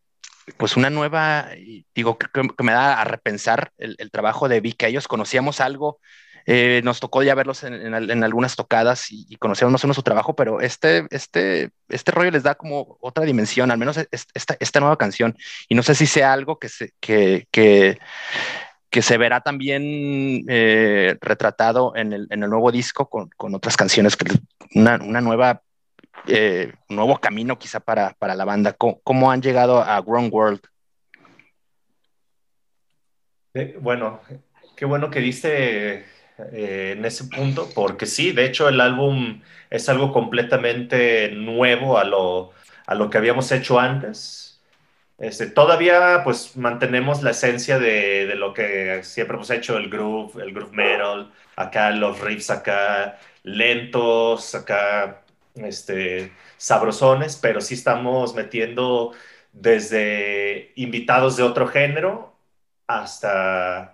pues 0.57 0.77
una 0.77 0.89
nueva, 0.89 1.49
digo, 1.95 2.17
que, 2.17 2.27
que, 2.31 2.63
me 2.63 2.71
da 2.71 3.01
a 3.01 3.03
repensar 3.03 3.71
el, 3.77 3.95
el 3.97 4.11
trabajo 4.11 4.47
de 4.47 4.61
Vic, 4.61 4.77
que 4.77 4.87
ellos 4.87 5.07
conocíamos 5.07 5.59
algo 5.59 5.99
eh, 6.45 6.81
nos 6.83 6.99
tocó 6.99 7.23
ya 7.23 7.35
verlos 7.35 7.63
en, 7.63 7.93
algunas 8.23 8.55
tocadas 8.55 9.11
y, 9.11 9.25
y, 9.29 9.37
conocíamos 9.37 9.71
más 9.71 9.83
o 9.83 9.87
menos 9.87 9.95
su 9.95 10.03
trabajo, 10.03 10.35
pero 10.35 10.59
este, 10.59 11.05
este, 11.09 11.71
este 11.87 12.11
rollo 12.11 12.31
les 12.31 12.43
da 12.43 12.55
como 12.55 12.97
otra 12.99 13.23
dimensión, 13.23 13.71
al 13.71 13.77
menos 13.77 13.97
esta, 14.11 14.57
esta 14.59 14.79
nueva 14.79 14.97
canción. 14.97 15.37
Y 15.69 15.75
no 15.75 15.83
sé 15.83 15.95
si 15.95 16.05
sea 16.05 16.33
algo 16.33 16.59
que 16.59 16.69
se, 16.69 16.93
que, 16.99 17.47
que, 17.51 17.97
que 18.89 19.01
se 19.01 19.17
verá 19.17 19.41
también 19.41 20.43
eh, 20.47 21.17
retratado 21.21 21.95
en 21.95 22.13
el, 22.13 22.27
en 22.29 22.43
el, 22.43 22.49
nuevo 22.49 22.71
disco 22.71 23.09
con, 23.09 23.29
con 23.37 23.55
otras 23.55 23.77
canciones, 23.77 24.15
que 24.15 24.31
una, 24.75 24.95
una 24.95 25.21
nueva, 25.21 25.61
eh, 26.27 26.73
nuevo 26.89 27.17
camino 27.19 27.57
quizá 27.57 27.79
para, 27.79 28.13
para 28.19 28.35
la 28.35 28.45
banda. 28.45 28.73
¿Cómo, 28.73 28.99
¿Cómo, 29.03 29.31
han 29.31 29.41
llegado 29.41 29.81
a 29.81 30.01
Grown 30.01 30.29
World? 30.31 30.61
Eh, 33.53 33.77
bueno, 33.79 34.19
qué 34.75 34.85
bueno 34.85 35.09
que 35.09 35.19
diste 35.19 36.05
eh, 36.51 36.95
en 36.97 37.05
ese 37.05 37.25
punto, 37.25 37.69
porque 37.75 38.05
sí, 38.05 38.31
de 38.31 38.45
hecho 38.45 38.67
el 38.69 38.81
álbum 38.81 39.41
es 39.69 39.89
algo 39.89 40.11
completamente 40.11 41.29
nuevo 41.31 41.97
a 41.97 42.03
lo, 42.03 42.51
a 42.87 42.95
lo 42.95 43.09
que 43.09 43.17
habíamos 43.17 43.51
hecho 43.51 43.79
antes. 43.79 44.61
Este, 45.19 45.47
todavía 45.47 46.21
pues 46.23 46.57
mantenemos 46.57 47.21
la 47.23 47.31
esencia 47.31 47.79
de, 47.79 48.25
de, 48.25 48.35
lo 48.35 48.53
que 48.53 49.03
siempre 49.03 49.35
hemos 49.35 49.49
hecho, 49.51 49.77
el 49.77 49.89
groove, 49.89 50.41
el 50.41 50.53
groove 50.53 50.73
metal, 50.73 51.31
acá 51.55 51.91
los 51.91 52.19
riffs 52.19 52.49
acá 52.49 53.19
lentos, 53.43 54.55
acá 54.55 55.23
este, 55.55 56.31
sabrosones, 56.57 57.37
pero 57.37 57.61
sí 57.61 57.75
estamos 57.75 58.33
metiendo 58.35 59.13
desde 59.51 60.71
invitados 60.75 61.37
de 61.37 61.43
otro 61.43 61.67
género 61.67 62.35
hasta 62.87 63.92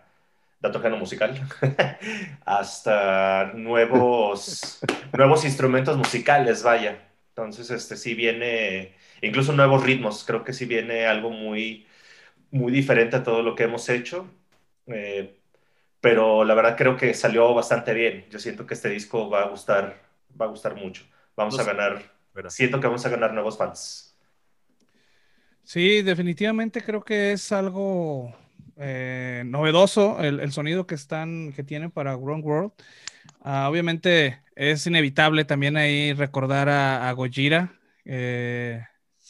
dato 0.60 0.80
género 0.82 1.00
musical, 1.00 1.40
hasta 2.46 3.52
nuevos, 3.54 4.80
nuevos 5.14 5.46
instrumentos 5.46 5.98
musicales, 5.98 6.64
vaya. 6.64 7.08
Entonces, 7.30 7.72
este 7.72 7.96
sí 7.96 8.14
viene, 8.14 8.96
incluso 9.22 9.54
nuevos 9.54 9.84
ritmos, 9.84 10.26
creo 10.26 10.44
que 10.44 10.54
sí 10.54 10.66
viene 10.66 11.06
algo 11.06 11.30
muy, 11.30 11.88
muy 12.52 12.72
diferente 12.72 13.16
a 13.18 13.24
todo 13.24 13.42
lo 13.44 13.56
que 13.56 13.64
hemos 13.64 13.88
hecho. 13.90 14.30
Eh, 14.88 15.40
pero 16.02 16.44
la 16.44 16.54
verdad 16.54 16.78
creo 16.78 16.98
que 16.98 17.14
salió 17.14 17.54
bastante 17.54 17.94
bien. 17.94 18.26
Yo 18.30 18.40
siento 18.40 18.66
que 18.66 18.74
este 18.74 18.90
disco 18.90 19.30
va 19.30 19.44
a 19.44 19.50
gustar, 19.50 20.02
va 20.40 20.46
a 20.46 20.50
gustar 20.50 20.76
mucho. 20.76 21.04
Vamos 21.36 21.56
no 21.56 21.64
a 21.64 21.66
ganar, 21.66 22.14
siento 22.50 22.80
que 22.80 22.88
vamos 22.88 23.06
a 23.06 23.10
ganar 23.10 23.34
nuevos 23.34 23.58
fans. 23.58 24.18
Sí, 25.64 26.02
definitivamente 26.02 26.82
creo 26.82 27.04
que 27.04 27.34
es 27.34 27.52
algo 27.52 28.34
eh, 28.80 29.44
novedoso 29.46 30.20
el, 30.22 30.40
el, 30.40 30.52
sonido 30.52 30.88
que 30.88 30.96
están, 30.96 31.54
que 31.54 31.64
tienen 31.64 31.92
para 31.92 32.16
Ground 32.16 32.44
World. 32.46 32.72
Uh, 33.42 33.68
obviamente 33.68 34.40
es 34.56 34.86
inevitable 34.88 35.46
también 35.46 35.78
ahí 35.78 36.14
recordar 36.14 36.70
a, 36.70 37.10
a 37.10 37.12
Gojira. 37.14 37.74
Eh, 38.06 38.82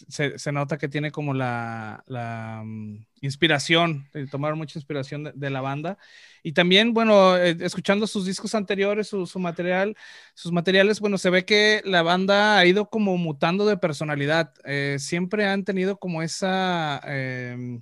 se, 0.08 0.52
nota 0.52 0.78
que 0.78 0.88
tiene 0.88 1.12
como 1.12 1.34
la, 1.34 2.04
la 2.08 2.60
um, 2.64 3.04
inspiración, 3.22 4.08
tomar 4.32 4.56
mucha 4.56 4.80
inspiración 4.80 5.32
de, 5.36 5.50
la 5.50 5.62
banda. 5.62 5.98
Y 6.44 6.54
también, 6.54 6.94
bueno, 6.94 7.36
eh, 7.38 7.58
escuchando 7.60 8.08
sus 8.08 8.26
discos 8.26 8.56
anteriores, 8.56 9.08
su, 9.08 9.40
material, 9.40 9.96
sus 10.34 10.52
materiales, 10.52 11.00
bueno, 11.00 11.18
se 11.18 11.30
ve 11.30 11.46
que 11.46 11.82
la 11.86 12.02
banda 12.02 12.58
ha 12.58 12.66
ido 12.66 12.90
como 12.90 13.18
mutando 13.18 13.66
de 13.66 13.78
personalidad. 13.78 14.54
Eh, 14.64 14.98
siempre 15.00 15.46
han 15.46 15.66
tenido 15.66 15.98
como 15.98 16.22
esa 16.22 17.02
em, 17.06 17.82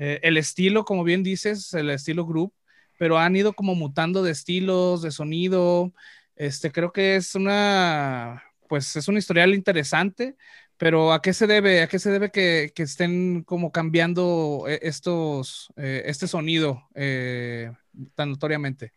eh, 0.00 0.18
el 0.22 0.38
estilo, 0.38 0.86
como 0.86 1.04
bien 1.04 1.22
dices, 1.22 1.74
el 1.74 1.90
estilo 1.90 2.24
group, 2.24 2.54
pero 2.98 3.18
han 3.18 3.36
ido 3.36 3.52
como 3.52 3.74
mutando 3.74 4.22
de 4.22 4.32
estilos, 4.32 5.02
de 5.02 5.10
sonido. 5.10 5.92
Este, 6.36 6.72
creo 6.72 6.90
que 6.90 7.16
es 7.16 7.34
una, 7.34 8.42
pues 8.66 8.96
es 8.96 9.08
un 9.08 9.18
historial 9.18 9.54
interesante, 9.54 10.36
pero 10.78 11.12
¿a 11.12 11.20
qué 11.20 11.34
se 11.34 11.46
debe? 11.46 11.82
¿A 11.82 11.88
qué 11.88 11.98
se 11.98 12.10
debe 12.10 12.30
que, 12.30 12.72
que 12.74 12.84
estén 12.84 13.42
como 13.42 13.72
cambiando 13.72 14.64
eh, 14.66 14.78
estos, 14.80 15.70
eh, 15.76 16.04
este 16.06 16.26
sonido 16.26 16.88
eh, 16.94 17.70
tan 18.14 18.30
notoriamente? 18.30 18.94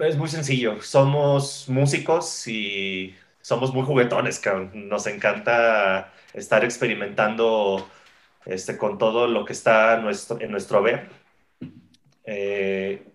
Es 0.00 0.16
muy 0.16 0.28
sencillo. 0.28 0.82
Somos 0.82 1.68
músicos 1.68 2.48
y 2.48 3.14
somos 3.40 3.72
muy 3.72 3.84
juguetones, 3.84 4.40
cabrón. 4.40 4.88
Nos 4.88 5.06
encanta 5.06 6.12
estar 6.34 6.64
experimentando 6.64 7.88
este, 8.46 8.78
con 8.78 8.96
todo 8.96 9.26
lo 9.26 9.44
que 9.44 9.52
está 9.52 9.98
nuestro, 9.98 10.40
en 10.40 10.50
nuestro 10.50 10.78
haber. 10.78 11.08
Eh, 12.24 13.06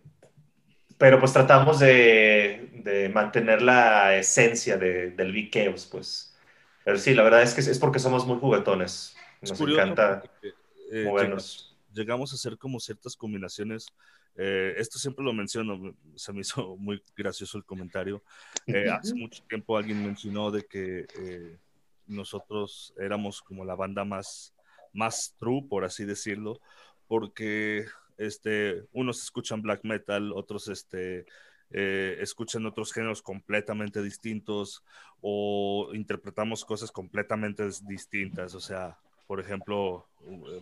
pero 0.97 1.19
pues 1.19 1.33
tratamos 1.33 1.79
de, 1.79 2.69
de, 2.83 3.09
mantener 3.09 3.61
la 3.61 4.15
esencia 4.15 4.77
de, 4.77 5.11
del 5.11 5.49
Chaos, 5.49 5.87
pues. 5.91 6.37
Pero 6.83 6.97
sí, 6.97 7.13
la 7.13 7.23
verdad 7.23 7.41
es 7.41 7.53
que 7.53 7.61
es 7.61 7.79
porque 7.79 7.99
somos 7.99 8.25
muy 8.27 8.37
juguetones. 8.37 9.15
Nos 9.41 9.59
encanta 9.59 10.21
porque, 10.21 10.53
eh, 10.91 11.05
movernos. 11.05 11.75
Llegamos 11.91 12.31
a 12.31 12.35
hacer 12.35 12.57
como 12.57 12.79
ciertas 12.79 13.15
combinaciones. 13.15 13.87
Eh, 14.35 14.73
esto 14.77 14.97
siempre 14.97 15.25
lo 15.25 15.33
menciono, 15.33 15.95
se 16.15 16.31
me 16.33 16.41
hizo 16.41 16.75
muy 16.77 17.03
gracioso 17.15 17.57
el 17.57 17.65
comentario. 17.65 18.23
Eh, 18.67 18.85
hace 18.91 19.15
mucho 19.15 19.43
tiempo 19.47 19.77
alguien 19.77 20.03
mencionó 20.03 20.51
de 20.51 20.65
que 20.65 21.05
eh, 21.19 21.57
nosotros 22.07 22.93
éramos 22.97 23.41
como 23.41 23.65
la 23.65 23.75
banda 23.75 24.05
más 24.05 24.53
más 24.93 25.35
true, 25.37 25.65
por 25.69 25.85
así 25.85 26.05
decirlo, 26.05 26.59
porque 27.07 27.85
este, 28.17 28.85
unos 28.93 29.23
escuchan 29.23 29.61
black 29.61 29.81
metal, 29.83 30.31
otros 30.33 30.67
este, 30.67 31.25
eh, 31.71 32.17
escuchan 32.19 32.65
otros 32.65 32.91
géneros 32.91 33.21
completamente 33.21 34.01
distintos 34.03 34.83
o 35.21 35.89
interpretamos 35.93 36.65
cosas 36.65 36.91
completamente 36.91 37.63
distintas. 37.83 38.53
O 38.55 38.59
sea, 38.59 38.99
por 39.27 39.39
ejemplo, 39.39 40.07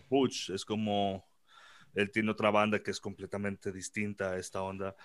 Butch 0.10 0.52
es 0.52 0.64
como, 0.64 1.26
él 1.96 2.12
tiene 2.12 2.32
otra 2.32 2.52
banda 2.52 2.80
que 2.82 2.92
es 2.92 3.00
completamente 3.00 3.72
distinta 3.72 4.32
a 4.32 4.38
esta 4.38 4.62
onda. 4.62 4.96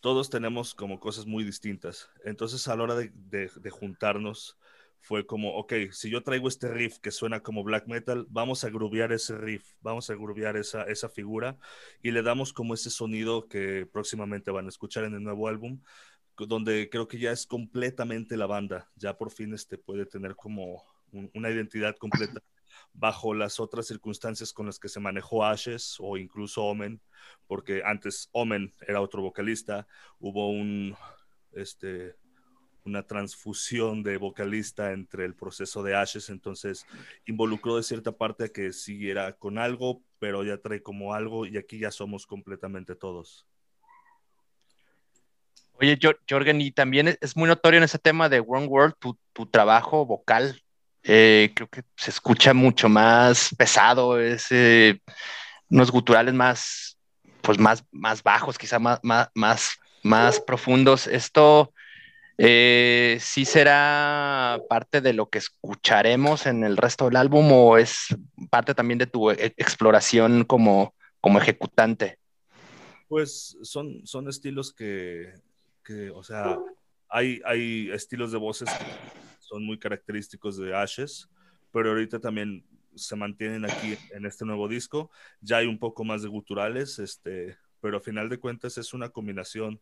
Todos 0.00 0.30
tenemos 0.30 0.74
como 0.74 1.00
cosas 1.00 1.26
muy 1.26 1.44
distintas. 1.44 2.08
Entonces, 2.24 2.66
a 2.68 2.76
la 2.76 2.84
hora 2.84 2.94
de, 2.94 3.10
de, 3.14 3.50
de 3.54 3.70
juntarnos, 3.70 4.56
fue 5.02 5.26
como, 5.26 5.56
ok, 5.56 5.74
si 5.90 6.10
yo 6.10 6.22
traigo 6.22 6.46
este 6.46 6.68
riff 6.68 6.98
que 6.98 7.10
suena 7.10 7.42
como 7.42 7.64
black 7.64 7.88
metal, 7.88 8.24
vamos 8.30 8.62
a 8.62 8.70
grubear 8.70 9.12
ese 9.12 9.36
riff, 9.36 9.74
vamos 9.80 10.08
a 10.10 10.14
grubear 10.14 10.56
esa, 10.56 10.84
esa 10.84 11.08
figura 11.08 11.58
y 12.02 12.12
le 12.12 12.22
damos 12.22 12.52
como 12.52 12.72
ese 12.72 12.88
sonido 12.88 13.48
que 13.48 13.84
próximamente 13.84 14.52
van 14.52 14.66
a 14.66 14.68
escuchar 14.68 15.02
en 15.02 15.14
el 15.14 15.24
nuevo 15.24 15.48
álbum, 15.48 15.80
donde 16.36 16.88
creo 16.88 17.08
que 17.08 17.18
ya 17.18 17.32
es 17.32 17.46
completamente 17.46 18.36
la 18.36 18.46
banda, 18.46 18.90
ya 18.94 19.18
por 19.18 19.32
fin 19.32 19.52
este 19.54 19.76
puede 19.76 20.06
tener 20.06 20.36
como 20.36 20.84
una 21.10 21.50
identidad 21.50 21.96
completa 21.96 22.40
bajo 22.92 23.34
las 23.34 23.58
otras 23.58 23.88
circunstancias 23.88 24.52
con 24.52 24.66
las 24.66 24.78
que 24.78 24.88
se 24.88 25.00
manejó 25.00 25.44
Ashes 25.44 25.96
o 25.98 26.16
incluso 26.16 26.62
Omen, 26.62 27.00
porque 27.48 27.82
antes 27.84 28.28
Omen 28.30 28.72
era 28.86 29.00
otro 29.00 29.20
vocalista, 29.20 29.88
hubo 30.20 30.48
un, 30.48 30.94
este, 31.50 32.14
una 32.84 33.02
transfusión 33.04 34.02
de 34.02 34.16
vocalista 34.16 34.92
entre 34.92 35.24
el 35.24 35.34
proceso 35.34 35.82
de 35.82 35.94
Ashes, 35.96 36.30
entonces 36.30 36.86
involucró 37.26 37.76
de 37.76 37.82
cierta 37.82 38.12
parte 38.12 38.44
a 38.44 38.48
que 38.48 38.72
siguiera 38.72 39.32
con 39.34 39.58
algo, 39.58 40.02
pero 40.18 40.44
ya 40.44 40.58
trae 40.58 40.82
como 40.82 41.14
algo 41.14 41.46
y 41.46 41.56
aquí 41.58 41.78
ya 41.78 41.90
somos 41.90 42.26
completamente 42.26 42.94
todos. 42.94 43.46
Oye, 45.74 45.98
Jorgen, 46.28 46.60
y 46.60 46.70
también 46.70 47.18
es 47.20 47.36
muy 47.36 47.48
notorio 47.48 47.78
en 47.78 47.84
ese 47.84 47.98
tema 47.98 48.28
de 48.28 48.40
One 48.40 48.66
World 48.66 48.94
tu, 48.98 49.18
tu 49.32 49.46
trabajo 49.46 50.06
vocal. 50.06 50.62
Eh, 51.02 51.50
creo 51.54 51.68
que 51.68 51.82
se 51.96 52.10
escucha 52.10 52.54
mucho 52.54 52.88
más 52.88 53.52
pesado, 53.56 54.20
es, 54.20 54.46
eh, 54.50 55.00
unos 55.68 55.90
guturales 55.90 56.34
más, 56.34 56.98
pues 57.40 57.58
más, 57.58 57.84
más 57.90 58.22
bajos, 58.22 58.58
quizá 58.58 58.78
más, 58.78 59.00
más, 59.02 59.28
más, 59.34 59.78
más 60.02 60.38
profundos. 60.40 61.06
Esto 61.06 61.72
eh, 62.38 63.18
sí 63.20 63.44
será 63.44 64.60
parte 64.68 65.00
de 65.00 65.12
lo 65.12 65.28
que 65.28 65.38
escucharemos 65.38 66.46
en 66.46 66.64
el 66.64 66.76
resto 66.76 67.06
del 67.06 67.16
álbum 67.16 67.50
o 67.52 67.78
es 67.78 68.06
parte 68.50 68.74
también 68.74 68.98
de 68.98 69.06
tu 69.06 69.30
e-, 69.30 69.54
exploración 69.56 70.44
como, 70.44 70.94
como 71.20 71.38
ejecutante. 71.38 72.18
Pues 73.08 73.56
son, 73.62 74.06
son 74.06 74.28
estilos 74.28 74.72
que, 74.72 75.34
que, 75.84 76.10
o 76.10 76.22
sea, 76.22 76.58
hay, 77.08 77.40
hay 77.44 77.90
estilos 77.90 78.32
de 78.32 78.38
voces 78.38 78.68
que 78.70 78.84
son 79.40 79.64
muy 79.64 79.78
característicos 79.78 80.56
de 80.56 80.74
Ashes, 80.74 81.28
pero 81.70 81.90
ahorita 81.90 82.18
también 82.18 82.64
se 82.94 83.16
mantienen 83.16 83.64
aquí 83.64 83.96
en 84.12 84.24
este 84.26 84.44
nuevo 84.44 84.68
disco. 84.68 85.10
Ya 85.40 85.58
hay 85.58 85.66
un 85.66 85.78
poco 85.78 86.04
más 86.04 86.22
de 86.22 86.28
guturales, 86.28 86.98
este, 86.98 87.56
pero 87.80 87.98
a 87.98 88.00
final 88.00 88.28
de 88.28 88.38
cuentas 88.38 88.78
es 88.78 88.94
una 88.94 89.10
combinación 89.10 89.80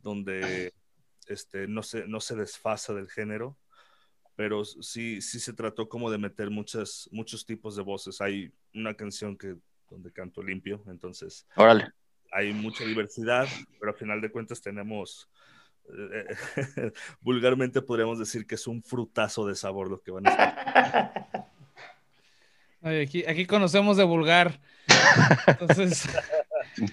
donde 0.00 0.72
este, 1.30 1.66
no, 1.66 1.82
se, 1.82 2.06
no 2.06 2.20
se 2.20 2.36
desfasa 2.36 2.94
del 2.94 3.08
género, 3.08 3.56
pero 4.36 4.64
sí, 4.64 5.20
sí 5.20 5.40
se 5.40 5.52
trató 5.52 5.88
como 5.88 6.10
de 6.10 6.18
meter 6.18 6.50
muchas, 6.50 7.08
muchos 7.12 7.44
tipos 7.44 7.76
de 7.76 7.82
voces. 7.82 8.20
Hay 8.20 8.52
una 8.74 8.94
canción 8.94 9.36
que, 9.36 9.56
donde 9.90 10.12
canto 10.12 10.42
limpio, 10.42 10.82
entonces 10.86 11.46
Órale. 11.56 11.90
hay 12.32 12.52
mucha 12.52 12.84
diversidad, 12.84 13.48
pero 13.80 13.92
a 13.92 13.94
final 13.94 14.20
de 14.20 14.30
cuentas 14.30 14.60
tenemos 14.60 15.28
vulgarmente 17.20 17.80
podríamos 17.82 18.18
decir 18.18 18.46
que 18.46 18.54
es 18.54 18.66
un 18.66 18.82
frutazo 18.82 19.46
de 19.46 19.54
sabor 19.54 19.90
lo 19.90 20.02
que 20.02 20.10
van 20.10 20.26
a 20.26 20.30
estar. 20.30 21.48
aquí, 23.02 23.24
aquí 23.26 23.46
conocemos 23.46 23.96
de 23.96 24.04
vulgar. 24.04 24.60
Entonces, 25.46 26.08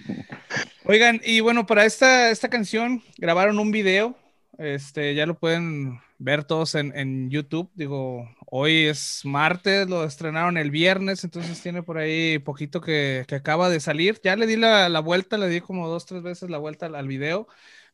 oigan, 0.84 1.20
y 1.24 1.40
bueno, 1.40 1.66
para 1.66 1.84
esta, 1.84 2.30
esta 2.30 2.48
canción 2.48 3.02
grabaron 3.18 3.58
un 3.58 3.70
video. 3.70 4.16
Este, 4.58 5.14
ya 5.14 5.26
lo 5.26 5.38
pueden 5.38 6.00
ver 6.18 6.44
todos 6.44 6.74
en, 6.74 6.96
en, 6.96 7.30
YouTube. 7.30 7.70
Digo, 7.74 8.28
hoy 8.46 8.86
es 8.86 9.20
martes, 9.24 9.88
lo 9.88 10.04
estrenaron 10.04 10.56
el 10.56 10.70
viernes, 10.70 11.24
entonces 11.24 11.60
tiene 11.60 11.82
por 11.82 11.98
ahí 11.98 12.38
poquito 12.38 12.80
que, 12.80 13.24
que 13.28 13.34
acaba 13.34 13.68
de 13.68 13.80
salir. 13.80 14.18
Ya 14.24 14.34
le 14.36 14.46
di 14.46 14.56
la, 14.56 14.88
la, 14.88 15.00
vuelta, 15.00 15.36
le 15.36 15.48
di 15.48 15.60
como 15.60 15.88
dos, 15.88 16.06
tres 16.06 16.22
veces 16.22 16.48
la 16.48 16.58
vuelta 16.58 16.86
al, 16.86 16.94
al 16.94 17.06
video. 17.06 17.48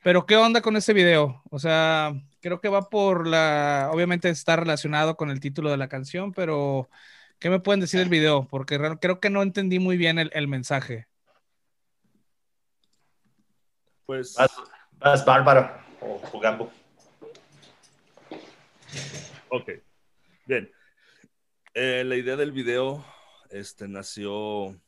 Pero 0.05 0.27
¿qué 0.27 0.37
onda 0.37 0.61
con 0.63 0.77
ese 0.77 0.93
video? 0.93 1.43
O 1.51 1.59
sea, 1.59 2.13
creo 2.41 2.61
que 2.61 2.69
va 2.69 2.89
por 2.89 3.27
la, 3.27 3.91
obviamente 3.93 4.29
está 4.29 4.57
relacionado 4.57 5.17
con 5.17 5.31
el 5.31 5.41
título 5.41 5.71
de 5.71 5.77
la 5.77 5.89
canción, 5.89 6.33
pero 6.33 6.89
¿qué 7.41 7.51
me 7.51 7.61
pueden 7.61 7.81
decir 7.81 8.01
del 8.01 8.09
video? 8.09 8.47
Porque 8.49 8.79
creo 9.01 9.21
que 9.21 9.31
no 9.31 9.43
entendí 9.43 9.79
muy 9.81 9.97
bien 9.97 10.19
el, 10.19 10.49
mensaje. 10.49 11.07
Pues... 14.07 14.37
Vas, 14.99 15.25
bárbaro 15.25 15.82
o 16.03 16.19
jugando. 16.19 16.71
Ok, 19.49 19.71
bien. 20.47 20.71
Eh, 21.75 22.05
la 22.05 22.17
idea 22.17 22.37
del 22.37 22.53
video 22.53 23.05
este, 23.51 23.89
nació 23.89 24.79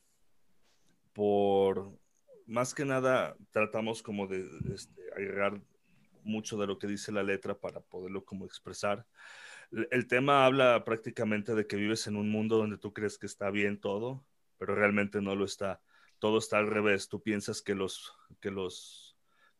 por 1.13 1.97
más 2.45 2.73
que 2.73 2.85
nada 2.85 3.35
tratamos 3.51 4.03
como 4.03 4.27
de 4.27 4.47
este, 4.73 5.01
agregar 5.13 5.61
mucho 6.23 6.57
de 6.57 6.67
lo 6.67 6.77
que 6.77 6.87
dice 6.87 7.11
la 7.11 7.23
letra 7.23 7.57
para 7.57 7.79
poderlo 7.79 8.25
como 8.25 8.45
expresar. 8.45 9.05
El 9.71 10.07
tema 10.07 10.45
habla 10.45 10.83
prácticamente 10.83 11.55
de 11.55 11.65
que 11.65 11.75
vives 11.75 12.07
en 12.07 12.15
un 12.15 12.29
mundo 12.29 12.57
donde 12.57 12.77
tú 12.77 12.93
crees 12.93 13.17
que 13.17 13.25
está 13.25 13.49
bien 13.49 13.79
todo, 13.79 14.23
pero 14.57 14.75
realmente 14.75 15.21
no 15.21 15.35
lo 15.35 15.45
está. 15.45 15.81
Todo 16.19 16.37
está 16.37 16.57
al 16.57 16.67
revés. 16.67 17.09
Tú 17.09 17.21
piensas 17.21 17.61
que 17.61 17.75
los, 17.75 18.13
que 18.39 18.51
los, 18.51 19.04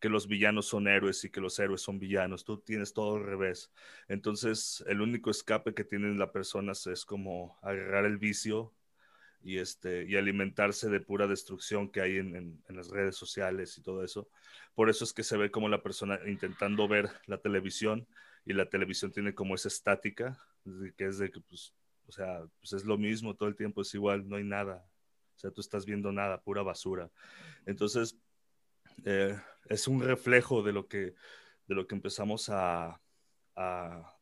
que 0.06 0.10
los 0.10 0.28
villanos 0.28 0.68
son 0.68 0.88
héroes 0.88 1.24
y 1.24 1.32
que 1.32 1.42
los 1.42 1.58
héroes 1.58 1.82
son 1.82 1.98
villanos. 1.98 2.46
Tú 2.46 2.60
tienes 2.60 2.94
todo 2.94 3.16
al 3.16 3.24
revés. 3.24 3.72
Entonces, 4.08 4.86
el 4.88 5.02
único 5.02 5.32
escape 5.32 5.74
que 5.74 5.84
tienen 5.84 6.20
las 6.20 6.30
personas 6.30 6.86
es 6.86 7.06
como 7.06 7.58
agarrar 7.64 8.06
el 8.06 8.20
vicio 8.20 8.72
y, 9.44 9.58
este, 9.58 10.06
y 10.06 10.16
alimentarse 10.16 10.92
de 10.92 11.00
pura 11.00 11.26
destrucción 11.26 11.90
que 11.90 12.02
hay 12.02 12.18
en, 12.18 12.36
en, 12.36 12.76
las 12.76 12.90
redes 12.90 13.16
sociales 13.16 13.80
y 13.80 13.82
todo 13.82 14.04
eso. 14.04 14.30
Por 14.76 14.92
eso 14.92 15.06
es 15.06 15.12
que 15.12 15.24
se 15.24 15.38
ve 15.38 15.50
como 15.50 15.70
la 15.70 15.82
persona 15.82 16.20
intentando 16.28 16.88
ver 16.88 17.10
la 17.26 17.40
televisión 17.40 18.06
y 18.46 18.54
la 18.54 18.70
televisión 18.70 19.12
tiene 19.12 19.34
como 19.34 19.56
esa 19.56 19.70
estática, 19.70 20.40
que 20.98 21.06
es 21.08 21.18
de 21.18 21.32
que, 21.32 21.42
pues, 21.42 21.74
o 22.06 22.12
sea, 22.12 22.46
pues 22.60 22.74
es 22.74 22.86
lo 22.86 23.00
mismo, 23.00 23.34
todo 23.34 23.50
el 23.50 23.56
tiempo 23.56 23.82
es 23.82 23.92
igual, 23.96 24.30
no 24.30 24.36
hay 24.36 24.44
nada. 24.44 24.86
O 25.36 25.40
sea, 25.40 25.50
tú 25.50 25.62
estás 25.62 25.84
viendo 25.84 26.12
nada, 26.12 26.40
pura 26.42 26.62
basura. 26.62 27.10
Entonces, 27.66 28.20
eh, 29.04 29.38
es 29.70 29.88
un 29.88 30.02
reflejo 30.02 30.64
de 30.64 30.74
lo 30.74 30.88
que, 30.88 31.16
de 31.68 31.76
lo 31.76 31.88
que 31.88 31.96
empezamos 31.96 32.50
a, 32.50 33.02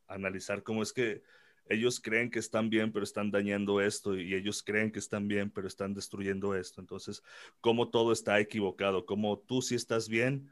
analizar, 0.07 0.61
cómo 0.61 0.83
es 0.83 0.93
que 0.93 1.23
ellos 1.67 1.99
creen 1.99 2.29
que 2.29 2.37
están 2.37 2.69
bien, 2.69 2.91
pero 2.91 3.03
están 3.03 3.31
dañando 3.31 3.81
esto, 3.81 4.15
y 4.15 4.35
ellos 4.35 4.61
creen 4.61 4.91
que 4.91 4.99
están 4.99 5.27
bien, 5.27 5.49
pero 5.49 5.67
están 5.67 5.95
destruyendo 5.95 6.53
esto. 6.55 6.81
Entonces, 6.81 7.23
cómo 7.61 7.89
todo 7.89 8.11
está 8.11 8.39
equivocado, 8.39 9.07
cómo 9.07 9.39
tú 9.39 9.63
sí 9.63 9.73
estás 9.73 10.07
bien, 10.07 10.51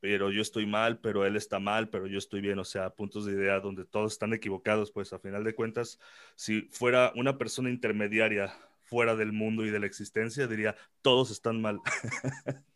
pero 0.00 0.30
yo 0.30 0.40
estoy 0.40 0.64
mal, 0.64 1.00
pero 1.00 1.26
él 1.26 1.36
está 1.36 1.58
mal, 1.58 1.90
pero 1.90 2.06
yo 2.06 2.16
estoy 2.16 2.40
bien, 2.40 2.58
o 2.58 2.64
sea, 2.64 2.90
puntos 2.90 3.26
de 3.26 3.32
idea 3.32 3.60
donde 3.60 3.84
todos 3.84 4.12
están 4.12 4.32
equivocados, 4.32 4.90
pues 4.90 5.12
a 5.12 5.18
final 5.18 5.44
de 5.44 5.54
cuentas, 5.54 5.98
si 6.34 6.62
fuera 6.70 7.12
una 7.16 7.36
persona 7.36 7.68
intermediaria 7.68 8.54
fuera 8.84 9.16
del 9.16 9.32
mundo 9.32 9.66
y 9.66 9.70
de 9.70 9.80
la 9.80 9.86
existencia, 9.86 10.46
diría, 10.46 10.76
todos 11.02 11.30
están 11.30 11.60
mal. 11.60 11.80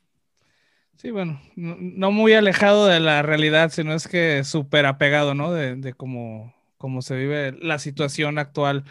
Sí, 0.99 1.11
bueno, 1.11 1.40
no, 1.57 2.11
muy 2.11 2.34
alejado 2.34 2.86
de 2.86 3.01
la 3.01 3.22
realidad, 3.22 3.70
sino 3.70 3.94
es 3.94 4.07
que 4.09 4.44
súper 4.44 4.84
apegado, 4.84 5.34
¿no? 5.34 5.53
De, 5.53 5.76
de 5.76 5.94
cómo 5.94 6.55
cómo 6.78 7.03
se 7.03 7.16
vive 7.16 7.53
la 7.61 7.78
situación 7.78 8.38
actual. 8.38 8.84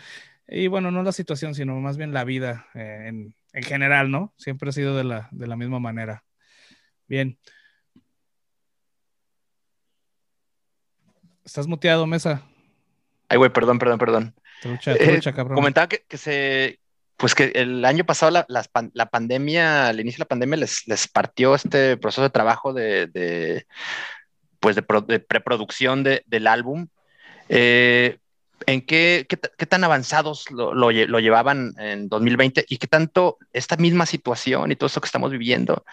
Y 0.47 0.67
bueno, 0.67 0.91
no 0.91 1.01
la 1.01 1.11
situación, 1.11 1.55
sino 1.55 1.75
más 1.79 1.97
bien 1.97 2.13
la 2.13 2.23
vida 2.23 2.67
eh, 2.75 3.05
en, 3.07 3.35
en, 3.53 3.63
general, 3.63 4.11
¿no? 4.11 4.33
Siempre 4.37 4.69
ha 4.69 4.73
sido 4.73 4.95
de 4.95 5.03
la, 5.03 5.29
de 5.31 5.47
la 5.47 5.55
misma 5.55 5.79
manera. 5.79 6.23
Bien. 7.07 7.39
Estás 11.43 11.67
muteado, 11.67 12.05
Mesa. 12.05 12.43
Ay, 13.29 13.37
güey, 13.37 13.51
perdón, 13.51 13.79
perdón, 13.79 13.97
perdón. 13.97 14.35
Trucha, 14.61 14.95
trucha, 14.95 15.33
cabrón. 15.33 15.55
Comentaba 15.55 15.87
que, 15.87 16.05
que, 16.07 16.17
se, 16.17 16.79
pues 17.17 17.33
que 17.33 17.51
el 17.55 17.83
año 17.83 18.05
pasado 18.05 18.31
la, 18.31 18.45
la, 18.47 18.63
la, 18.93 19.09
pandemia, 19.09 19.87
al 19.87 19.99
inicio 19.99 20.17
de 20.17 20.25
la 20.25 20.29
pandemia 20.29 20.57
les, 20.57 20.87
les 20.87 21.07
partió 21.07 21.55
este 21.55 21.97
proceso 21.97 22.21
de 22.21 22.29
trabajo 22.29 22.73
de, 22.73 23.07
de 23.07 23.65
pues 24.59 24.75
de, 24.75 24.83
pro, 24.83 25.01
de 25.01 25.19
preproducción 25.19 26.03
de, 26.03 26.23
del 26.27 26.47
álbum. 26.47 26.87
Eh, 27.49 28.19
¿En 28.65 28.81
qué, 28.81 29.25
qué, 29.29 29.65
tan 29.65 29.83
avanzados 29.83 30.49
lo, 30.51 30.73
lo, 30.73 30.91
lo, 30.91 31.19
llevaban 31.19 31.73
en 31.77 32.09
2020 32.09 32.65
y 32.67 32.77
qué 32.77 32.87
tanto 32.87 33.37
esta 33.53 33.77
misma 33.77 34.05
situación 34.05 34.71
y 34.71 34.75
todo 34.75 34.87
esto 34.87 34.99
que 34.99 35.05
estamos 35.05 35.31
viviendo, 35.31 35.85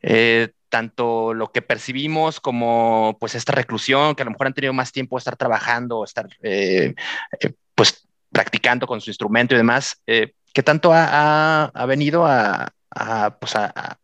eh, 0.00 0.50
tanto 0.68 1.34
lo 1.34 1.52
que 1.52 1.62
percibimos 1.62 2.40
como 2.40 3.16
pues 3.20 3.34
esta 3.34 3.52
reclusión, 3.52 4.14
que 4.14 4.22
a 4.22 4.24
lo 4.24 4.30
mejor 4.30 4.46
han 4.46 4.54
tenido 4.54 4.72
más 4.72 4.92
tiempo 4.92 5.16
de 5.16 5.18
estar 5.18 5.36
trabajando, 5.36 6.04
estar 6.04 6.28
eh, 6.42 6.94
eh, 7.40 7.52
pues 7.74 8.08
practicando 8.30 8.86
con 8.86 9.00
su 9.00 9.10
instrumento 9.10 9.54
y 9.54 9.58
demás, 9.58 10.00
eh, 10.06 10.32
qué 10.52 10.62
tanto 10.62 10.92
ha, 10.92 11.64
ha, 11.64 11.86
venido 11.86 12.26
a, 12.26 12.72
a, 12.90 13.38
pues 13.38 13.56
a, 13.56 13.98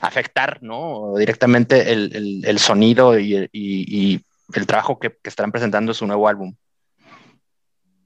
afectar 0.00 0.62
¿no? 0.62 1.14
directamente 1.16 1.92
el, 1.92 2.42
el, 2.44 2.58
sonido 2.58 3.18
y 3.18 4.24
el 4.54 4.66
trabajo 4.66 4.98
que, 4.98 5.10
que 5.10 5.28
estarán 5.28 5.52
presentando 5.52 5.94
su 5.94 6.06
nuevo 6.06 6.28
álbum? 6.28 6.54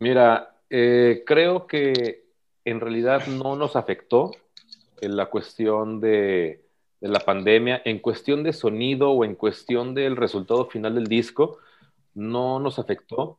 Mira, 0.00 0.54
eh, 0.70 1.24
creo 1.26 1.66
que 1.66 2.24
en 2.64 2.80
realidad 2.80 3.26
no 3.26 3.56
nos 3.56 3.74
afectó 3.74 4.30
en 5.00 5.16
la 5.16 5.26
cuestión 5.26 6.00
de, 6.00 6.64
de, 7.00 7.08
la 7.08 7.20
pandemia, 7.20 7.82
en 7.84 7.98
cuestión 7.98 8.42
de 8.42 8.52
sonido 8.52 9.10
o 9.10 9.24
en 9.24 9.34
cuestión 9.34 9.94
del 9.94 10.16
resultado 10.16 10.66
final 10.66 10.94
del 10.94 11.06
disco, 11.06 11.58
no 12.14 12.60
nos 12.60 12.78
afectó. 12.78 13.38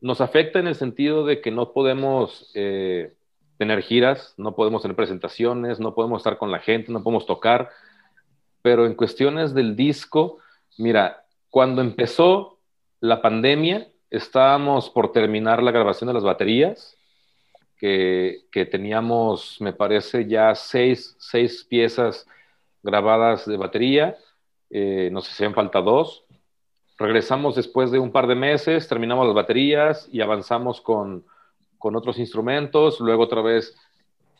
nos 0.00 0.20
afecta 0.20 0.58
en 0.58 0.68
el 0.68 0.74
sentido 0.74 1.24
de 1.24 1.40
que 1.40 1.50
no 1.50 1.72
podemos 1.72 2.50
eh, 2.54 3.14
tener 3.58 3.82
giras, 3.82 4.34
no 4.36 4.54
podemos 4.54 4.82
tener 4.82 4.96
presentaciones, 4.96 5.80
no 5.80 5.94
podemos 5.94 6.20
estar 6.20 6.38
con 6.38 6.50
la 6.50 6.60
gente, 6.60 6.92
no 6.92 7.02
podemos 7.02 7.26
tocar, 7.26 7.70
pero 8.62 8.86
en 8.86 8.94
cuestiones 8.94 9.52
del 9.52 9.76
disco, 9.76 10.38
mira, 10.78 11.24
cuando 11.50 11.82
empezó 11.82 12.58
la 13.00 13.20
pandemia, 13.20 13.88
estábamos 14.10 14.90
por 14.90 15.12
terminar 15.12 15.62
la 15.62 15.72
grabación 15.72 16.08
de 16.08 16.14
las 16.14 16.22
baterías, 16.22 16.96
que, 17.76 18.68
teníamos, 18.70 19.60
me 19.60 19.72
parece, 19.72 20.26
ya 20.26 20.54
seis, 20.54 21.16
piezas 21.68 22.26
grabadas 22.82 23.46
de 23.46 23.56
batería, 23.56 24.16
eh, 24.70 25.10
nos 25.12 25.30
hacían 25.30 25.54
falta 25.54 25.80
dos. 25.80 26.24
Regresamos 26.98 27.54
después 27.54 27.92
de 27.92 28.00
un 28.00 28.10
par 28.10 28.26
de 28.26 28.34
meses, 28.34 28.88
terminamos 28.88 29.26
las 29.26 29.34
baterías 29.34 30.08
y 30.10 30.20
avanzamos 30.20 30.80
con, 30.80 31.24
otros 31.80 32.18
instrumentos. 32.18 33.00
Luego 33.00 33.24
otra 33.24 33.42
vez 33.42 33.76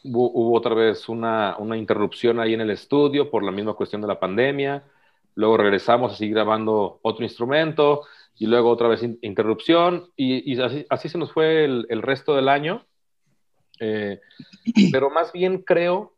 hubo, 0.04 0.56
otra 0.56 0.74
vez 0.74 1.08
una, 1.08 1.56
interrupción 1.76 2.40
ahí 2.40 2.54
en 2.54 2.60
el 2.60 2.70
estudio 2.70 3.30
por 3.30 3.42
la 3.42 3.52
misma 3.52 3.74
cuestión 3.74 4.00
de 4.00 4.08
la 4.08 4.20
pandemia. 4.20 4.84
Luego 5.34 5.56
regresamos 5.56 6.12
a 6.12 6.16
seguir 6.16 6.34
grabando 6.34 6.98
otro 7.02 7.24
instrumento 7.24 8.02
y 8.36 8.46
luego 8.46 8.70
otra 8.70 8.88
vez 8.88 9.02
interrupción 9.22 10.10
y, 10.16 10.60
así, 10.60 11.08
se 11.08 11.18
nos 11.18 11.32
fue 11.32 11.64
el 11.64 12.02
resto 12.02 12.34
del 12.34 12.48
año. 12.48 12.84
Eh, 13.80 14.20
pero 14.92 15.10
más 15.10 15.32
bien 15.32 15.58
creo, 15.58 16.14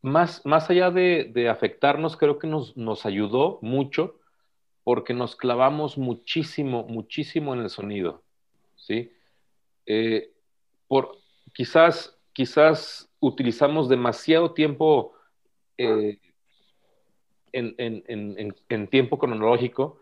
más, 0.00 0.44
más 0.44 0.70
allá 0.70 0.90
de, 0.90 1.48
afectarnos, 1.50 2.16
creo 2.16 2.38
que 2.38 2.46
nos, 2.46 2.76
nos, 2.76 3.06
ayudó 3.06 3.58
mucho 3.62 4.16
porque 4.84 5.14
nos 5.14 5.36
clavamos 5.36 5.96
muchísimo, 5.96 6.84
muchísimo 6.84 7.54
en 7.54 7.60
el 7.60 7.70
sonido, 7.70 8.22
¿sí? 8.76 9.12
Eh, 9.86 10.32
por, 10.88 11.18
quizás, 11.52 12.18
quizás 12.32 13.10
utilizamos 13.20 13.88
demasiado 13.88 14.52
tiempo 14.52 15.14
eh, 15.78 16.18
en, 17.52 17.74
en, 17.78 18.54
en, 18.68 18.88
tiempo 18.88 19.18
cronológico 19.18 20.00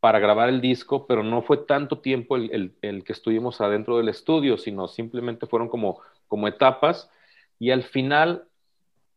para 0.00 0.18
grabar 0.18 0.48
el 0.48 0.60
disco, 0.60 1.06
pero 1.06 1.22
no 1.22 1.42
fue 1.42 1.58
tanto 1.58 2.00
tiempo 2.00 2.36
el, 2.36 2.74
que 2.80 3.12
estuvimos 3.12 3.60
adentro 3.60 3.96
del 3.96 4.08
estudio, 4.08 4.58
sino 4.58 4.86
simplemente 4.86 5.46
fueron 5.46 5.68
como, 5.68 6.00
como 6.28 6.46
etapas. 6.46 7.10
Y 7.58 7.70
al 7.70 7.82
final 7.82 8.46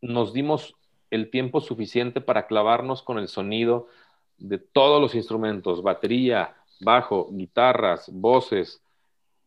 nos 0.00 0.32
dimos 0.32 0.74
el 1.10 1.30
tiempo 1.30 1.60
suficiente 1.60 2.20
para 2.20 2.46
clavarnos 2.46 3.02
con 3.02 3.18
el 3.18 3.28
sonido 3.28 3.88
de 4.38 4.58
todos 4.58 5.00
los 5.00 5.14
instrumentos, 5.14 5.82
batería, 5.82 6.56
bajo, 6.80 7.28
guitarras, 7.32 8.10
voces, 8.12 8.82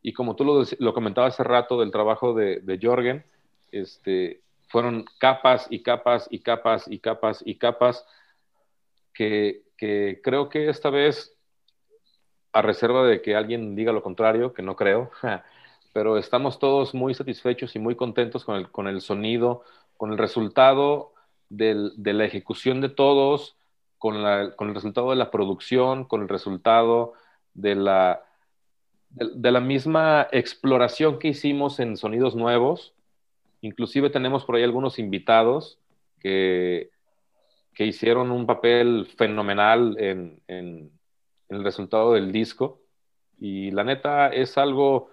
y 0.01 0.13
como 0.13 0.35
tú 0.35 0.43
lo, 0.43 0.63
lo 0.79 0.93
comentabas 0.93 1.33
hace 1.33 1.43
rato 1.43 1.79
del 1.79 1.91
trabajo 1.91 2.33
de, 2.33 2.59
de 2.61 2.79
Jorgen, 2.81 3.23
este, 3.71 4.41
fueron 4.67 5.05
capas 5.19 5.67
y 5.69 5.83
capas 5.83 6.27
y 6.29 6.39
capas 6.39 6.87
y 6.87 6.99
capas 6.99 7.43
y 7.45 7.55
capas 7.55 8.05
que, 9.13 9.63
que 9.77 10.21
creo 10.23 10.49
que 10.49 10.69
esta 10.69 10.89
vez, 10.89 11.35
a 12.53 12.61
reserva 12.61 13.05
de 13.05 13.21
que 13.21 13.35
alguien 13.35 13.75
diga 13.75 13.91
lo 13.91 14.01
contrario, 14.01 14.53
que 14.53 14.61
no 14.61 14.75
creo, 14.75 15.11
pero 15.93 16.17
estamos 16.17 16.57
todos 16.57 16.93
muy 16.93 17.13
satisfechos 17.13 17.75
y 17.75 17.79
muy 17.79 17.95
contentos 17.95 18.45
con 18.45 18.55
el, 18.55 18.71
con 18.71 18.87
el 18.87 19.01
sonido, 19.01 19.63
con 19.97 20.11
el 20.11 20.17
resultado 20.17 21.13
del, 21.49 21.91
de 21.97 22.13
la 22.13 22.25
ejecución 22.25 22.81
de 22.81 22.89
todos, 22.89 23.57
con, 23.97 24.23
la, 24.23 24.55
con, 24.55 24.69
el 24.69 24.75
resultado 24.75 25.09
de 25.11 25.17
la 25.17 25.31
producción, 25.31 26.05
con 26.05 26.21
el 26.21 26.29
resultado 26.29 27.13
de 27.53 27.75
la, 27.75 28.23
de, 29.11 29.51
la 29.51 29.59
misma 29.59 30.27
exploración 30.31 31.19
que 31.19 31.29
hicimos 31.29 31.79
en 31.79 31.97
sonidos 31.97 32.35
nuevos. 32.35 32.93
Inclusive 33.61 34.09
tenemos 34.09 34.45
por 34.45 34.55
ahí 34.55 34.63
algunos 34.63 34.99
invitados 34.99 35.79
que 36.19 36.91
que 37.73 37.85
hicieron 37.85 38.31
un 38.31 38.45
papel 38.45 39.07
fenomenal 39.17 39.95
en, 39.99 40.41
el 40.47 41.63
resultado 41.63 42.13
del 42.13 42.31
disco. 42.31 42.81
Y 43.39 43.71
la 43.71 43.83
neta 43.83 44.27
es 44.29 44.57
algo 44.57 45.09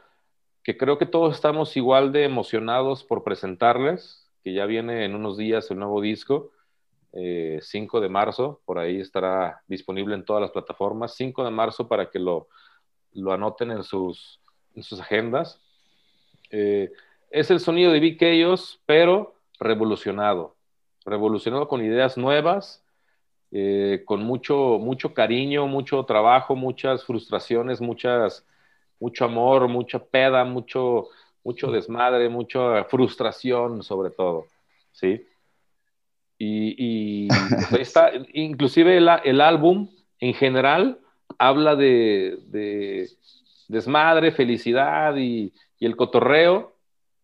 que 0.62 0.76
creo 0.76 0.98
que 0.98 1.06
todos 1.06 1.34
estamos 1.34 1.76
igual 1.76 2.12
de 2.12 2.24
emocionados 2.24 3.04
por 3.04 3.24
presentarles, 3.24 4.30
que 4.44 4.52
ya 4.52 4.66
viene 4.66 5.04
en 5.04 5.14
unos 5.14 5.36
días 5.36 5.70
el 5.70 5.78
nuevo 5.78 6.00
disco, 6.00 6.50
5 7.12 7.18
eh, 7.98 8.00
de 8.00 8.08
marzo, 8.08 8.60
por 8.64 8.78
ahí 8.78 9.00
estará 9.00 9.62
disponible 9.66 10.14
en 10.14 10.24
todas 10.24 10.42
las 10.42 10.50
plataformas, 10.50 11.14
5 11.14 11.44
de 11.44 11.50
marzo 11.50 11.88
para 11.88 12.10
que 12.10 12.18
lo, 12.18 12.48
lo 13.18 13.32
anoten 13.32 13.70
en 13.70 13.82
sus, 13.82 14.40
en 14.74 14.82
sus 14.82 15.00
agendas. 15.00 15.60
Eh, 16.50 16.90
es 17.30 17.50
el 17.50 17.60
sonido 17.60 17.92
de 17.92 18.00
Big 18.00 18.18
Chaos, 18.18 18.80
pero 18.86 19.34
revolucionado 19.60 20.58
revolucionado 21.08 21.68
con 21.68 21.84
ideas 21.84 22.16
nuevas, 22.16 22.84
eh, 23.50 24.02
con 24.04 24.22
mucho, 24.22 24.78
mucho 24.78 25.14
cariño, 25.14 25.66
mucho 25.66 26.04
trabajo, 26.04 26.54
muchas 26.54 27.04
frustraciones, 27.04 27.80
muchas, 27.80 28.46
mucho 29.00 29.24
amor, 29.24 29.68
mucha 29.68 29.98
peda, 29.98 30.44
mucho, 30.44 31.08
mucho 31.42 31.70
desmadre, 31.70 32.28
mucha 32.28 32.84
frustración 32.84 33.82
sobre 33.82 34.10
todo, 34.10 34.46
¿sí? 34.92 35.24
Y, 36.40 37.26
pues 37.70 37.72
está, 37.80 38.12
inclusive 38.32 38.98
el, 38.98 39.40
álbum 39.40 39.90
en 40.20 40.34
general 40.34 41.00
habla 41.38 41.76
de, 41.76 43.08
desmadre, 43.68 44.32
felicidad 44.32 45.16
y, 45.16 45.52
el 45.80 45.94
cotorreo, 45.94 46.76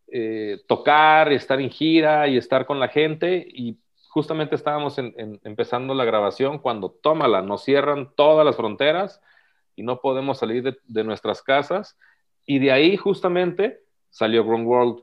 eh, 0.07 0.63
tocar, 0.69 1.33
estar 1.33 1.61
en 1.61 1.71
gira 1.71 2.29
y 2.29 2.37
estar 2.37 2.67
con 2.67 2.79
la 2.79 2.89
gente. 2.89 3.45
Y 3.49 3.77
justamente 4.09 4.55
estábamos 4.55 4.97
empezando 4.97 5.93
la 5.93 6.05
grabación 6.05 6.61
cuando, 6.61 6.91
tómala, 6.91 7.43
nos 7.43 7.65
cierran 7.65 8.15
todas 8.15 8.47
las 8.47 8.55
fronteras 8.55 9.21
y 9.75 9.83
no 9.83 10.01
podemos 10.01 10.39
salir 10.39 10.79
de, 10.85 11.05
nuestras 11.05 11.43
casas. 11.43 11.99
Y 12.47 12.61
de 12.61 12.71
ahí 12.71 12.97
justamente 12.97 13.81
salió 14.11 14.45
Ground 14.45 14.69
World. 14.69 15.03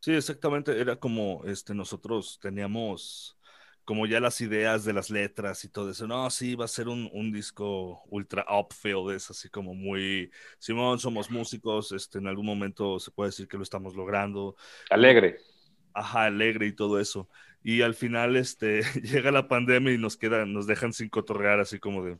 Sí, 0.00 0.12
exactamente. 0.12 0.78
Era 0.78 0.96
como 0.96 1.42
este, 1.46 1.74
nosotros 1.74 2.38
teníamos 2.40 3.38
como 3.86 4.04
ya 4.06 4.18
las 4.18 4.40
ideas 4.40 4.84
de 4.84 4.92
las 4.92 5.10
letras 5.10 5.64
y 5.64 5.68
todo 5.68 5.90
eso. 5.90 6.08
No, 6.08 6.28
sí, 6.28 6.56
va 6.56 6.64
a 6.64 6.68
ser 6.68 6.88
un, 6.88 7.08
un 7.12 7.30
disco 7.30 8.02
ultra 8.08 8.44
upfield, 8.50 9.12
es 9.12 9.30
así 9.30 9.48
como 9.48 9.74
muy, 9.74 10.30
Simón, 10.58 10.98
somos 10.98 11.30
músicos, 11.30 11.92
este, 11.92 12.18
en 12.18 12.26
algún 12.26 12.46
momento 12.46 12.98
se 12.98 13.12
puede 13.12 13.28
decir 13.30 13.46
que 13.46 13.56
lo 13.56 13.62
estamos 13.62 13.94
logrando. 13.94 14.56
Alegre. 14.90 15.38
Ajá, 15.94 16.24
alegre 16.24 16.66
y 16.66 16.72
todo 16.72 16.98
eso. 16.98 17.30
Y 17.62 17.82
al 17.82 17.94
final, 17.94 18.34
este, 18.34 18.82
llega 19.02 19.30
la 19.30 19.46
pandemia 19.46 19.94
y 19.94 19.98
nos 19.98 20.16
quedan, 20.16 20.52
nos 20.52 20.66
dejan 20.66 20.92
sin 20.92 21.08
cotorrear, 21.08 21.60
así 21.60 21.78
como 21.78 22.04
de, 22.04 22.18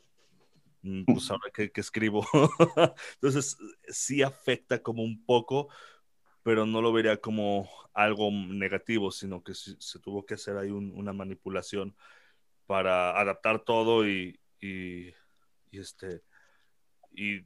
mm, 0.83 1.05
pues 1.05 1.29
ahora 1.33 1.51
qué, 1.53 1.73
qué 1.73 1.81
escribo. 1.81 2.25
Entonces, 3.15 3.59
sí 3.89 4.23
afecta 4.23 4.81
como 4.81 5.03
un 5.03 5.25
poco, 5.25 5.69
pero 6.47 6.65
no 6.65 6.81
lo 6.81 6.93
vería 6.93 7.17
como 7.17 7.69
algo 7.93 8.31
negativo, 8.31 9.11
sino 9.11 9.43
que 9.43 9.53
se, 9.53 9.99
tuvo 9.99 10.25
que 10.25 10.35
hacer 10.35 10.57
ahí 10.57 10.71
una 10.71 11.13
manipulación 11.13 11.97
para 12.67 13.19
adaptar 13.19 13.65
todo 13.65 14.07
y, 14.09 14.39
este, 15.73 16.23
y 17.11 17.45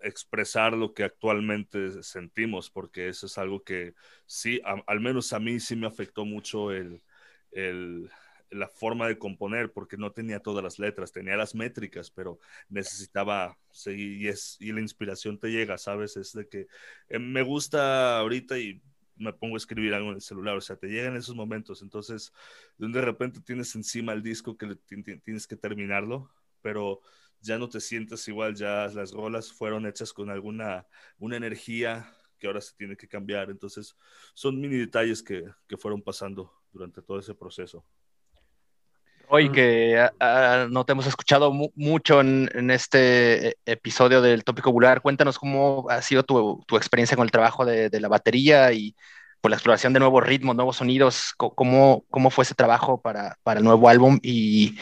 expresar 0.00 0.74
lo 0.74 0.94
que 0.94 1.02
actualmente 1.02 2.04
sentimos, 2.04 2.70
porque 2.70 3.08
eso 3.08 3.26
es 3.26 3.36
algo 3.36 3.64
que 3.64 3.94
sí, 4.26 4.60
al 4.86 5.00
menos 5.00 5.32
a 5.32 5.40
mí 5.40 5.58
sí 5.58 5.74
me 5.74 5.88
afectó 5.88 6.24
mucho 6.24 6.70
el, 6.70 7.02
la 8.50 8.68
forma 8.68 9.08
de 9.08 9.18
componer, 9.18 9.72
porque 9.72 9.96
no 9.96 10.12
tenía 10.12 10.40
todas 10.40 10.62
las 10.62 10.78
letras, 10.78 11.12
tenía 11.12 11.36
las 11.36 11.54
métricas, 11.54 12.10
pero 12.10 12.38
necesitaba 12.68 13.58
seguir 13.70 14.22
y, 14.22 14.28
es, 14.28 14.56
y 14.60 14.72
la 14.72 14.80
inspiración 14.80 15.38
te 15.38 15.48
llega, 15.50 15.78
¿sabes? 15.78 16.16
Es 16.16 16.32
de 16.32 16.48
que 16.48 16.66
eh, 17.08 17.18
me 17.18 17.42
gusta 17.42 18.18
ahorita 18.18 18.58
y 18.58 18.82
me 19.16 19.32
pongo 19.32 19.56
a 19.56 19.58
escribir 19.58 19.94
algo 19.94 20.10
en 20.10 20.16
el 20.16 20.20
celular, 20.20 20.56
o 20.56 20.60
sea, 20.60 20.76
te 20.76 20.88
llegan 20.88 21.16
esos 21.16 21.34
momentos, 21.34 21.82
entonces 21.82 22.32
de 22.78 23.00
repente 23.00 23.40
tienes 23.40 23.74
encima 23.74 24.12
el 24.12 24.22
disco 24.22 24.56
que 24.56 24.76
tienes 25.24 25.46
que 25.46 25.56
terminarlo, 25.56 26.30
pero 26.60 27.00
ya 27.40 27.58
no 27.58 27.68
te 27.68 27.80
sientes 27.80 28.26
igual, 28.28 28.54
ya 28.54 28.88
las 28.88 29.12
rolas 29.12 29.52
fueron 29.52 29.86
hechas 29.86 30.12
con 30.12 30.30
alguna 30.30 30.86
una 31.18 31.36
energía 31.36 32.12
que 32.38 32.46
ahora 32.46 32.60
se 32.60 32.74
tiene 32.74 32.96
que 32.96 33.08
cambiar, 33.08 33.50
entonces 33.50 33.96
son 34.34 34.60
mini 34.60 34.76
detalles 34.76 35.22
que, 35.22 35.44
que 35.66 35.76
fueron 35.76 36.02
pasando 36.02 36.52
durante 36.72 37.00
todo 37.02 37.18
ese 37.18 37.34
proceso. 37.34 37.84
Hoy 39.28 39.50
que 39.50 39.98
ah, 39.98 40.12
ah, 40.20 40.66
no 40.70 40.84
te 40.84 40.92
hemos 40.92 41.06
escuchado 41.06 41.52
mucho 41.74 42.20
en, 42.20 42.70
este 42.70 43.48
eh, 43.48 43.56
episodio 43.66 44.22
del 44.22 44.44
tópico 44.44 44.70
Bular, 44.70 45.02
cuéntanos 45.02 45.38
cómo 45.38 45.86
ha 45.90 46.00
sido 46.02 46.22
tu, 46.22 46.64
experiencia 46.76 47.16
con 47.16 47.24
el 47.24 47.32
trabajo 47.32 47.64
de, 47.64 47.90
la 48.00 48.08
batería 48.08 48.72
y 48.72 48.94
por 49.40 49.50
la 49.50 49.56
exploración 49.56 49.92
de 49.92 50.00
nuevos 50.00 50.24
ritmos, 50.24 50.54
nuevos 50.54 50.76
sonidos, 50.76 51.34
cómo, 51.36 52.04
cómo 52.08 52.30
fue 52.30 52.44
ese 52.44 52.54
trabajo 52.54 53.00
para, 53.00 53.36
el 53.46 53.64
nuevo 53.64 53.88
álbum 53.88 54.18
y 54.22 54.78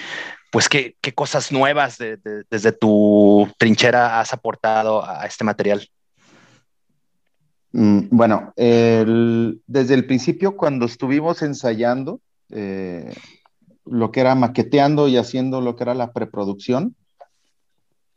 pues, 0.50 0.68
¿qué, 0.68 0.96
qué 1.00 1.12
cosas 1.12 1.50
nuevas 1.50 1.98
desde 1.98 2.72
tu 2.72 3.48
trinchera 3.58 4.20
has 4.20 4.32
aportado 4.32 5.04
a 5.04 5.24
este 5.26 5.44
material? 5.44 5.88
Mm, 7.72 8.02
bueno, 8.10 8.52
desde 8.56 9.94
el 9.94 10.06
principio, 10.06 10.56
cuando 10.56 10.86
estuvimos 10.86 11.42
ensayando, 11.42 12.20
eh, 12.50 13.12
lo 13.84 14.10
que 14.10 14.20
era 14.20 14.34
maqueteando 14.34 15.08
y 15.08 15.16
haciendo 15.16 15.60
lo 15.60 15.76
que 15.76 15.84
era 15.84 15.94
la 15.94 16.12
preproducción, 16.12 16.96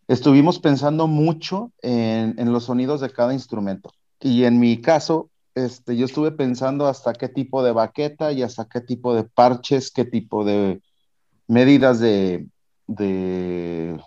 estuvimos 0.07 0.59
pensando 0.59 1.07
mucho 1.07 1.71
en, 1.81 2.51
los 2.51 2.65
sonidos 2.65 3.01
de 3.01 3.09
cada 3.09 3.33
instrumento. 3.33 3.91
Y 4.19 4.45
en 4.45 4.59
mi 4.59 4.81
caso, 4.81 5.29
este, 5.55 5.97
yo 5.97 6.05
estuve 6.05 6.31
pensando 6.31 6.87
hasta 6.87 7.13
qué 7.13 7.29
tipo 7.29 7.63
de 7.63 7.71
baqueta 7.71 8.31
y 8.31 8.43
hasta 8.43 8.65
qué 8.65 8.81
tipo 8.81 9.13
de 9.13 9.23
parches, 9.23 9.91
qué 9.91 10.05
tipo 10.05 10.45
de 10.45 10.81
medidas 11.47 11.99
de, 11.99 12.47
de 12.87 13.99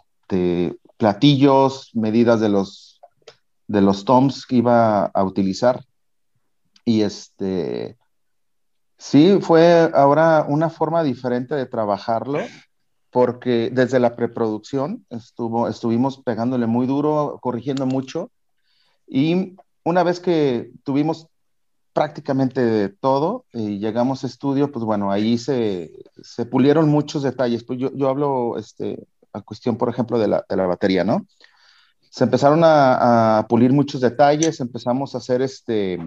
platillos, 0.96 1.90
medidas 1.94 2.40
de 2.40 2.48
los 2.48 2.90
de 3.70 3.80
los 3.80 4.04
toms 4.04 4.46
que 4.46 4.56
iba 4.56 5.04
a 5.04 5.22
utilizar. 5.22 5.84
Y 6.84 7.02
este, 7.02 7.96
sí, 9.00 9.38
fue 9.40 9.90
ahora 9.94 10.44
una 10.46 10.70
forma 10.70 11.02
diferente 11.02 11.56
de 11.56 11.66
trabajarlo, 11.66 12.38
porque 13.10 13.70
desde 13.72 13.98
la 13.98 14.14
preproducción 14.14 15.04
estuvo, 15.10 15.66
estuvimos 15.66 16.22
pegándole 16.22 16.66
muy 16.66 16.86
duro, 16.86 17.38
corrigiendo 17.42 17.86
mucho. 17.86 18.30
Y 19.08 19.56
una 19.82 20.04
vez 20.04 20.20
que 20.20 20.70
tuvimos 20.84 21.26
prácticamente 21.92 22.88
todo 22.88 23.46
y 23.52 23.80
llegamos 23.80 24.22
a 24.22 24.28
estudio, 24.28 24.70
pues 24.70 24.84
bueno, 24.84 25.10
ahí 25.10 25.38
se, 25.38 25.90
se 26.22 26.46
pulieron 26.46 26.88
muchos 26.88 27.24
detalles. 27.24 27.64
Pues 27.64 27.80
yo, 27.80 27.90
yo 27.92 28.08
hablo 28.08 28.58
este, 28.58 29.08
a 29.32 29.40
cuestión, 29.40 29.76
por 29.76 29.88
ejemplo, 29.88 30.18
de 30.18 30.28
la, 30.28 30.44
de 30.48 30.56
la 30.56 30.66
batería, 30.66 31.02
¿no? 31.02 31.26
se 32.10 32.24
empezaron 32.24 32.60
a, 32.64 33.46
pulir 33.48 33.72
muchos 33.72 34.00
detalles, 34.00 34.60
empezamos 34.60 35.14
a 35.14 35.18
hacer 35.18 35.42
este, 35.42 35.98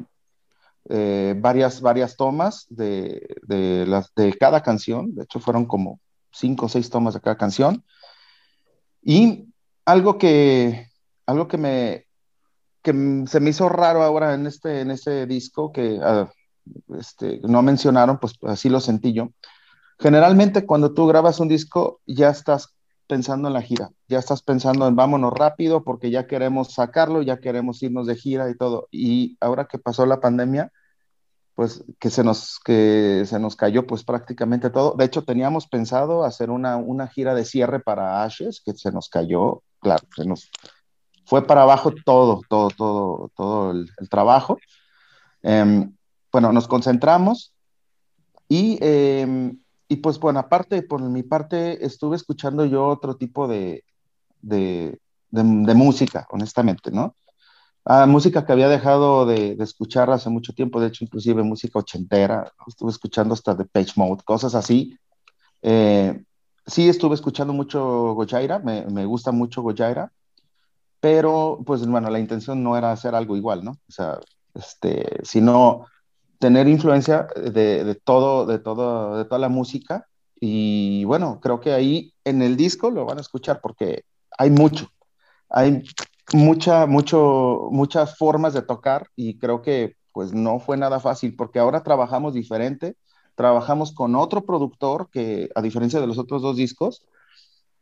eh, 0.89 1.35
varias, 1.37 1.81
varias 1.81 2.17
tomas 2.17 2.65
de, 2.69 3.35
de, 3.43 3.85
las, 3.87 4.13
de 4.15 4.33
cada 4.33 4.61
canción, 4.61 5.15
de 5.15 5.23
hecho 5.23 5.39
fueron 5.39 5.65
como 5.65 5.99
cinco 6.31 6.65
o 6.65 6.69
seis 6.69 6.89
tomas 6.89 7.13
de 7.13 7.21
cada 7.21 7.37
canción, 7.37 7.83
y 9.01 9.47
algo 9.85 10.17
que, 10.17 10.89
algo 11.25 11.47
que 11.47 11.57
me 11.57 12.07
que 12.83 12.91
se 13.27 13.39
me 13.39 13.49
hizo 13.49 13.69
raro 13.69 14.03
ahora 14.03 14.33
en 14.33 14.45
este, 14.45 14.81
en 14.81 14.91
este 14.91 15.25
disco 15.25 15.71
que 15.71 15.99
ah, 16.03 16.29
este, 16.99 17.39
no 17.43 17.61
mencionaron, 17.61 18.19
pues 18.19 18.33
así 18.43 18.69
lo 18.69 18.81
sentí 18.81 19.13
yo. 19.13 19.29
Generalmente 19.99 20.65
cuando 20.65 20.93
tú 20.93 21.07
grabas 21.07 21.39
un 21.39 21.47
disco 21.47 22.01
ya 22.05 22.29
estás 22.29 22.75
pensando 23.13 23.47
en 23.47 23.53
la 23.53 23.61
gira, 23.61 23.91
ya 24.07 24.17
estás 24.17 24.41
pensando 24.41 24.87
en 24.87 24.95
vámonos 24.95 25.31
rápido 25.31 25.83
porque 25.83 26.09
ya 26.09 26.25
queremos 26.25 26.73
sacarlo, 26.73 27.21
ya 27.21 27.37
queremos 27.37 27.83
irnos 27.83 28.07
de 28.07 28.15
gira 28.15 28.49
y 28.49 28.57
todo. 28.57 28.87
Y 28.89 29.37
ahora 29.39 29.65
que 29.65 29.77
pasó 29.77 30.07
la 30.07 30.19
pandemia, 30.19 30.71
pues 31.53 31.83
que 31.99 32.09
se 32.09 32.23
nos, 32.23 32.59
que 32.65 33.21
se 33.27 33.37
nos 33.37 33.55
cayó 33.55 33.85
pues 33.85 34.03
prácticamente 34.03 34.71
todo. 34.71 34.95
De 34.97 35.05
hecho, 35.05 35.23
teníamos 35.25 35.67
pensado 35.67 36.23
hacer 36.23 36.49
una, 36.49 36.77
una 36.77 37.07
gira 37.07 37.35
de 37.35 37.45
cierre 37.45 37.81
para 37.81 38.23
Ashes, 38.23 38.63
que 38.65 38.73
se 38.73 38.91
nos 38.91 39.09
cayó, 39.09 39.61
claro, 39.79 40.07
se 40.15 40.25
nos 40.25 40.49
fue 41.27 41.45
para 41.45 41.61
abajo 41.61 41.93
todo, 42.03 42.41
todo, 42.49 42.69
todo, 42.69 43.31
todo 43.35 43.71
el, 43.73 44.09
trabajo. 44.09 44.57
Em, 45.43 45.95
bueno, 46.31 46.51
nos 46.51 46.67
concentramos 46.67 47.53
y 48.49 48.79
em, 48.81 49.59
y 49.87 49.97
pues 49.97 50.19
bueno, 50.19 50.39
aparte, 50.39 50.81
por 50.83 51.01
mi 51.01 51.23
parte, 51.23 51.85
estuve 51.85 52.15
escuchando 52.15 52.65
yo 52.65 52.87
otro 52.87 53.15
tipo 53.15 53.47
de, 53.47 53.83
de, 54.41 54.99
de, 55.31 55.73
música, 55.75 56.27
honestamente, 56.29 56.91
¿no? 56.91 57.15
Ah, 57.85 58.05
música 58.05 58.45
que 58.45 58.53
había 58.53 58.69
dejado 58.69 59.25
de, 59.25 59.55
de, 59.55 59.63
escuchar 59.63 60.09
hace 60.09 60.29
mucho 60.29 60.53
tiempo, 60.53 60.79
de 60.79 60.87
hecho, 60.87 61.03
inclusive 61.03 61.43
música 61.43 61.79
ochentera, 61.79 62.51
estuve 62.67 62.91
escuchando 62.91 63.33
hasta 63.33 63.53
de 63.55 63.65
Page 63.65 63.93
Mode, 63.95 64.23
cosas 64.23 64.55
así. 64.55 64.97
Eh, 65.61 66.23
sí, 66.65 66.87
estuve 66.89 67.15
escuchando 67.15 67.53
mucho 67.53 68.13
Gojaira, 68.13 68.59
me, 68.59 68.85
me 68.85 69.05
gusta 69.05 69.31
mucho 69.31 69.61
Gojaira, 69.61 70.11
pero 70.99 71.59
pues 71.65 71.85
bueno, 71.85 72.09
la 72.09 72.19
intención 72.19 72.63
no 72.63 72.77
era 72.77 72.91
hacer 72.91 73.15
algo 73.15 73.35
igual, 73.35 73.63
¿no? 73.63 73.71
O 73.71 73.91
sea, 73.91 74.19
este, 74.53 75.19
sino 75.23 75.85
tener 76.43 76.67
influencia 76.67 77.27
de, 77.37 77.85
de, 77.85 77.95
todo, 77.95 78.45
de, 78.45 78.59
todo, 78.59 79.15
de 79.15 79.23
toda 79.23 79.39
la 79.39 79.47
música. 79.47 80.09
Y 80.41 81.05
bueno, 81.05 81.39
creo 81.41 81.61
que 81.61 81.71
ahí 81.71 82.13
en 82.25 82.41
el 82.41 82.57
disco 82.57 82.91
lo 82.91 83.05
van 83.05 83.17
a 83.17 83.21
escuchar 83.21 83.61
porque 83.61 84.03
hay 84.37 84.49
mucho, 84.49 84.89
hay 85.47 85.83
mucha, 86.33 86.85
mucho, 86.85 87.69
muchas 87.71 88.17
formas 88.17 88.53
de 88.53 88.61
tocar 88.61 89.07
y 89.15 89.39
creo 89.39 89.61
que 89.61 89.95
pues 90.11 90.33
no 90.33 90.59
fue 90.59 90.75
nada 90.75 90.99
fácil 90.99 91.33
porque 91.37 91.59
ahora 91.59 91.81
trabajamos 91.81 92.33
diferente, 92.33 92.97
trabajamos 93.35 93.93
con 93.93 94.13
otro 94.17 94.45
productor 94.45 95.09
que 95.11 95.49
a 95.55 95.61
diferencia 95.61 96.01
de 96.01 96.07
los 96.07 96.17
otros 96.17 96.41
dos 96.41 96.57
discos, 96.57 97.05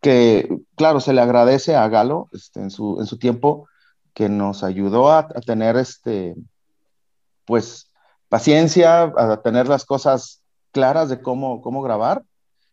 que 0.02 0.56
claro, 0.76 1.00
se 1.00 1.14
le 1.14 1.22
agradece 1.22 1.76
a 1.76 1.88
Galo 1.90 2.30
este, 2.32 2.60
en, 2.60 2.70
su, 2.70 3.00
en 3.00 3.08
su 3.08 3.18
tiempo 3.18 3.68
que 4.14 4.30
nos 4.30 4.64
ayudó 4.64 5.12
a, 5.12 5.22
a 5.22 5.42
tener 5.42 5.78
este, 5.78 6.36
pues 7.46 7.91
paciencia, 8.32 9.12
a 9.18 9.42
tener 9.42 9.68
las 9.68 9.84
cosas 9.84 10.42
claras 10.72 11.10
de 11.10 11.22
cómo, 11.22 11.62
cómo 11.62 11.82
grabar 11.82 12.24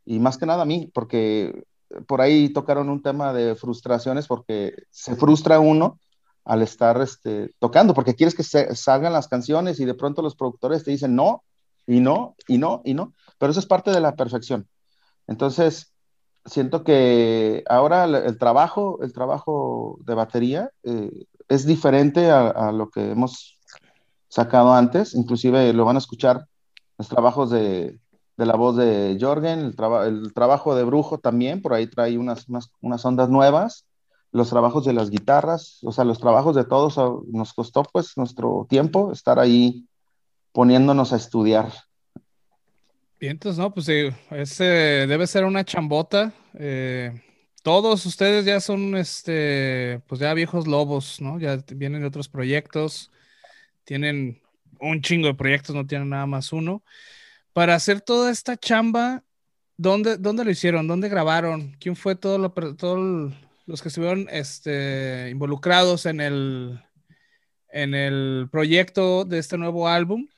y 0.04 0.20
más 0.20 0.38
que 0.38 0.46
nada 0.46 0.62
a 0.62 0.66
mí, 0.66 0.88
porque 0.94 1.64
por 2.06 2.20
ahí 2.20 2.50
tocaron 2.50 2.88
un 2.88 3.02
tema 3.02 3.32
de 3.32 3.56
frustraciones 3.56 4.28
porque 4.28 4.72
se 4.90 5.16
frustra 5.16 5.58
uno 5.58 5.98
al 6.44 6.62
estar 6.62 7.00
este, 7.02 7.50
tocando, 7.58 7.92
porque 7.92 8.14
quieres 8.14 8.36
que 8.36 8.44
se, 8.44 8.72
salgan 8.76 9.12
las 9.12 9.26
canciones 9.26 9.80
y 9.80 9.84
de 9.84 9.94
pronto 9.94 10.22
los 10.22 10.36
productores 10.36 10.84
te 10.84 10.92
dicen 10.92 11.16
no, 11.16 11.42
y 11.88 11.98
no, 11.98 12.36
y 12.46 12.58
no, 12.58 12.80
y 12.84 12.94
no, 12.94 13.14
pero 13.36 13.50
eso 13.50 13.58
es 13.58 13.66
parte 13.66 13.90
de 13.90 14.00
la 14.00 14.14
perfección. 14.14 14.68
Entonces, 15.26 15.92
siento 16.44 16.84
que 16.84 17.64
ahora 17.68 18.04
el, 18.04 18.38
trabajo, 18.38 19.00
el 19.02 19.12
trabajo 19.12 19.98
de 20.04 20.14
batería 20.14 20.70
eh, 20.84 21.26
es 21.48 21.66
diferente 21.66 22.30
a, 22.30 22.46
a, 22.46 22.70
lo 22.70 22.90
que 22.90 23.10
hemos 23.10 23.57
sacado 24.28 24.74
antes, 24.74 25.14
inclusive 25.14 25.72
lo 25.72 25.84
van 25.84 25.96
a 25.96 26.00
escuchar 26.00 26.46
los 26.98 27.08
trabajos 27.08 27.50
de, 27.50 27.98
de 28.38 28.46
la 28.46 28.54
voz 28.54 28.76
de 28.76 29.18
Jorgen, 29.20 29.60
el, 29.60 29.74
el, 30.06 30.32
trabajo 30.32 30.76
de 30.76 30.84
Brujo 30.84 31.18
también, 31.18 31.60
por 31.60 31.74
ahí 31.74 31.86
trae 31.86 32.16
unas, 32.16 32.46
unas, 32.80 33.04
ondas 33.04 33.28
nuevas, 33.28 33.84
los 34.30 34.48
trabajos 34.48 34.84
de 34.84 34.92
las 34.92 35.10
guitarras, 35.10 35.78
o 35.82 35.90
sea, 35.90 36.04
los 36.04 36.20
trabajos 36.20 36.54
de 36.54 36.64
todos, 36.64 36.96
nos 37.32 37.52
costó 37.52 37.82
pues 37.82 38.16
nuestro 38.16 38.66
tiempo 38.68 39.12
estar 39.12 39.38
ahí 39.38 39.86
poniéndonos 40.52 41.12
a 41.12 41.16
estudiar. 41.16 41.72
Bien, 43.18 43.32
entonces, 43.32 43.58
no, 43.58 43.74
pues 43.74 43.88
ese 43.88 44.64
debe 44.64 45.26
ser 45.26 45.44
una 45.44 45.64
chambota. 45.64 46.32
Eh, 46.54 47.20
todos 47.64 48.06
ustedes 48.06 48.44
ya 48.44 48.60
son, 48.60 48.96
este, 48.96 50.00
pues 50.06 50.20
ya 50.20 50.32
viejos 50.34 50.68
lobos, 50.68 51.20
¿no? 51.20 51.40
Ya 51.40 51.58
vienen 51.74 52.02
de 52.02 52.06
otros 52.06 52.28
proyectos 52.28 53.10
tienen 53.88 54.42
un 54.80 55.00
chingo 55.00 55.28
de 55.28 55.34
proyectos, 55.34 55.74
no 55.74 55.86
tienen 55.86 56.10
nada 56.10 56.26
más 56.26 56.52
uno. 56.52 56.82
Para 57.54 57.74
hacer 57.74 58.02
toda 58.02 58.30
esta 58.30 58.58
chamba, 58.58 59.24
¿dónde, 59.78 60.18
dónde 60.18 60.44
lo 60.44 60.50
hicieron? 60.50 60.86
¿Dónde 60.86 61.08
grabaron? 61.08 61.74
¿Quién 61.80 61.96
fue 61.96 62.14
todos 62.14 62.38
los 63.64 63.82
que 63.82 63.88
estuvieron 63.88 64.28
este, 64.30 65.30
involucrados 65.30 66.04
en 66.04 66.20
el, 66.20 66.84
en 67.70 67.94
el 67.94 68.48
proyecto 68.52 69.24
de 69.24 69.38
este 69.38 69.56
nuevo 69.56 69.88
álbum? 69.88 70.28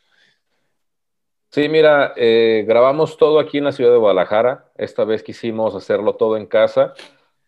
Sí, 1.50 1.68
mira, 1.68 2.12
eh, 2.16 2.64
grabamos 2.68 3.16
todo 3.16 3.40
aquí 3.40 3.58
en 3.58 3.64
la 3.64 3.72
ciudad 3.72 3.90
de 3.90 3.98
Guadalajara. 3.98 4.70
Esta 4.76 5.02
vez 5.02 5.24
quisimos 5.24 5.74
hacerlo 5.74 6.14
todo 6.14 6.36
en 6.36 6.46
casa. 6.46 6.94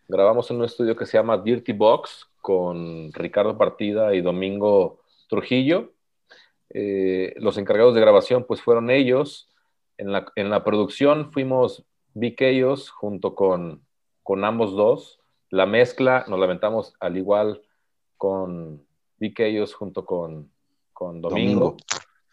Grabamos 0.09 0.51
en 0.51 0.57
un 0.57 0.65
estudio 0.65 0.97
que 0.97 1.05
se 1.05 1.17
llama 1.17 1.37
Dirty 1.37 1.71
Box 1.71 2.27
con 2.41 3.13
Ricardo 3.13 3.57
Partida 3.57 4.13
y 4.13 4.19
Domingo 4.19 5.02
Trujillo. 5.33 5.93
Eh, 6.69 7.33
los 7.37 7.57
encargados 7.57 7.95
de 7.95 8.01
grabación 8.01 8.45
pues 8.47 8.61
fueron 8.61 8.91
ellos. 8.91 9.49
En 9.97 10.11
la, 10.11 10.31
en 10.35 10.51
la 10.51 10.63
producción 10.63 11.31
fuimos 11.31 11.85
ellos 12.49 12.91
junto 12.91 13.33
con, 13.33 13.81
con 14.21 14.45
ambos 14.45 14.75
dos. 14.75 15.19
La 15.49 15.65
mezcla 15.65 16.25
nos 16.27 16.39
lamentamos 16.39 16.93
al 16.99 17.17
igual 17.17 17.61
con 18.17 18.85
ellos 19.19 19.73
junto 19.73 20.05
con, 20.05 20.51
con 20.91 21.21
Domingo. 21.21 21.77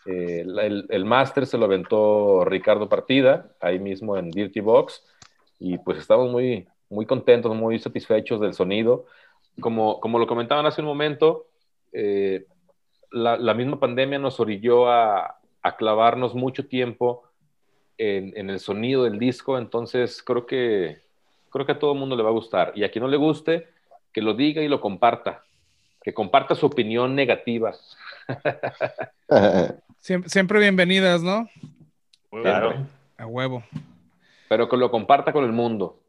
Eh, 0.07 0.40
el, 0.40 0.86
el 0.88 1.05
máster 1.05 1.46
se 1.46 1.57
lo 1.57 1.66
aventó 1.66 2.44
Ricardo 2.44 2.88
Partida, 2.88 3.55
ahí 3.61 3.78
mismo 3.78 4.16
en 4.16 4.30
Dirty 4.30 4.61
Box, 4.61 5.05
y 5.59 5.78
pues 5.78 5.98
estamos 5.98 6.30
muy, 6.30 6.66
muy 6.88 7.07
contentos, 7.07 7.55
muy 7.55 7.78
satisfechos 7.78 8.40
del 8.40 8.55
sonido. 8.55 9.07
Como, 9.61 10.01
como 10.01 10.18
lo 10.18 10.26
comentaban 10.26 10.66
hace 10.66 10.80
un 10.80 10.86
momento, 10.86 11.46
eh, 11.92 12.46
la, 13.11 13.54
misma 13.54 13.78
pandemia 13.78 14.18
nos 14.18 14.40
orilló 14.40 14.90
a, 14.90 15.36
clavarnos 15.78 16.34
mucho 16.34 16.66
tiempo 16.66 17.24
en, 17.98 18.50
el 18.50 18.61
sonido 18.61 19.04
del 19.04 19.18
disco, 19.18 19.58
entonces 19.58 20.22
creo 20.22 20.46
que 20.46 21.02
creo 21.50 21.66
que 21.66 21.72
a 21.72 21.78
todo 21.78 21.92
el 21.92 21.98
mundo 21.98 22.16
le 22.16 22.22
va 22.22 22.30
a 22.30 22.32
gustar. 22.32 22.72
Y 22.74 22.84
a 22.84 22.90
quien 22.90 23.02
no 23.02 23.08
le 23.08 23.16
guste, 23.16 23.68
que 24.12 24.22
lo 24.22 24.34
diga 24.34 24.62
y 24.62 24.68
lo 24.68 24.80
comparta. 24.80 25.44
Que 26.02 26.14
comparta 26.14 26.54
su 26.54 26.66
opinión 26.66 27.14
negativa. 27.14 27.74
Siempre, 29.98 30.30
siempre 30.30 30.58
bienvenidas, 30.61 31.22
¿no? 31.22 31.46
Claro. 32.30 32.86
A 33.18 33.26
huevo. 33.26 33.62
Pero 34.48 34.66
que 34.66 34.78
lo 34.78 34.90
comparta 34.90 35.30
con 35.30 35.44
el 35.44 35.52
mundo. 35.52 35.99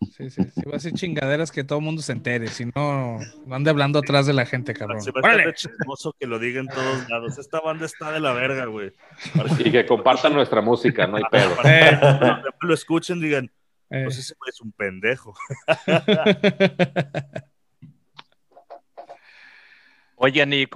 Sí, 0.00 0.28
sí, 0.30 0.42
sí. 0.44 0.62
Va 0.70 0.76
a 0.76 0.80
ser 0.80 0.92
chingaderas 0.92 1.50
que 1.50 1.64
todo 1.64 1.78
el 1.78 1.84
mundo 1.84 2.02
se 2.02 2.12
entere. 2.12 2.48
Si 2.48 2.66
no, 2.66 3.18
ande 3.50 3.70
hablando 3.70 3.98
atrás 3.98 4.26
de 4.26 4.34
la 4.34 4.44
gente, 4.44 4.74
cabrón. 4.74 5.00
Se 5.00 5.10
de 5.10 5.54
chismoso 5.54 6.14
que 6.18 6.26
lo 6.26 6.38
diga 6.38 6.60
en 6.60 6.68
todos 6.68 7.08
lados. 7.08 7.38
Esta 7.38 7.60
banda 7.60 7.86
está 7.86 8.12
de 8.12 8.20
la 8.20 8.32
verga, 8.32 8.66
güey. 8.66 8.92
Y 9.64 9.72
que 9.72 9.86
compartan 9.86 10.34
nuestra 10.34 10.60
música, 10.60 11.06
no 11.06 11.16
hay 11.16 11.24
pedo. 11.30 11.56
Eh, 11.64 11.96
cuando 11.98 12.50
lo 12.60 12.74
escuchen, 12.74 13.20
digan, 13.20 13.50
eh. 13.90 14.02
pues 14.04 14.18
ese 14.18 14.34
güey 14.38 14.50
es 14.50 14.60
un 14.60 14.72
pendejo. 14.72 15.34
Oigan, 20.16 20.52
y 20.52 20.66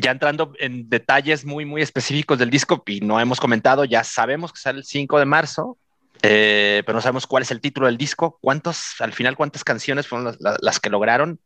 ya 0.00 0.10
entrando 0.10 0.52
en 0.58 0.88
detalles 0.88 1.44
muy, 1.44 1.64
muy 1.64 1.82
específicos 1.82 2.38
del 2.38 2.50
disco, 2.50 2.82
y 2.86 3.00
no 3.00 3.20
hemos 3.20 3.40
comentado, 3.40 3.84
ya 3.84 4.04
sabemos 4.04 4.52
que 4.52 4.60
sale 4.60 4.78
el 4.78 4.84
5 4.84 5.18
de 5.18 5.24
marzo, 5.26 5.78
eh, 6.22 6.82
pero 6.86 6.96
no 6.96 7.02
sabemos 7.02 7.26
cuál 7.26 7.42
es 7.42 7.50
el 7.50 7.60
título 7.60 7.86
del 7.86 7.98
disco, 7.98 8.38
cuántos, 8.40 9.00
al 9.00 9.12
final, 9.12 9.36
cuántas 9.36 9.64
canciones 9.64 10.06
fueron 10.06 10.26
las, 10.26 10.40
las- 10.40 10.58
las 10.62 10.80
que 10.80 10.90
lograron. 10.90 11.40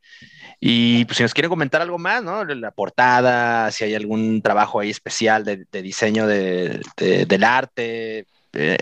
Y 0.61 1.05
pues 1.07 1.19
si 1.19 1.23
nos 1.23 1.35
quieren 1.35 1.51
comentar 1.51 1.83
algo 1.83 1.99
más, 1.99 2.23
¿no? 2.23 2.45
La 2.45 2.71
portada, 2.71 3.71
si 3.71 3.85
hay 3.85 3.95
algún 3.95 4.43
trabajo 4.43 4.81
ahí 4.81 4.91
especial 4.91 5.45
de, 5.45 5.67
de 5.71 5.83
diseño 5.83 6.27
de- 6.27 6.81
de- 6.97 7.27
del 7.27 7.45
arte, 7.45 8.27
eh, 8.53 8.79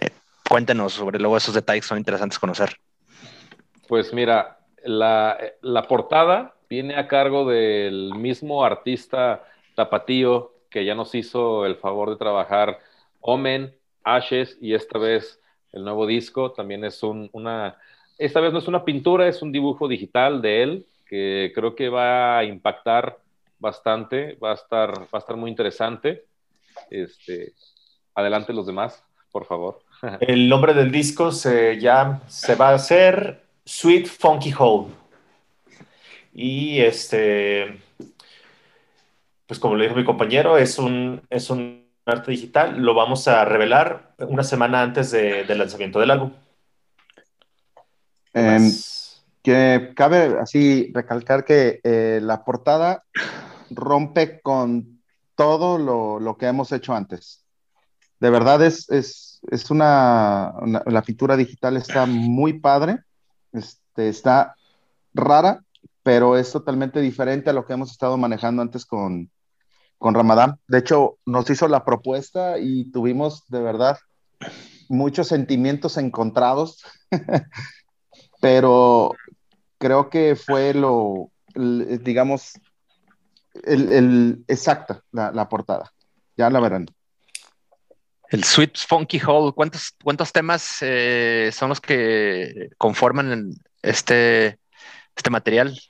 cuéntenos 0.48 0.92
sobre 0.92 1.18
luego 1.18 1.36
esos 1.36 1.54
detalles 1.54 1.84
son 1.86 1.98
interesantes 1.98 2.38
conocer. 2.38 2.76
Pues 3.88 4.12
mira, 4.12 4.58
la, 4.84 5.38
la 5.62 5.82
portada 5.88 6.54
viene 6.68 6.96
a 6.96 7.08
cargo 7.08 7.48
del 7.48 8.14
mismo 8.14 8.64
artista 8.64 9.44
tapatío 9.74 10.52
que 10.70 10.84
ya 10.84 10.94
nos 10.94 11.14
hizo 11.14 11.66
el 11.66 11.76
favor 11.76 12.10
de 12.10 12.16
trabajar 12.16 12.78
Omen, 13.20 13.74
Ashes 14.02 14.58
y 14.60 14.74
esta 14.74 14.98
vez 14.98 15.40
el 15.74 15.84
nuevo 15.84 16.06
disco. 16.06 16.52
También 16.52 16.84
es 16.84 17.02
un- 17.02 17.28
una, 17.32 17.76
esta 18.18 18.40
vez 18.40 18.52
no 18.52 18.58
es 18.60 18.68
una 18.68 18.84
pintura, 18.84 19.28
es 19.28 19.42
un 19.42 19.52
dibujo 19.52 19.88
digital 19.88 20.40
de 20.40 20.62
él 20.62 20.86
que 21.06 21.52
creo 21.54 21.74
que 21.74 21.88
va 21.90 22.38
a 22.38 22.44
impactar 22.44 23.18
bastante, 23.58 24.36
va 24.42 24.52
a 24.52 24.54
estar, 24.54 25.02
va 25.02 25.08
a 25.12 25.18
estar 25.18 25.36
muy 25.36 25.50
interesante. 25.50 26.24
Este, 26.90 27.52
adelante 28.14 28.52
los 28.52 28.66
demás, 28.66 29.02
por 29.30 29.44
favor. 29.44 29.80
El 30.20 30.48
nombre 30.48 30.74
del 30.74 30.90
disco 30.90 31.30
se, 31.32 31.78
llama, 31.78 32.22
se 32.28 32.54
va 32.54 32.70
a 32.70 32.74
hacer 32.74 33.42
Sweet 33.64 34.06
Funky 34.06 34.52
Hole. 34.58 34.92
Y 36.32 36.80
este, 36.80 37.80
pues 39.46 39.60
como 39.60 39.76
le 39.76 39.84
dijo 39.84 39.96
mi 39.96 40.04
compañero, 40.04 40.58
es 40.58 40.78
un, 40.78 41.22
es 41.30 41.50
un 41.50 41.83
arte 42.06 42.30
digital. 42.30 42.78
Lo 42.80 42.94
vamos 42.94 43.26
a 43.28 43.44
revelar 43.44 44.14
una 44.18 44.42
semana 44.42 44.82
antes 44.82 45.10
de- 45.10 45.44
del 45.44 45.58
lanzamiento 45.58 46.00
del 46.00 46.10
álbum. 46.10 46.32
Em, 48.32 48.70
que 49.42 49.92
cabe 49.94 50.36
así 50.40 50.90
recalcar 50.94 51.44
que 51.44 51.80
eh, 51.84 52.20
la 52.22 52.44
portada 52.44 53.04
rompe 53.70 54.40
con 54.40 55.00
todo 55.34 55.78
lo, 55.78 56.18
lo 56.20 56.36
que 56.36 56.46
hemos 56.46 56.72
hecho 56.72 56.94
antes. 56.94 57.44
De 58.20 58.30
verdad 58.30 58.62
es, 58.62 58.88
es, 58.90 59.40
es 59.50 59.70
una, 59.70 60.52
una- 60.60 60.82
la 60.86 61.02
pintura 61.02 61.36
digital 61.36 61.76
está 61.76 62.06
muy 62.06 62.54
padre, 62.54 63.00
este, 63.52 64.08
está 64.08 64.54
rara, 65.12 65.62
pero 66.02 66.36
es 66.36 66.50
totalmente 66.52 67.00
diferente 67.00 67.50
a 67.50 67.52
lo 67.52 67.66
que 67.66 67.72
hemos 67.74 67.90
estado 67.90 68.16
manejando 68.16 68.62
antes 68.62 68.84
con, 68.86 69.30
con 70.04 70.12
Ramadán. 70.12 70.60
De 70.68 70.76
hecho, 70.76 71.16
nos 71.24 71.48
hizo 71.48 71.66
la 71.66 71.82
propuesta 71.82 72.58
y 72.58 72.90
tuvimos 72.90 73.48
de 73.48 73.62
verdad 73.62 73.98
muchos 74.90 75.28
sentimientos 75.28 75.96
encontrados, 75.96 76.82
pero 78.42 79.12
creo 79.78 80.10
que 80.10 80.36
fue 80.36 80.74
lo, 80.74 81.30
digamos, 81.54 82.52
el, 83.62 83.90
el- 83.92 84.44
exacta 84.46 85.02
la, 85.10 85.32
la 85.32 85.48
portada. 85.48 85.90
Ya 86.36 86.50
la 86.50 86.60
verán. 86.60 86.84
El 88.28 88.44
Sweet 88.44 88.76
Funky 88.86 89.22
Hole, 89.26 89.52
¿cuántos, 89.54 89.92
cuántos 90.02 90.32
temas 90.32 90.80
eh, 90.82 91.48
son 91.50 91.70
los 91.70 91.80
que 91.80 92.68
conforman 92.76 93.54
este, 93.80 94.58
este 95.16 95.30
material? 95.30 95.80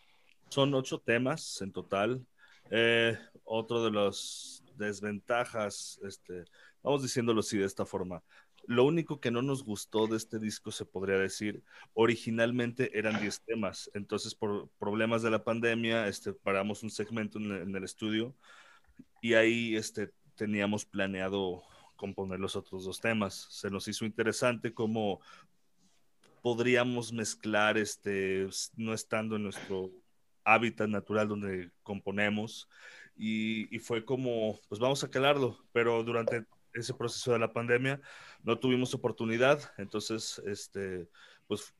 Son 0.50 0.72
ocho 0.72 1.00
temas 1.00 1.60
en 1.62 1.72
total. 1.72 2.24
Eh, 2.70 3.18
otro 3.44 3.84
de 3.84 3.90
las 3.90 4.62
desventajas, 4.76 6.00
este, 6.02 6.44
vamos 6.82 7.02
diciéndolo 7.02 7.40
así 7.40 7.58
de 7.58 7.66
esta 7.66 7.86
forma. 7.86 8.22
Lo 8.66 8.84
único 8.84 9.20
que 9.20 9.30
no 9.30 9.42
nos 9.42 9.62
gustó 9.62 10.06
de 10.06 10.16
este 10.16 10.38
disco, 10.38 10.70
se 10.70 10.86
podría 10.86 11.18
decir, 11.18 11.62
originalmente 11.92 12.98
eran 12.98 13.20
10 13.20 13.42
temas. 13.42 13.90
Entonces, 13.94 14.34
por 14.34 14.70
problemas 14.78 15.22
de 15.22 15.30
la 15.30 15.44
pandemia, 15.44 16.08
este, 16.08 16.32
paramos 16.32 16.82
un 16.82 16.90
segmento 16.90 17.38
en, 17.38 17.74
el 17.74 17.84
estudio 17.84 18.34
y 19.20 19.34
ahí 19.34 19.76
este, 19.76 20.12
teníamos 20.34 20.86
planeado 20.86 21.62
componer 21.96 22.40
los 22.40 22.56
otros 22.56 22.84
dos 22.84 23.00
temas. 23.00 23.48
Se 23.50 23.70
nos 23.70 23.86
hizo 23.86 24.06
interesante 24.06 24.72
cómo 24.72 25.20
podríamos 26.42 27.12
mezclar, 27.12 27.76
este, 27.76 28.48
no 28.76 28.94
estando 28.94 29.36
en 29.36 29.42
nuestro 29.44 29.90
hábitat 30.44 30.88
natural 30.88 31.28
donde 31.28 31.70
componemos 31.82 32.68
y, 33.16 33.78
fue 33.78 34.04
como, 34.04 34.60
pues 34.68 34.80
vamos 34.80 35.04
a 35.04 35.10
calarlo, 35.10 35.58
pero 35.72 36.02
durante 36.02 36.44
ese 36.72 36.94
proceso 36.94 37.32
de 37.32 37.38
la 37.38 37.52
pandemia 37.52 38.00
no 38.42 38.58
tuvimos 38.58 38.94
oportunidad, 38.94 39.72
entonces, 39.78 40.42
este, 40.46 41.08
pues 41.46 41.74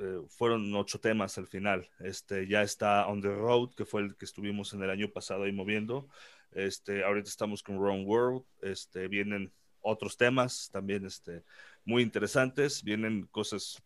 eh, 0.00 0.20
fueron 0.28 0.74
ocho 0.74 0.98
temas 1.00 1.38
al 1.38 1.46
final. 1.46 1.88
Este, 2.00 2.48
ya 2.48 2.62
está 2.62 3.06
On 3.06 3.20
the 3.20 3.28
Road, 3.28 3.74
que 3.74 3.84
fue 3.84 4.02
el 4.02 4.16
que 4.16 4.24
estuvimos 4.24 4.72
en 4.72 4.82
el 4.82 4.90
año 4.90 5.08
pasado 5.10 5.44
ahí 5.44 5.52
moviendo. 5.52 6.08
Este, 6.50 7.04
ahorita 7.04 7.28
estamos 7.28 7.62
con 7.62 7.78
Wrong 7.78 8.06
World, 8.06 8.44
este, 8.62 9.08
vienen 9.08 9.52
otros 9.80 10.16
temas 10.16 10.70
también 10.72 11.04
este, 11.04 11.44
muy 11.84 12.02
interesantes, 12.02 12.82
vienen 12.82 13.26
cosas 13.30 13.82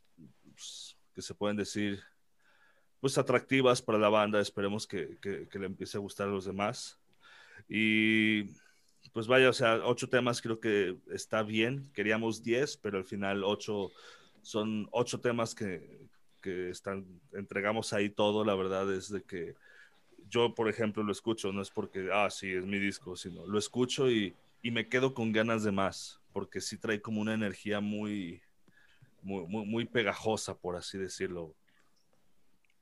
pues, 0.53 0.97
que 1.15 1.23
se 1.23 1.35
pueden 1.35 1.57
decir 1.57 2.01
pues 3.07 3.19
atractivas 3.19 3.81
para 3.81 3.99
la 3.99 4.09
banda, 4.09 4.41
esperemos 4.41 4.85
que, 4.85 5.17
que, 5.23 5.47
que, 5.47 5.59
le 5.61 5.67
empiece 5.67 5.97
a 5.97 6.01
gustar 6.01 6.27
a 6.27 6.33
los 6.33 6.45
demás. 6.45 6.99
Y 7.69 8.47
pues 9.13 9.29
vaya, 9.29 9.49
o 9.49 9.53
sea, 9.53 9.77
ocho 9.85 10.09
temas 10.09 10.43
creo 10.43 10.59
que 10.59 10.97
está 11.13 11.45
bien, 11.45 11.89
queríamos 11.95 12.43
diez, 12.43 12.77
pero 12.77 12.99
al 12.99 13.05
final 13.05 13.45
ocho 13.45 13.93
son 14.43 14.89
ocho 14.91 15.21
temas 15.21 15.55
que, 15.55 16.01
que 16.43 16.69
están, 16.71 17.07
entregamos 17.33 17.93
ahí 17.93 18.11
todo, 18.11 18.45
la 18.45 18.57
verdad 18.57 18.93
es 18.93 19.09
de 19.09 19.23
que 19.23 19.55
yo, 20.29 20.53
por 20.57 20.69
ejemplo, 20.69 21.05
lo 21.05 21.13
escucho, 21.13 21.53
no 21.53 21.63
es 21.63 21.71
porque, 21.71 22.09
ah, 22.13 22.29
sí, 22.29 22.51
es 22.51 22.67
mi 22.67 22.81
disco, 22.81 23.15
sino 23.15 23.47
lo 23.47 23.57
escucho 23.57 24.11
y, 24.11 24.35
y 24.63 24.73
me 24.73 24.89
quedo 24.89 25.15
con 25.15 25.31
ganas 25.31 25.63
de 25.63 25.71
más, 25.71 26.19
porque 26.33 26.61
sí 26.61 26.77
trae 26.77 27.01
como 27.01 27.21
una 27.21 27.35
energía 27.35 27.79
muy, 27.79 28.43
muy, 29.23 29.47
muy, 29.47 29.65
muy 29.65 29.85
pegajosa, 29.85 30.59
por 30.59 30.75
así 30.75 30.99
decirlo. 30.99 31.55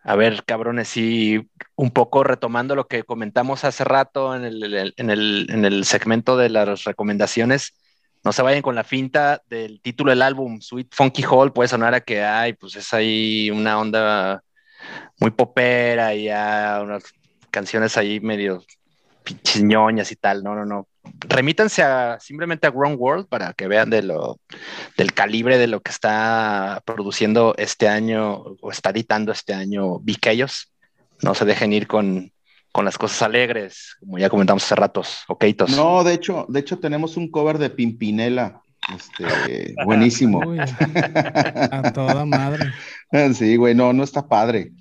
A 0.07 0.17
ver, 0.17 0.45
cabrones, 0.45 0.97
y 0.99 1.49
un 1.77 1.91
poco 1.91 2.25
retomando 2.25 2.77
lo 2.77 2.87
que 2.89 3.05
comentamos 3.05 3.65
hace 3.65 3.85
rato 3.85 4.35
en 4.37 4.45
el, 4.45 4.93
en 4.97 5.11
el, 5.11 5.47
en 5.49 5.65
el 5.65 5.85
segmento 5.87 6.37
de 6.37 6.51
las 6.51 6.85
recomendaciones, 6.85 7.75
no 8.23 8.33
se 8.33 8.43
vayan 8.43 8.61
con 8.61 8.75
la 8.75 8.85
finta 8.85 9.43
del 9.49 9.81
título 9.81 10.11
del 10.11 10.21
álbum, 10.21 10.61
Sweet 10.61 10.95
Funky 10.95 11.23
Hall, 11.23 11.53
puede 11.55 11.69
sonar 11.69 11.95
a 11.95 12.03
que 12.03 12.23
hay, 12.23 12.53
pues 12.53 12.77
es 12.77 12.93
ahí 12.93 13.51
una 13.51 13.79
onda 13.79 14.43
muy 15.21 15.31
popera 15.31 16.15
y 16.15 16.25
ya 16.25 16.81
unas 16.83 17.05
canciones 17.51 17.97
ahí 17.97 18.21
medio 18.21 18.63
ñoñas 19.63 20.13
y 20.13 20.17
tal, 20.17 20.43
no, 20.43 20.55
no, 20.55 20.67
no. 20.67 20.87
Remítanse 21.21 21.83
a, 21.83 22.19
simplemente 22.21 22.67
a 22.67 22.71
Ground 22.71 22.97
World 22.99 23.29
para 23.29 23.53
que 23.53 23.69
vean 23.69 23.91
de 23.91 24.03
lo, 24.03 24.39
del 24.97 25.13
calibre 25.13 25.59
de 25.59 25.67
lo 25.67 25.81
que 25.81 25.91
está 25.91 26.83
produciendo 26.85 27.55
este 27.59 27.89
año 27.89 28.35
o 28.61 28.71
está 28.71 28.91
editando 28.91 29.33
este 29.33 29.55
año 29.55 29.99
Viquellos. 30.01 30.73
No 31.23 31.35
se 31.35 31.45
dejen 31.45 31.73
ir 31.73 31.87
con, 31.87 32.33
con 32.73 32.85
las 32.85 32.99
cosas 32.99 33.23
alegres, 33.23 33.97
como 34.01 34.19
ya 34.19 34.29
comentamos 34.29 34.65
hace 34.65 34.75
ratos, 34.75 35.25
okeitos. 35.29 35.71
No, 35.71 36.03
de 36.05 36.15
hecho, 36.15 36.45
de 36.49 36.61
hecho 36.61 36.79
tenemos 36.79 37.17
un 37.17 37.31
cover 37.31 37.59
de 37.59 37.71
Pimpinela, 37.71 38.63
este, 38.93 39.75
buenísimo. 39.85 40.41
Uy, 40.41 40.59
a 40.59 41.93
toda 41.95 42.25
madre. 42.25 42.73
Sí, 43.35 43.57
güey, 43.57 43.75
no, 43.75 43.93
no 43.93 44.03
está 44.03 44.27
padre. 44.27 44.73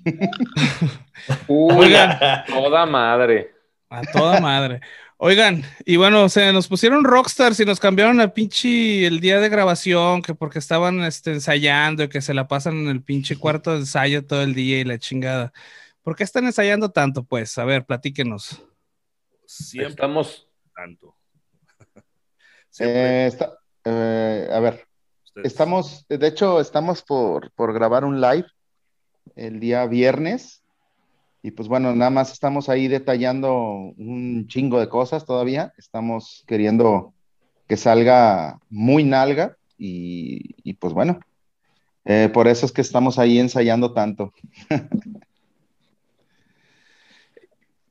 Uy, 1.46 1.74
Oigan, 1.76 2.18
toda 2.48 2.84
madre. 2.84 3.52
A 3.88 4.02
toda 4.02 4.40
madre. 4.40 4.80
Oigan, 5.26 5.62
y 5.86 5.96
bueno, 5.96 6.28
se 6.28 6.52
nos 6.52 6.68
pusieron 6.68 7.02
rockstars 7.02 7.58
y 7.58 7.64
nos 7.64 7.80
cambiaron 7.80 8.20
a 8.20 8.34
pinche 8.34 9.06
el 9.06 9.20
día 9.20 9.40
de 9.40 9.48
grabación, 9.48 10.20
que 10.20 10.34
porque 10.34 10.58
estaban 10.58 11.00
este, 11.00 11.32
ensayando 11.32 12.02
y 12.02 12.10
que 12.10 12.20
se 12.20 12.34
la 12.34 12.46
pasan 12.46 12.74
en 12.76 12.88
el 12.88 13.02
pinche 13.02 13.34
cuarto 13.38 13.70
de 13.72 13.78
ensayo 13.78 14.26
todo 14.26 14.42
el 14.42 14.52
día 14.54 14.80
y 14.80 14.84
la 14.84 14.98
chingada. 14.98 15.54
¿Por 16.02 16.14
qué 16.14 16.24
están 16.24 16.44
ensayando 16.44 16.90
tanto, 16.90 17.24
pues? 17.24 17.56
A 17.56 17.64
ver, 17.64 17.86
platíquenos. 17.86 18.62
Siempre 19.46 19.88
Estamos, 19.92 20.46
tanto. 20.76 21.16
Eh, 22.80 23.24
está- 23.26 23.56
eh, 23.84 24.50
a 24.52 24.60
ver, 24.60 24.86
Ustedes- 25.24 25.46
estamos, 25.46 26.04
de 26.06 26.26
hecho, 26.26 26.60
estamos 26.60 27.02
por, 27.02 27.50
por 27.52 27.72
grabar 27.72 28.04
un 28.04 28.20
live 28.20 28.46
el 29.36 29.58
día 29.58 29.86
viernes. 29.86 30.63
Y 31.46 31.50
pues 31.50 31.68
bueno, 31.68 31.94
nada 31.94 32.10
más 32.10 32.32
estamos 32.32 32.70
ahí 32.70 32.88
detallando 32.88 33.52
un 33.98 34.46
chingo 34.48 34.80
de 34.80 34.88
cosas 34.88 35.26
todavía. 35.26 35.74
Estamos 35.76 36.42
queriendo 36.46 37.12
que 37.68 37.76
salga 37.76 38.58
muy 38.70 39.04
nalga 39.04 39.54
y, 39.76 40.54
y 40.64 40.72
pues 40.72 40.94
bueno, 40.94 41.20
eh, 42.06 42.30
por 42.32 42.48
eso 42.48 42.64
es 42.64 42.72
que 42.72 42.80
estamos 42.80 43.18
ahí 43.18 43.38
ensayando 43.38 43.92
tanto. 43.92 44.32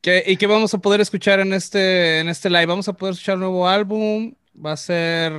¿Qué- 0.01 0.23
¿Y 0.25 0.37
qué 0.37 0.47
vamos 0.47 0.73
a 0.73 0.79
poder 0.79 0.99
escuchar 1.01 1.39
en 1.39 1.53
este, 1.53 2.21
en 2.21 2.29
este 2.29 2.49
live? 2.49 2.65
Vamos 2.65 2.87
a 2.89 2.93
poder 2.93 3.13
escuchar 3.13 3.35
un 3.35 3.41
nuevo 3.41 3.67
álbum. 3.67 4.33
Va 4.53 4.71
a 4.71 4.77
ser 4.77 5.31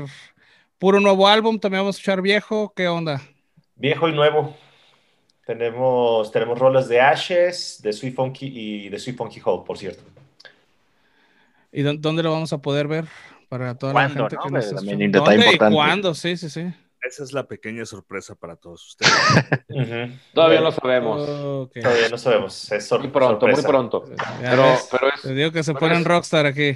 puro 0.78 1.00
nuevo 1.00 1.26
álbum. 1.26 1.58
También 1.58 1.80
vamos 1.80 1.96
a 1.96 1.98
escuchar 1.98 2.22
viejo. 2.22 2.72
¿Qué 2.76 2.86
onda? 2.86 3.20
Viejo 3.74 4.08
y 4.08 4.12
nuevo. 4.12 4.56
Tenemos, 5.46 6.32
tenemos 6.32 6.58
rolas 6.58 6.88
de 6.88 7.00
Ashes, 7.00 7.80
de 7.82 7.92
Sweet 7.92 8.14
Funky 8.14 8.46
y 8.54 8.88
de 8.88 8.98
Sweet 8.98 9.16
Funky 9.16 9.40
Hole, 9.44 9.62
por 9.66 9.76
cierto. 9.76 10.02
¿Y 11.70 11.82
dó- 11.82 11.94
dónde 11.98 12.22
lo 12.22 12.32
vamos 12.32 12.52
a 12.52 12.58
poder 12.58 12.88
ver? 12.88 13.04
Para 13.48 13.76
toda 13.76 13.92
¿Cuándo, 13.92 14.24
la 14.24 14.30
gente 14.30 14.36
no? 14.36 14.42
que 14.42 14.50
nos 14.50 14.72
¿Dónde 14.72 15.34
y 15.34 15.34
importante. 15.48 15.74
cuándo? 15.76 16.14
Sí, 16.14 16.36
sí, 16.36 16.48
sí. 16.48 16.72
Esa 17.02 17.22
es 17.24 17.32
la 17.34 17.46
pequeña 17.46 17.84
sorpresa 17.84 18.34
para 18.34 18.56
todos 18.56 18.86
ustedes. 18.86 19.12
Todavía 20.32 20.60
no 20.62 20.72
sabemos. 20.72 21.26
Todavía 21.74 22.08
no 22.08 22.16
sabemos. 22.16 22.72
Es 22.72 22.90
Muy 22.92 23.08
pronto, 23.08 23.46
muy 23.46 23.62
pronto. 23.62 24.04
Ya 24.40 24.50
Pero, 24.50 24.62
ves, 24.62 24.88
pero 24.90 25.08
es, 25.14 25.20
te 25.22 25.34
digo 25.34 25.52
que 25.52 25.62
se 25.62 25.74
ponen 25.74 25.98
es- 25.98 26.04
rockstar 26.04 26.46
aquí. 26.46 26.72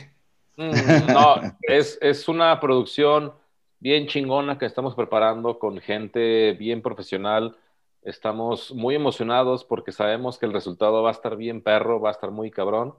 Mm, 0.57 1.07
No, 1.13 1.37
es, 1.63 1.99
es 2.03 2.29
una 2.29 2.61
producción 2.61 3.33
bien 3.81 4.07
chingona 4.09 4.59
que 4.59 4.67
estamos 4.67 4.95
preparando 4.95 5.59
con 5.59 5.81
gente 5.81 6.53
bien 6.53 6.83
profesional. 6.83 7.57
Estamos 8.03 8.73
muy 8.73 8.95
emocionados 8.95 9.65
porque 9.65 9.93
sabemos 9.93 10.39
que 10.39 10.47
el 10.47 10.53
resultado 10.53 11.03
va 11.03 11.11
a 11.11 11.13
estar 11.13 11.37
bien 11.37 11.63
perro, 11.63 12.01
va 12.01 12.11
a 12.11 12.13
estar 12.13 12.31
muy 12.31 12.51
cabrón. 12.51 12.95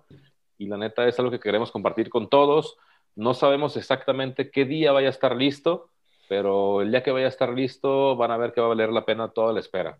Y 0.57 0.67
la 0.67 0.77
neta 0.77 1.07
es 1.07 1.17
algo 1.19 1.31
que 1.31 1.39
queremos 1.39 1.71
compartir 1.71 2.09
con 2.09 2.29
todos. 2.29 2.77
No 3.15 3.33
sabemos 3.33 3.77
exactamente 3.77 4.51
qué 4.51 4.65
día 4.65 4.91
vaya 4.91 5.07
a 5.07 5.11
estar 5.11 5.35
listo, 5.35 5.89
pero 6.27 6.81
el 6.81 6.91
día 6.91 7.01
que 7.01 7.11
vaya 7.11 7.25
a 7.25 7.29
estar 7.29 7.49
listo 7.53 8.15
van 8.17 8.31
a 8.31 8.37
ver 8.37 8.53
que 8.53 8.61
va 8.61 8.67
a 8.67 8.69
valer 8.69 8.89
la 8.89 9.05
pena 9.05 9.29
toda 9.29 9.53
la 9.53 9.61
espera. 9.61 9.97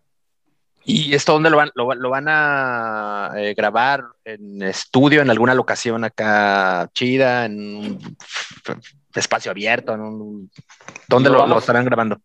¿Y 0.84 1.14
esto 1.14 1.32
dónde 1.34 1.50
lo 1.50 1.58
van, 1.58 1.70
lo, 1.74 1.94
lo 1.94 2.08
van 2.08 2.26
a 2.28 3.32
eh, 3.36 3.52
grabar? 3.54 4.04
¿En 4.24 4.62
estudio, 4.62 5.20
en 5.20 5.28
alguna 5.28 5.54
locación 5.54 6.04
acá 6.04 6.88
chida, 6.94 7.44
en 7.46 7.76
un 7.76 8.16
espacio 9.14 9.50
abierto? 9.50 9.92
En 9.92 10.00
un... 10.00 10.50
¿Dónde 11.08 11.28
Lo 11.28 11.34
lo, 11.34 11.40
vamos- 11.40 11.54
lo 11.56 11.60
estarán 11.60 11.84
grabando? 11.84 12.18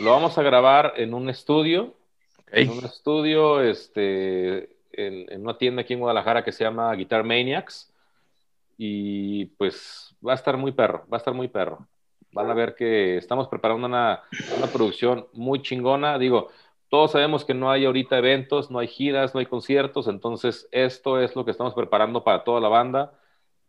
Lo 0.00 0.10
vamos 0.10 0.36
a 0.36 0.42
grabar 0.42 0.94
en 0.96 1.14
un 1.14 1.30
estudio 1.30 1.94
Ok. 2.52 2.58
en 2.58 2.70
un 2.70 2.84
estudio, 2.84 3.62
este, 3.62 4.76
en, 4.92 5.32
en 5.32 5.40
una 5.40 5.56
tienda 5.56 5.82
aquí 5.82 5.94
en 5.94 6.00
Guadalajara 6.00 6.44
que 6.44 6.52
se 6.52 6.64
llama 6.64 6.94
Guitar 6.94 7.24
Maniacs. 7.24 7.92
Y 8.76 9.46
pues 9.56 10.14
va 10.26 10.32
a 10.32 10.34
estar 10.34 10.56
muy 10.56 10.72
perro, 10.72 11.06
va 11.12 11.16
a 11.16 11.18
estar 11.18 11.34
muy 11.34 11.48
perro. 11.48 11.86
Van 12.32 12.50
a 12.50 12.54
ver 12.54 12.74
que 12.74 13.16
estamos 13.16 13.48
preparando 13.48 13.86
una, 13.86 14.22
una 14.56 14.66
producción 14.66 15.26
muy 15.32 15.62
chingona. 15.62 16.18
Digo, 16.18 16.50
todos 16.88 17.12
sabemos 17.12 17.44
que 17.44 17.54
no 17.54 17.70
hay 17.70 17.84
ahorita 17.84 18.18
eventos, 18.18 18.70
no 18.70 18.78
hay 18.78 18.88
giras, 18.88 19.34
no 19.34 19.40
hay 19.40 19.46
conciertos, 19.46 20.08
entonces 20.08 20.68
esto 20.72 21.20
es 21.20 21.34
lo 21.36 21.44
que 21.44 21.50
estamos 21.50 21.74
preparando 21.74 22.24
para 22.24 22.44
toda 22.44 22.60
la 22.60 22.68
banda. 22.68 23.12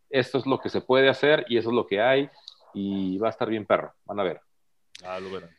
Esto 0.09 0.37
es 0.37 0.45
lo 0.45 0.59
que 0.59 0.69
se 0.69 0.81
puede 0.81 1.09
hacer 1.09 1.45
y 1.49 1.57
eso 1.57 1.69
es 1.69 1.75
lo 1.75 1.87
que 1.87 2.01
hay 2.01 2.29
y 2.73 3.17
va 3.17 3.27
a 3.27 3.31
estar 3.31 3.49
bien 3.49 3.65
perro, 3.65 3.93
van 4.05 4.19
a 4.19 4.23
ver. 4.23 4.41
Ah, 5.03 5.19
lo 5.19 5.31
verán. 5.31 5.49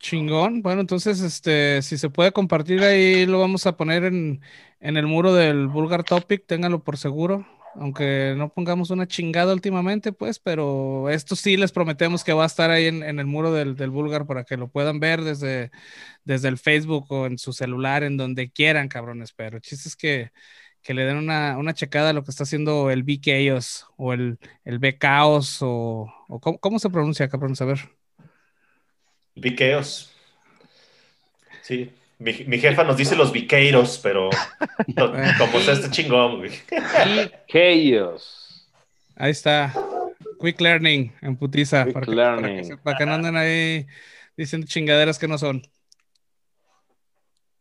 Chingón. 0.00 0.62
Bueno, 0.62 0.80
entonces, 0.80 1.20
este, 1.20 1.82
si 1.82 1.98
se 1.98 2.08
puede 2.10 2.32
compartir 2.32 2.82
ahí, 2.82 3.26
lo 3.26 3.40
vamos 3.40 3.66
a 3.66 3.76
poner 3.76 4.04
en, 4.04 4.40
en 4.80 4.96
el 4.96 5.06
muro 5.06 5.34
del 5.34 5.66
Vulgar 5.68 6.04
Topic, 6.04 6.46
ténganlo 6.46 6.84
por 6.84 6.96
seguro. 6.96 7.46
Aunque 7.74 8.34
no 8.36 8.48
pongamos 8.52 8.90
una 8.90 9.06
chingada 9.06 9.52
últimamente, 9.52 10.12
pues, 10.12 10.38
pero 10.40 11.10
esto 11.10 11.36
sí 11.36 11.56
les 11.56 11.70
prometemos 11.72 12.24
que 12.24 12.32
va 12.32 12.44
a 12.44 12.46
estar 12.46 12.70
ahí 12.70 12.86
en, 12.86 13.02
en 13.02 13.18
el 13.20 13.26
muro 13.26 13.52
del, 13.52 13.76
del 13.76 13.90
Vulgar 13.90 14.26
para 14.26 14.44
que 14.44 14.56
lo 14.56 14.68
puedan 14.68 14.98
ver 15.00 15.22
desde, 15.22 15.70
desde 16.24 16.48
el 16.48 16.58
Facebook 16.58 17.06
o 17.12 17.26
en 17.26 17.38
su 17.38 17.52
celular, 17.52 18.02
en 18.04 18.16
donde 18.16 18.50
quieran, 18.50 18.88
cabrones. 18.88 19.32
Pero 19.32 19.56
el 19.58 19.62
chiste 19.62 19.88
es 19.88 19.96
que, 19.96 20.32
que 20.82 20.94
le 20.94 21.04
den 21.04 21.16
una, 21.18 21.58
una 21.58 21.74
checada 21.74 22.10
a 22.10 22.12
lo 22.12 22.24
que 22.24 22.30
está 22.30 22.44
haciendo 22.44 22.90
el 22.90 23.02
B-Chaos 23.04 23.86
o 23.96 24.12
el, 24.12 24.38
el 24.64 24.78
B-Chaos 24.78 25.58
o, 25.62 26.12
o 26.28 26.40
¿cómo, 26.40 26.58
cómo 26.58 26.78
se 26.80 26.90
pronuncia, 26.90 27.28
cabrones? 27.28 27.60
A 27.62 27.66
ver. 27.66 27.97
Viqueos. 29.40 30.12
Sí. 31.62 31.92
Mi, 32.18 32.32
mi 32.46 32.58
jefa 32.58 32.82
nos 32.82 32.96
dice 32.96 33.14
los 33.14 33.30
viqueiros, 33.32 34.00
pero 34.02 34.28
no, 34.96 35.12
como 35.38 35.60
sea 35.60 35.74
este 35.74 35.90
chingón, 35.90 36.38
güey. 36.38 36.50
Ahí 39.14 39.30
está. 39.30 39.72
Quick 40.40 40.60
Learning 40.60 41.12
en 41.20 41.36
putiza. 41.36 41.84
Quick 41.84 41.94
para, 41.94 42.06
que, 42.06 42.12
para 42.12 42.36
que 42.36 42.42
Learning. 42.42 42.64
se- 42.64 42.76
para 42.78 42.98
que 42.98 43.06
no 43.06 43.14
anden 43.14 43.36
ahí 43.36 43.86
diciendo 44.36 44.66
chingaderas 44.66 45.18
que 45.18 45.28
no 45.28 45.38
son. 45.38 45.62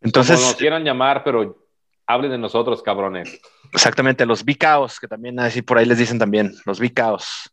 Entonces, 0.02 0.36
Como 0.38 0.48
nos 0.48 0.58
quieran 0.58 0.84
llamar, 0.84 1.24
pero 1.24 1.68
hablen 2.06 2.32
de 2.32 2.38
nosotros, 2.38 2.82
cabrones. 2.82 3.40
exactamente, 3.74 4.26
los 4.26 4.44
bicaos, 4.46 5.00
que 5.00 5.08
también 5.08 5.40
así 5.40 5.62
por 5.62 5.78
ahí 5.78 5.86
les 5.86 5.98
dicen 5.98 6.18
también, 6.20 6.54
los 6.66 6.80
bicaos. 6.80 7.52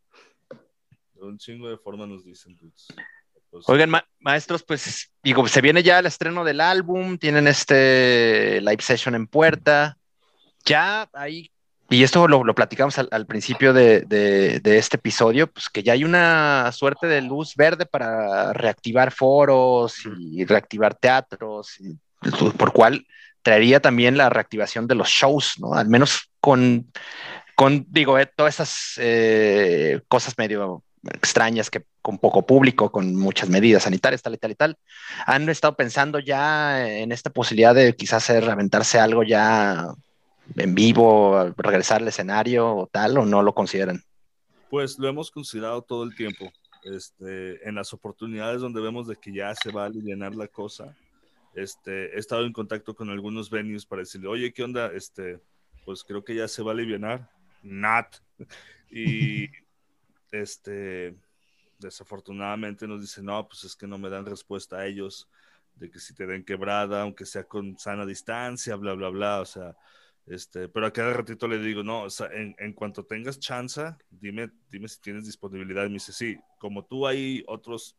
De 1.15 1.23
un 1.23 1.39
chingo 1.39 1.69
de 1.69 1.77
formas 1.79 2.07
nos 2.09 2.25
dicen, 2.25 2.57
dudes. 2.57 2.87
Pues, 3.55 3.69
Oigan, 3.69 3.89
ma- 3.89 4.05
maestros, 4.19 4.65
pues 4.65 5.13
digo, 5.23 5.47
se 5.47 5.61
viene 5.61 5.85
ya 5.85 6.01
el 6.01 6.07
estreno 6.07 6.43
del 6.43 6.61
álbum, 6.61 7.19
tienen 7.19 7.47
este 7.47 8.61
live 8.61 8.83
session 8.83 9.15
en 9.15 9.29
puerta. 9.29 9.97
Ya 10.65 11.09
hay, 11.13 11.53
y 11.89 12.03
esto 12.03 12.27
lo, 12.27 12.43
lo 12.43 12.55
platicamos 12.57 12.99
al, 12.99 13.09
al 13.13 13.27
principio 13.27 13.73
de, 13.73 14.01
de- 14.01 14.59
de 14.59 14.79
este 14.79 14.97
episodio, 14.97 15.47
pues 15.47 15.69
que 15.69 15.85
ya 15.85 15.93
hay 15.93 16.03
una 16.03 16.73
suerte 16.73 17.07
de 17.07 17.23
luz 17.23 17.55
verde 17.55 17.87
para 17.87 18.53
reactivar 18.55 19.13
foros 19.13 19.99
y 20.19 20.45
reactivar 20.45 20.97
teatros, 20.97 21.79
y- 21.79 21.97
por 22.59 22.73
cual 22.73 23.07
traería 23.43 23.79
también 23.79 24.17
la 24.17 24.31
reactivación 24.31 24.89
de 24.89 24.97
los 24.97 25.09
shows, 25.11 25.61
¿no? 25.61 25.75
Al 25.75 25.89
menos 25.89 26.29
con, 26.41 26.91
con 27.55 27.87
digo, 27.89 28.19
eh, 28.19 28.27
todas 28.27 28.55
esas 28.55 28.95
eh, 28.97 30.01
cosas 30.09 30.37
medio 30.39 30.83
extrañas 31.13 31.71
que 31.71 31.85
con 32.03 32.19
poco 32.19 32.47
público, 32.47 32.91
con 32.91 33.15
muchas 33.17 33.49
medidas 33.49 33.85
sanitarias, 33.85 34.23
tal 34.23 34.35
y 34.35 34.39
tal 34.39 34.51
y 34.51 34.55
tal, 34.55 34.79
han 35.27 35.49
estado 35.49 35.77
pensando 35.77 36.19
ya 36.19 36.89
en 36.89 37.13
esta 37.13 37.31
posibilidad 37.31 37.75
de 37.75 37.95
quizás 37.95 38.25
hacer, 38.25 38.49
aventarse 38.49 38.99
algo 38.99 39.23
ya 39.23 39.95
en 40.57 40.75
vivo, 40.75 41.53
regresar 41.57 42.03
al 42.03 42.09
escenario 42.09 42.75
o 42.75 42.87
tal, 42.87 43.19
o 43.19 43.25
no 43.25 43.43
lo 43.43 43.55
consideran. 43.55 44.03
Pues 44.71 44.99
lo 44.99 45.09
hemos 45.09 45.31
considerado 45.31 45.83
todo 45.83 46.05
el 46.05 46.15
tiempo. 46.15 46.51
Este, 46.85 47.67
en 47.67 47.77
las 47.77 47.95
oportunidades 47.95 48.61
donde 48.61 48.83
vemos 48.83 49.07
de 49.07 49.17
que 49.17 49.33
ya 49.33 49.55
se 49.55 49.73
va 49.73 49.85
a 49.85 49.87
aliviar 49.87 50.35
la 50.35 50.49
cosa, 50.49 50.95
este, 51.55 52.15
he 52.15 52.19
estado 52.19 52.45
en 52.45 52.53
contacto 52.53 52.95
con 52.95 53.09
algunos 53.09 53.49
venues 53.49 53.87
para 53.87 54.01
decirle, 54.01 54.29
oye, 54.29 54.53
¿qué 54.53 54.63
onda? 54.65 54.91
Este, 54.93 55.41
pues 55.85 56.05
creo 56.05 56.25
que 56.25 56.35
ya 56.35 56.49
se 56.49 56.63
va 56.63 56.73
a 56.73 56.75
aliviar. 56.75 57.29
Not. 57.63 58.23
Y 58.97 59.49
este, 60.43 61.17
desafortunadamente 61.79 62.87
nos 62.87 63.01
dicen, 63.01 63.27
no, 63.27 63.49
pues 63.49 63.65
es 63.65 63.77
que 63.77 63.87
no 63.87 63.99
me 63.99 64.11
dan 64.11 64.27
respuesta 64.27 64.79
a 64.79 64.87
ellos 64.87 65.29
de 65.75 65.91
que 65.91 65.99
si 65.99 66.15
te 66.15 66.27
den 66.27 66.45
quebrada, 66.45 67.03
aunque 67.03 67.27
sea 67.27 67.45
con 67.45 67.79
sana 67.79 68.07
distancia, 68.07 68.77
bla, 68.77 68.95
bla, 68.95 69.09
bla, 69.09 69.41
o 69.41 69.45
sea, 69.45 69.77
este, 70.27 70.69
pero 70.69 70.87
a 70.87 70.93
cada 70.93 71.13
ratito 71.13 71.47
le 71.49 71.59
digo, 71.59 71.83
no, 71.83 72.05
o 72.05 72.11
sea, 72.11 72.29
en, 72.33 72.55
en 72.59 72.73
cuanto 72.73 73.05
tengas 73.05 73.39
chance, 73.39 73.83
dime, 74.11 74.51
dime 74.71 74.89
si 74.89 75.01
tienes 75.01 75.27
disponibilidad. 75.27 75.85
Y 75.85 75.89
me 75.89 75.95
dice, 75.95 76.13
sí, 76.13 76.39
como 76.59 76.85
tú 76.85 77.07
hay 77.07 77.45
otros 77.47 77.97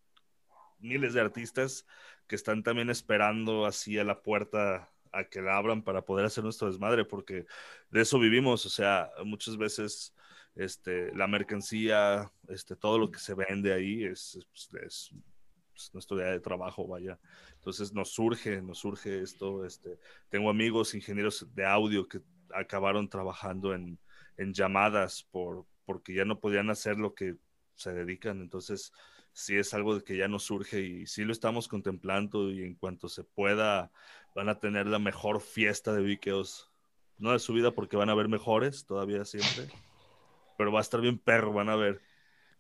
miles 0.79 1.13
de 1.13 1.21
artistas 1.21 1.85
que 2.27 2.35
están 2.35 2.63
también 2.63 2.89
esperando 2.89 3.65
así 3.65 3.99
a 3.99 4.03
la 4.03 4.21
puerta 4.23 4.89
a 5.11 5.23
que 5.25 5.41
la 5.41 5.55
abran 5.55 5.83
para 5.83 6.03
poder 6.03 6.25
hacer 6.25 6.43
nuestro 6.43 6.67
desmadre, 6.67 7.05
porque 7.05 7.45
de 7.91 8.01
eso 8.01 8.19
vivimos, 8.19 8.65
o 8.65 8.69
sea, 8.69 9.11
muchas 9.23 9.57
veces 9.57 10.14
este, 10.55 11.13
la 11.15 11.27
mercancía, 11.27 12.31
este, 12.47 12.75
todo 12.75 12.97
lo 12.97 13.11
que 13.11 13.19
se 13.19 13.33
vende 13.33 13.73
ahí 13.73 14.05
es, 14.05 14.35
es, 14.35 14.69
es, 14.83 15.11
es 15.75 15.93
nuestro 15.93 16.17
día 16.17 16.27
de 16.27 16.39
trabajo, 16.39 16.87
vaya. 16.87 17.19
Entonces 17.55 17.93
nos 17.93 18.13
surge, 18.13 18.61
nos 18.61 18.79
surge 18.79 19.21
esto. 19.21 19.65
Este, 19.65 19.99
tengo 20.29 20.49
amigos 20.49 20.93
ingenieros 20.95 21.47
de 21.53 21.65
audio 21.65 22.07
que 22.07 22.21
acabaron 22.53 23.09
trabajando 23.09 23.73
en, 23.73 23.99
llamadas 24.37 25.23
por, 25.31 25.65
porque 25.85 26.13
ya 26.13 26.25
no 26.25 26.39
podían 26.39 26.69
hacer 26.69 26.97
lo 26.97 27.13
que 27.13 27.35
se 27.75 27.93
dedican, 27.93 28.41
entonces 28.41 28.91
sí 29.31 29.57
es 29.57 29.73
algo 29.73 30.01
que 30.01 30.17
ya 30.17 30.27
no 30.27 30.39
surge 30.39 30.81
y 30.81 31.07
sí 31.07 31.23
lo 31.23 31.31
estamos 31.31 31.67
contemplando 31.67 32.51
y 32.51 32.63
en 32.63 32.75
cuanto 32.75 33.09
se 33.09 33.23
pueda 33.23 33.91
van 34.33 34.49
a 34.49 34.59
tener 34.59 34.87
la 34.87 34.99
mejor 34.99 35.41
fiesta 35.41 35.93
de 35.93 36.01
Vikeos, 36.01 36.69
no 37.17 37.31
de 37.31 37.39
su 37.39 37.53
vida 37.53 37.71
porque 37.71 37.97
van 37.97 38.09
a 38.09 38.15
ver 38.15 38.27
mejores 38.27 38.85
todavía 38.85 39.23
siempre, 39.23 39.69
pero 40.57 40.71
va 40.71 40.79
a 40.79 40.81
estar 40.81 41.01
bien 41.01 41.19
perro, 41.19 41.53
van 41.53 41.69
a 41.69 41.75
ver. 41.75 42.01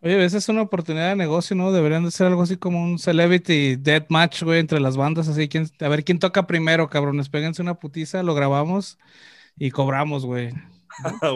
Oye, 0.01 0.23
esa 0.23 0.37
es 0.37 0.49
una 0.49 0.61
oportunidad 0.61 1.09
de 1.09 1.15
negocio, 1.15 1.55
¿no? 1.55 1.71
Deberían 1.71 2.03
de 2.05 2.11
ser 2.11 2.27
algo 2.27 2.43
así 2.43 2.57
como 2.57 2.83
un 2.83 2.99
celebrity 2.99 3.75
death 3.75 4.05
match, 4.09 4.43
güey, 4.43 4.59
entre 4.59 4.79
las 4.79 4.97
bandas, 4.97 5.27
así, 5.27 5.49
¿quién, 5.49 5.67
a 5.79 5.87
ver 5.89 6.03
quién 6.03 6.19
toca 6.19 6.45
primero, 6.45 6.89
cabrones, 6.89 7.29
péguense 7.29 7.61
una 7.63 7.79
putiza, 7.79 8.21
lo 8.21 8.35
grabamos 8.35 8.99
y 9.57 9.71
cobramos, 9.71 10.25
güey. 10.25 10.51
Ah, 11.21 11.35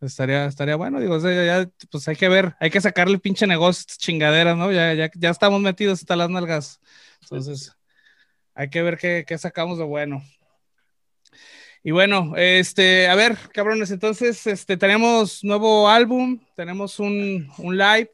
Estaría, 0.00 0.46
estaría 0.46 0.76
bueno, 0.76 0.98
digo, 0.98 1.16
o 1.16 1.20
sea, 1.20 1.64
ya, 1.64 1.70
pues 1.90 2.08
hay 2.08 2.16
que 2.16 2.28
ver, 2.30 2.56
hay 2.58 2.70
que 2.70 2.80
sacarle 2.80 3.18
pinche 3.18 3.46
negocio 3.46 3.84
chingaderas, 3.98 4.56
¿no? 4.56 4.72
Ya, 4.72 4.94
ya, 4.94 5.10
ya 5.14 5.28
estamos 5.30 5.60
metidos 5.60 6.00
hasta 6.00 6.16
las 6.16 6.30
nalgas. 6.30 6.80
Entonces, 7.22 7.72
hay 8.54 8.70
que 8.70 8.82
ver 8.82 8.98
qué, 8.98 9.24
qué 9.26 9.38
sacamos 9.38 9.78
de 9.78 9.84
bueno. 9.84 10.22
Y 11.82 11.92
bueno, 11.92 12.34
este, 12.36 13.08
a 13.08 13.14
ver, 13.14 13.38
cabrones, 13.54 13.90
entonces, 13.90 14.46
este, 14.46 14.76
tenemos 14.76 15.42
nuevo 15.42 15.88
álbum, 15.88 16.38
tenemos 16.54 17.00
un, 17.00 17.48
un 17.58 17.78
live. 17.78 18.10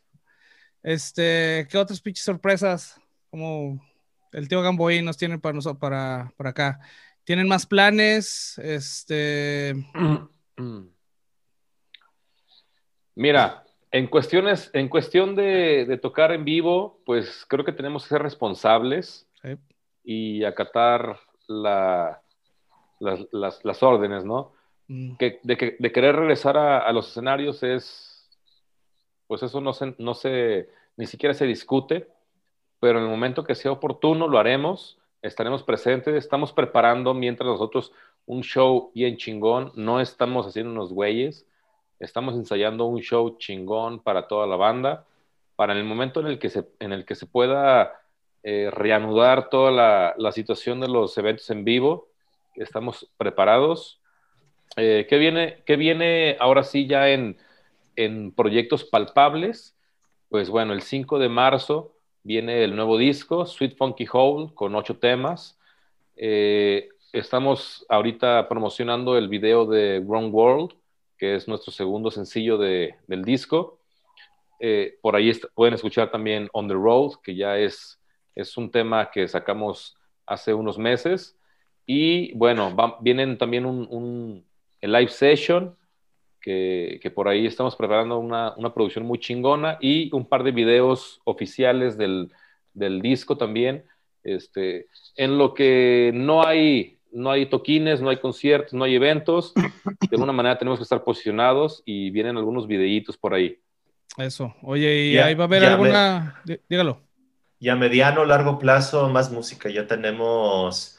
Este, 0.83 1.67
¿qué 1.69 1.77
otras 1.77 2.01
pinches 2.01 2.25
sorpresas? 2.25 3.01
Como 3.29 3.85
el 4.33 4.49
tío 4.49 4.63
Gamboí 4.63 5.03
nos 5.03 5.17
tiene 5.17 5.39
para 5.39 5.55
nosotros, 5.55 5.81
para, 5.81 6.33
para 6.37 6.51
acá. 6.51 6.79
¿Tienen 7.25 7.49
más 7.49 7.67
planes? 7.67 8.57
Este. 8.59 9.75
Mira, 13.17 13.65
en 13.91 14.07
cuestiones, 14.09 14.71
en 14.75 14.89
cuestión 14.89 15.35
de, 15.35 15.87
de 15.87 15.97
tocar 15.99 16.31
en 16.33 16.45
vivo, 16.45 17.01
pues 17.05 17.45
creo 17.49 17.65
que 17.65 17.73
tenemos 17.73 18.05
que 18.05 18.11
ser 18.11 18.23
responsables 18.23 19.27
Sí. 19.43 19.57
y 20.05 20.45
acatar 20.45 21.19
la, 21.47 22.23
las, 23.01 23.21
las- 23.33 23.65
las 23.65 23.83
órdenes, 23.83 24.25
¿no? 24.25 24.53
Mm, 24.89 25.17
Que, 25.17 25.41
de, 25.43 25.57
que- 25.57 25.77
de 25.79 25.93
querer 25.93 26.17
regresar 26.17 26.57
a, 26.57 26.79
a 26.79 26.93
los 26.93 27.09
escenarios 27.09 27.63
es, 27.63 28.29
pues 29.27 29.43
eso 29.43 29.61
no 29.61 29.73
se, 29.73 29.95
no 29.99 30.15
se, 30.15 30.69
ni 30.97 31.07
siquiera 31.07 31.35
se 31.35 31.47
discute, 31.47 32.09
pero 32.81 32.99
en 32.99 33.05
el 33.05 33.11
momento 33.11 33.45
que 33.45 33.55
sea 33.55 33.73
oportuno 33.73 34.29
lo 34.29 34.39
haremos, 34.39 34.99
estaremos 35.23 35.63
presentes, 35.63 36.15
estamos 36.15 36.53
preparando 36.53 37.15
mientras 37.15 37.49
nosotros 37.49 37.93
un 38.27 38.43
show 38.43 38.91
bien 38.95 39.17
chingón, 39.17 39.73
no 39.75 40.01
estamos 40.01 40.47
haciendo 40.47 40.73
unos 40.73 40.93
güeyes, 40.93 41.47
estamos 41.99 42.35
ensayando 42.35 42.85
un 42.85 43.01
show 43.01 43.37
chingón 43.39 44.01
para 44.01 44.29
toda 44.29 44.47
la 44.47 44.57
banda, 44.57 45.07
para 45.57 45.73
el 45.73 45.85
momento 45.85 46.21
en 46.21 46.27
el 46.27 46.39
que 46.39 46.51
se, 46.51 46.69
en 46.81 46.93
el 46.93 47.05
que 47.05 47.15
se 47.15 47.27
pueda 47.27 48.01
eh, 48.43 48.71
reanudar 48.71 49.49
toda 49.49 49.71
la, 49.71 50.15
la 50.19 50.31
situación 50.33 50.81
de 50.81 50.89
los 50.89 51.17
eventos 51.19 51.49
en 51.51 51.65
vivo, 51.65 52.09
estamos 52.57 53.11
preparados. 53.17 54.01
Eh, 54.77 55.07
¿qué, 55.09 55.19
viene, 55.19 55.63
¿Qué 55.65 55.77
viene 55.77 56.37
ahora 56.41 56.63
sí 56.65 56.87
ya 56.87 57.09
en, 57.11 57.39
en 57.97 58.33
proyectos 58.33 58.85
palpables? 58.85 59.77
Pues 60.29 60.51
bueno, 60.51 60.73
el 60.73 60.83
5 60.83 61.19
de 61.19 61.29
marzo 61.29 61.97
viene 62.23 62.65
el 62.65 62.75
nuevo 62.75 62.99
disco, 62.99 63.47
Sweet 63.47 63.77
Funky 63.77 64.07
Hole, 64.13 64.53
con 64.55 64.75
ocho 64.75 64.99
temas. 64.99 65.59
Eh, 66.17 66.89
estamos 67.13 67.87
ahorita 67.89 68.49
promocionando 68.49 69.17
el 69.17 69.29
video 69.29 69.65
de 69.67 70.01
Wrong 70.01 70.35
World, 70.35 70.73
que 71.17 71.37
es 71.37 71.47
nuestro 71.47 71.73
segundo 71.73 72.11
sencillo 72.11 72.59
de, 72.59 72.97
del 73.07 73.25
disco. 73.25 73.79
Eh, 74.59 74.99
por 75.03 75.15
ahí 75.15 75.31
pueden 75.55 75.75
escuchar 75.75 76.11
también 76.11 76.49
On 76.53 76.67
the 76.67 76.75
Road, 76.75 77.13
que 77.23 77.35
ya 77.37 77.59
es, 77.59 78.01
es 78.35 78.57
un 78.57 78.71
tema 78.71 79.11
que 79.11 79.29
sacamos 79.29 79.97
hace 80.27 80.53
unos 80.53 80.79
meses. 80.79 81.39
Y 81.87 82.33
bueno, 82.35 82.75
va- 82.75 82.99
vienen 83.01 83.39
también 83.39 83.65
un, 83.65 83.87
un 83.91 84.45
el 84.81 84.93
live 84.93 85.09
session, 85.09 85.75
que, 86.41 86.99
que 87.03 87.11
por 87.11 87.27
ahí 87.29 87.47
estamos 87.47 87.75
preparando 87.77 88.19
una, 88.19 88.55
una 88.57 88.73
producción 88.73 89.05
muy 89.05 89.19
chingona 89.19 89.79
y 89.81 90.15
un 90.15 90.27
par 90.27 90.45
de 90.45 90.53
videos 90.53 91.21
oficiales 91.25 91.97
del, 91.97 92.31
del 92.73 93.01
disco 93.03 93.37
también. 93.37 93.85
Este, 94.23 94.87
en 95.17 95.39
lo 95.39 95.55
que 95.55 96.11
no 96.15 96.45
hay, 96.47 96.99
no 97.13 97.31
hay 97.31 97.47
toquines, 97.47 98.01
no 98.01 98.11
hay 98.11 98.19
conciertos, 98.19 98.75
no 98.75 98.85
hay 98.85 98.95
eventos, 98.97 99.55
de 99.55 100.09
alguna 100.13 100.33
manera 100.33 100.59
tenemos 100.59 100.79
que 100.79 100.85
estar 100.85 101.03
posicionados 101.03 101.83
y 101.85 102.11
vienen 102.11 102.37
algunos 102.37 102.67
videitos 102.67 103.17
por 103.17 103.35
ahí. 103.35 103.59
Eso. 104.19 104.55
Oye, 104.63 104.95
¿y 105.07 105.13
Ya- 105.15 105.27
ahí 105.27 105.35
va 105.35 105.45
a 105.45 105.47
haber 105.47 105.63
me- 105.63 105.69
alguna? 105.69 106.41
dí- 106.45 106.61
Dígalo. 106.69 107.01
Y 107.59 107.69
a 107.71 107.77
mediano 107.77 108.25
largo 108.25 108.59
plazo, 108.59 109.09
más 109.09 109.33
música. 109.33 109.69
Ya 109.71 109.87
tenemos, 109.87 110.96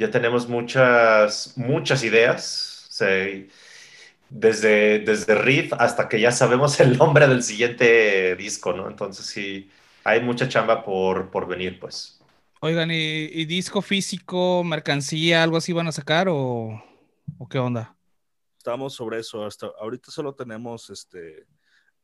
ya 0.00 0.10
tenemos 0.10 0.48
muchas, 0.48 1.52
muchas 1.56 2.02
ideas. 2.02 2.66
Desde, 4.30 5.00
desde 5.00 5.34
riff 5.34 5.72
hasta 5.72 6.08
que 6.08 6.20
ya 6.20 6.30
sabemos 6.30 6.78
el 6.80 6.96
nombre 6.96 7.26
del 7.26 7.42
siguiente 7.42 8.36
disco, 8.36 8.72
¿no? 8.72 8.88
Entonces 8.88 9.26
sí, 9.26 9.68
hay 10.04 10.20
mucha 10.20 10.48
chamba 10.48 10.84
por, 10.84 11.30
por 11.30 11.46
venir, 11.48 11.78
pues. 11.80 12.20
Oigan, 12.60 12.90
¿y, 12.90 13.24
y 13.24 13.44
disco 13.46 13.82
físico, 13.82 14.62
mercancía, 14.64 15.42
algo 15.42 15.56
así 15.56 15.72
van 15.72 15.88
a 15.88 15.92
sacar 15.92 16.28
o, 16.28 16.82
o 17.38 17.48
qué 17.48 17.58
onda? 17.58 17.96
Estamos 18.56 18.94
sobre 18.94 19.18
eso. 19.18 19.44
Hasta 19.44 19.66
ahorita 19.80 20.10
solo 20.10 20.34
tenemos 20.34 20.90
este, 20.90 21.46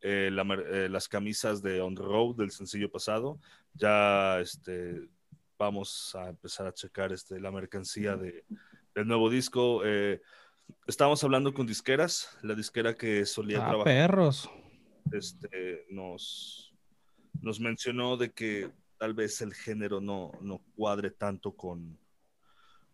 eh, 0.00 0.30
la 0.32 0.42
eh, 0.72 0.88
las 0.90 1.08
camisas 1.08 1.62
de 1.62 1.80
On 1.80 1.94
the 1.94 2.02
Road 2.02 2.36
del 2.36 2.50
sencillo 2.50 2.90
pasado. 2.90 3.38
Ya 3.74 4.40
este, 4.40 5.08
vamos 5.58 6.14
a 6.14 6.28
empezar 6.28 6.66
a 6.66 6.74
checar 6.74 7.12
este, 7.12 7.40
la 7.40 7.50
mercancía 7.50 8.16
de, 8.16 8.44
del 8.94 9.06
nuevo 9.06 9.30
disco. 9.30 9.82
Eh, 9.84 10.20
estamos 10.86 11.22
hablando 11.24 11.54
con 11.54 11.66
disqueras. 11.66 12.36
La 12.42 12.54
disquera 12.54 12.94
que 12.94 13.24
solía 13.26 13.58
Ah, 13.58 13.68
trabajar 13.68 13.84
perros. 13.84 14.50
este, 15.12 15.86
nos, 15.90 16.74
nos 17.40 17.60
mencionó 17.60 18.16
de 18.16 18.32
que 18.32 18.70
tal 18.98 19.14
vez 19.14 19.40
el 19.40 19.54
género 19.54 20.00
no, 20.00 20.32
no 20.40 20.62
cuadre 20.74 21.10
tanto 21.10 21.52
con, 21.52 21.98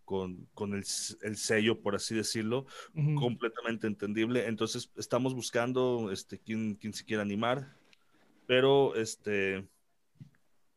con, 0.05 0.49
con 0.53 0.75
el, 0.75 0.85
el 1.23 1.37
sello, 1.37 1.81
por 1.81 1.95
así 1.95 2.15
decirlo, 2.15 2.67
completamente 3.19 3.87
entendible. 3.87 4.47
Entonces 4.47 4.91
estamos 4.97 5.35
buscando 5.35 6.11
este, 6.13 6.39
quién, 6.39 6.75
quién 6.75 6.93
se 6.93 7.05
quiera 7.05 7.23
animar, 7.23 7.77
pero 8.47 8.95
este, 8.97 9.67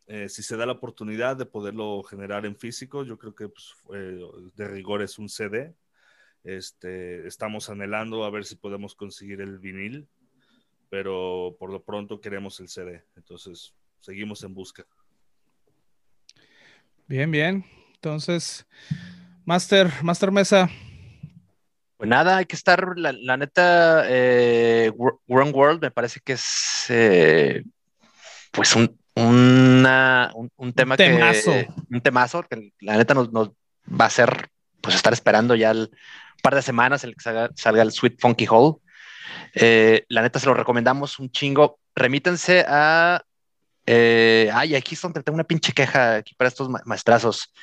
eh, 0.07 0.29
si 0.29 0.43
se 0.43 0.55
da 0.55 0.65
la 0.65 0.73
oportunidad 0.73 1.35
de 1.35 1.45
poderlo 1.45 2.03
generar 2.03 2.45
en 2.45 2.55
físico, 2.55 3.03
yo 3.03 3.17
creo 3.17 3.33
que 3.33 3.49
pues, 3.49 3.73
eh, 3.93 4.19
de 4.55 4.67
rigor 4.67 5.01
es 5.01 5.17
un 5.17 5.29
CD. 5.29 5.73
Este, 6.43 7.25
estamos 7.27 7.69
anhelando 7.69 8.23
a 8.23 8.29
ver 8.29 8.45
si 8.45 8.55
podemos 8.55 8.93
conseguir 8.93 9.41
el 9.41 9.57
vinil, 9.57 10.07
pero 10.89 11.55
por 11.59 11.71
lo 11.71 11.81
pronto 11.83 12.21
queremos 12.21 12.59
el 12.59 12.69
CD. 12.69 13.03
Entonces 13.15 13.73
seguimos 13.99 14.43
en 14.43 14.53
busca. 14.53 14.85
Bien, 17.07 17.31
bien. 17.31 17.65
Entonces, 17.95 18.65
Master, 19.43 19.91
Master 20.03 20.31
Mesa. 20.31 20.69
Pues 21.97 22.09
nada, 22.09 22.37
hay 22.37 22.45
que 22.45 22.55
estar, 22.55 22.97
la, 22.97 23.11
la 23.13 23.37
neta, 23.37 24.03
eh, 24.07 24.91
World 24.95 25.81
me 25.81 25.91
parece 25.91 26.19
que 26.19 26.33
es 26.33 26.85
eh, 26.89 27.63
pues 28.51 28.75
un, 28.75 28.99
una- 29.15 30.31
un, 30.35 30.51
un 30.57 30.73
tema 30.73 30.97
temazo. 30.97 31.51
que 31.51 31.69
un 31.89 32.01
temazo 32.01 32.43
que 32.43 32.71
la 32.81 32.97
neta 32.97 33.13
nos, 33.13 33.31
nos 33.31 33.49
va 33.89 34.05
a 34.05 34.07
hacer 34.07 34.49
pues 34.81 34.95
estar 34.95 35.13
esperando 35.13 35.55
ya 35.55 35.71
el 35.71 35.89
par 36.43 36.53
de 36.55 36.61
semanas 36.61 37.03
el 37.03 37.15
que 37.15 37.21
salga, 37.21 37.49
salga 37.55 37.81
el 37.81 37.91
Sweet 37.91 38.19
Funky 38.19 38.45
Hole. 38.49 38.77
Eh, 39.55 40.05
la 40.09 40.21
neta 40.21 40.39
se 40.39 40.45
lo 40.45 40.53
recomendamos 40.53 41.17
un 41.19 41.31
chingo. 41.31 41.79
Remítense 41.95 42.65
a 42.67 43.21
eh, 43.87 44.49
ay, 44.53 44.75
aquí 44.75 44.95
es 44.95 45.01
donde 45.01 45.21
tengo 45.23 45.35
una 45.35 45.43
pinche 45.43 45.71
queja 45.71 46.15
aquí 46.15 46.33
para 46.35 46.47
estos 46.47 46.69
ma- 46.69 46.81
maestrazos 46.85 47.53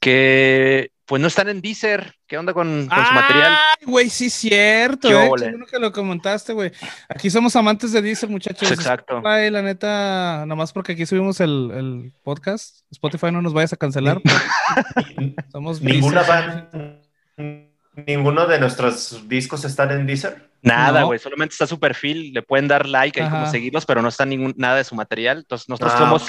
que 0.00 0.90
pues 1.06 1.20
no 1.20 1.28
están 1.28 1.48
en 1.48 1.60
Deezer. 1.60 2.14
¿Qué 2.26 2.38
onda 2.38 2.52
con, 2.54 2.88
con 2.88 3.06
su 3.06 3.12
material? 3.12 3.52
Ay, 3.52 3.86
güey, 3.86 4.08
sí, 4.08 4.30
cierto. 4.30 5.08
¿Qué 5.08 5.14
Eh, 5.24 5.28
bueno 5.28 5.66
que 5.66 5.78
lo 5.78 5.92
comentaste, 5.92 6.52
güey. 6.52 6.72
Aquí 7.08 7.28
somos 7.30 7.54
amantes 7.56 7.92
de 7.92 8.00
Diesel, 8.00 8.30
muchachos. 8.30 8.70
Exacto. 8.70 9.18
Spotify, 9.18 9.50
la 9.50 9.62
neta, 9.62 10.44
nomás 10.46 10.72
porque 10.72 10.92
aquí 10.92 11.04
subimos 11.04 11.40
el, 11.40 11.70
el 11.74 12.12
podcast. 12.22 12.80
Spotify 12.90 13.30
no 13.30 13.42
nos 13.42 13.52
vayas 13.52 13.72
a 13.72 13.76
cancelar. 13.76 14.20
Somos 15.52 15.80
Ninguna 15.80 16.22
Deezer. 16.22 17.63
Ninguno 18.06 18.46
de 18.46 18.58
nuestros 18.58 19.28
discos 19.28 19.64
están 19.64 19.90
en 19.92 20.06
Deezer. 20.06 20.48
Nada, 20.62 21.00
No. 21.00 21.06
güey, 21.08 21.18
solamente 21.18 21.52
está 21.52 21.66
su 21.66 21.78
perfil, 21.78 22.32
le 22.32 22.40
pueden 22.42 22.68
dar 22.68 22.88
like 22.88 23.20
ahí 23.20 23.28
como 23.28 23.46
seguirlos, 23.46 23.84
pero 23.84 24.00
no 24.00 24.08
está 24.08 24.24
ningún, 24.24 24.54
nada 24.56 24.76
de 24.76 24.84
su 24.84 24.94
material. 24.94 25.38
Entonces, 25.38 25.68
nosotros 25.68 25.92
Ah, 25.94 25.98
somos, 25.98 26.28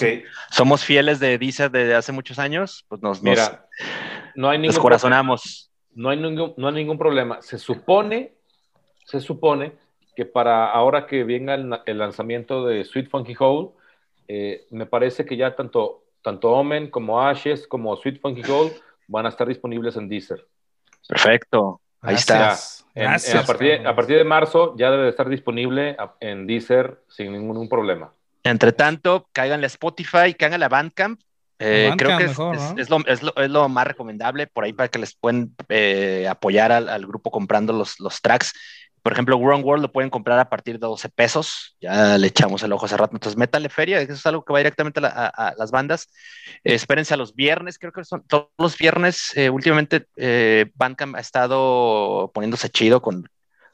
somos 0.51 0.83
fieles 0.83 1.19
de 1.21 1.37
Deezer 1.37 1.71
desde 1.71 1.95
hace 1.95 2.11
muchos 2.11 2.37
años, 2.37 2.85
pues 2.89 3.01
nos, 3.01 3.23
nos 3.23 3.31
Mira, 3.37 3.65
no 4.35 4.49
hay 4.49 4.57
ningún 4.57 4.73
descorazonamos. 4.73 5.71
no 5.93 6.09
hay 6.09 6.17
ningún, 6.17 6.53
no 6.57 6.67
hay 6.67 6.73
ningún 6.73 6.97
problema. 6.97 7.41
Se 7.41 7.57
supone, 7.57 8.33
se 9.05 9.21
supone 9.21 9.71
que 10.17 10.25
para 10.25 10.69
ahora 10.69 11.07
que 11.07 11.23
venga 11.23 11.55
el, 11.55 11.69
el 11.85 11.97
lanzamiento 11.97 12.65
de 12.65 12.83
Sweet 12.83 13.09
Funky 13.09 13.35
Hole, 13.39 13.69
eh, 14.27 14.65
me 14.71 14.85
parece 14.85 15.23
que 15.25 15.37
ya 15.37 15.55
tanto, 15.55 16.03
tanto 16.21 16.49
Omen 16.51 16.89
como 16.89 17.21
Ashes 17.21 17.67
como 17.67 17.95
Sweet 17.95 18.19
Funky 18.19 18.41
Gold 18.41 18.73
van 19.07 19.25
a 19.25 19.29
estar 19.29 19.47
disponibles 19.47 19.95
en 19.95 20.09
Deezer. 20.09 20.45
Perfecto. 21.07 21.81
Ahí 22.01 22.15
está. 22.15 22.55
En, 22.93 23.07
a, 23.07 23.45
partir, 23.45 23.85
a, 23.85 23.95
partir, 23.95 24.17
de 24.17 24.23
marzo 24.23 24.73
ya 24.77 24.89
debe 24.89 25.09
estar 25.09 25.27
disponible 25.27 25.97
en 26.21 26.47
Deezer 26.47 27.01
sin 27.09 27.33
ningún 27.33 27.67
problema. 27.67 28.13
Entre 28.43 28.71
tanto, 28.71 29.27
caigan 29.33 29.63
a 29.63 29.67
Spotify, 29.67 30.33
caigan 30.33 30.63
a 30.63 30.69
Bandcamp. 30.69 31.19
Eh, 31.57 31.91
creo 31.97 32.17
que 32.17 32.25
es, 32.25 32.31
es, 32.77 32.89
lo, 32.89 32.99
es, 33.05 33.23
lo, 33.23 33.33
es, 33.35 33.49
lo, 33.49 33.69
más 33.69 33.87
recomendable 33.87 34.45
por 34.47 34.65
ahí 34.65 34.73
para 34.73 34.89
que 34.89 34.99
les 34.99 35.15
puedan 35.15 35.55
eh, 35.69 36.27
apoyar 36.29 36.71
al, 36.71 36.89
al, 36.89 37.05
grupo 37.05 37.31
comprando 37.31 37.73
los, 37.73 37.99
los 37.99 38.21
tracks. 38.21 38.53
Por 39.05 39.13
ejemplo, 39.13 39.37
Wrong 39.37 39.63
World 39.63 39.83
lo 39.83 39.91
pueden 39.91 40.09
comprar 40.09 40.39
a 40.39 40.49
partir 40.49 40.79
de 40.79 40.87
12 40.87 41.09
pesos. 41.09 41.77
Ya 41.79 42.17
le 42.17 42.25
echamos 42.25 42.63
el 42.63 42.73
ojo 42.73 42.87
hace 42.87 42.97
rato. 42.97 43.15
Entonces, 43.15 43.37
métale 43.37 43.69
feria. 43.69 44.01
Eso 44.01 44.13
es 44.13 44.25
algo 44.25 44.43
que 44.43 44.51
va 44.51 44.57
directamente 44.57 44.99
a, 44.99 45.03
la, 45.03 45.09
a, 45.09 45.27
a 45.27 45.53
las 45.59 45.69
bandas. 45.69 46.09
Eh, 46.63 46.73
espérense 46.73 47.13
a 47.13 47.17
los 47.17 47.35
viernes. 47.35 47.77
Creo 47.77 47.91
que 47.91 48.03
son 48.03 48.23
todos 48.25 48.49
los 48.57 48.75
viernes. 48.79 49.31
Eh, 49.35 49.51
últimamente, 49.51 50.07
eh, 50.15 50.71
Bandcamp 50.73 51.17
ha 51.17 51.19
estado 51.19 52.31
poniéndose 52.33 52.67
chido 52.71 53.03
con, 53.03 53.29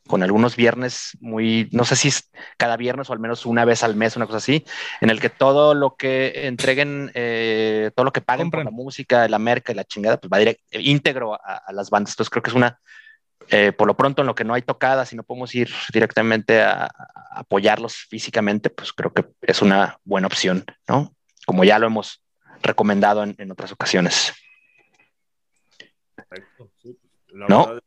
con 0.05 0.21
algunos 0.21 0.57
viernes 0.57 1.17
muy, 1.21 1.69
no 1.71 1.85
sé 1.85 1.95
si 1.95 2.09
es 2.09 2.29
cada 2.57 2.75
viernes 2.75 3.09
o 3.09 3.13
al 3.13 3.19
menos 3.19 3.45
una 3.45 3.63
vez 3.63 3.83
al 3.83 3.95
mes, 3.95 4.17
una 4.17 4.25
cosa 4.25 4.39
así, 4.39 4.65
en 4.99 5.11
el 5.11 5.21
que 5.21 5.29
todo 5.29 5.75
lo 5.75 5.95
que 5.95 6.45
entreguen, 6.47 7.09
eh, 7.13 7.91
todo 7.95 8.03
lo 8.03 8.11
que 8.11 8.19
paguen 8.19 8.47
Compren. 8.47 8.65
por 8.65 8.73
la 8.73 8.75
música, 8.75 9.29
la 9.29 9.39
merca 9.39 9.71
y 9.71 9.75
la 9.75 9.85
chingada, 9.85 10.17
pues 10.17 10.29
va 10.29 10.39
directo, 10.39 10.61
íntegro 10.71 11.35
a, 11.35 11.61
a, 11.65 11.71
las 11.71 11.89
bandas. 11.89 12.11
Entonces 12.15 12.29
creo 12.29 12.43
que 12.43 12.49
es 12.49 12.55
una 12.57 12.81
eh, 13.49 13.71
por 13.71 13.87
lo 13.87 13.95
pronto 13.95 14.21
en 14.21 14.27
lo 14.27 14.35
que 14.35 14.43
no 14.43 14.53
hay 14.53 14.61
tocadas 14.61 15.11
y 15.11 15.15
no 15.15 15.23
podemos 15.23 15.53
ir 15.55 15.69
directamente 15.93 16.61
a, 16.61 16.85
a, 16.85 16.89
apoyarlos 17.39 17.95
físicamente, 17.95 18.69
pues 18.69 18.93
creo 18.93 19.13
que 19.13 19.25
es 19.41 19.61
una 19.61 19.99
buena 20.03 20.27
opción, 20.27 20.65
¿no? 20.87 21.15
Como 21.45 21.63
ya 21.63 21.79
lo 21.79 21.87
hemos 21.87 22.23
recomendado 22.61 23.23
en, 23.23 23.35
en 23.37 23.51
otras 23.51 23.71
ocasiones. 23.71 24.33
Perfecto. 26.15 26.71
Sí. 26.81 26.97
La 27.29 27.47
¿No? 27.47 27.67
verdad 27.67 27.83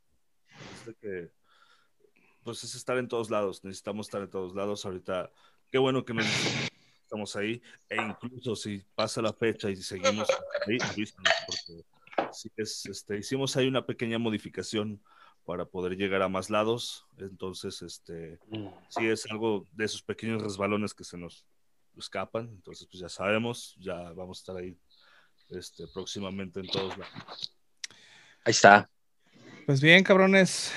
es 0.87 0.97
que, 1.01 1.31
pues 2.43 2.65
es 2.65 2.75
estar 2.75 2.99
en 2.99 3.09
todos 3.09 3.31
lados, 3.31 3.65
necesitamos 3.65 4.07
estar 4.07 4.23
en 4.23 4.31
todos 4.31 4.55
lados. 4.55 4.85
Ahorita, 4.85 5.31
qué 5.71 5.79
bueno 5.79 6.05
que 6.05 6.15
nos 6.15 6.27
estamos 7.03 7.37
ahí, 7.37 7.63
e 7.89 7.97
incluso 7.97 8.57
si 8.57 8.83
pasa 8.95 9.23
la 9.23 9.33
fecha 9.33 9.71
y 9.71 9.77
seguimos 9.77 10.29
ahí, 10.67 10.79
avísanos, 10.81 11.33
porque 11.47 11.85
sí 12.33 12.51
es, 12.57 12.87
este, 12.87 13.19
hicimos 13.19 13.57
ahí 13.57 13.69
una 13.69 13.85
pequeña 13.87 14.19
modificación 14.19 15.01
para 15.45 15.65
poder 15.65 15.97
llegar 15.97 16.23
a 16.23 16.29
más 16.29 16.51
lados. 16.51 17.07
Entonces, 17.19 17.83
este, 17.83 18.39
sí 18.89 19.07
es 19.07 19.31
algo 19.31 19.67
de 19.73 19.85
esos 19.85 20.03
pequeños 20.03 20.43
resbalones 20.43 20.95
que 20.95 21.05
se 21.05 21.19
nos 21.19 21.47
escapan. 21.97 22.49
Entonces, 22.49 22.87
pues 22.91 23.01
ya 23.01 23.09
sabemos, 23.09 23.77
ya 23.79 23.95
vamos 24.13 24.39
a 24.39 24.41
estar 24.41 24.57
ahí 24.57 24.77
este, 25.51 25.85
próximamente 25.93 26.61
en 26.61 26.67
todos 26.67 26.97
lados. 26.97 27.55
Ahí 28.45 28.51
está. 28.51 28.91
Pues 29.67 29.81
bien, 29.81 30.03
cabrones. 30.05 30.73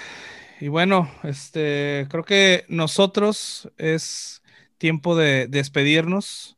Y 0.60 0.69
bueno, 0.69 1.11
este, 1.23 2.07
creo 2.10 2.23
que 2.23 2.65
nosotros 2.68 3.69
es 3.77 4.41
tiempo 4.77 5.15
de 5.15 5.48
despedirnos. 5.48 6.57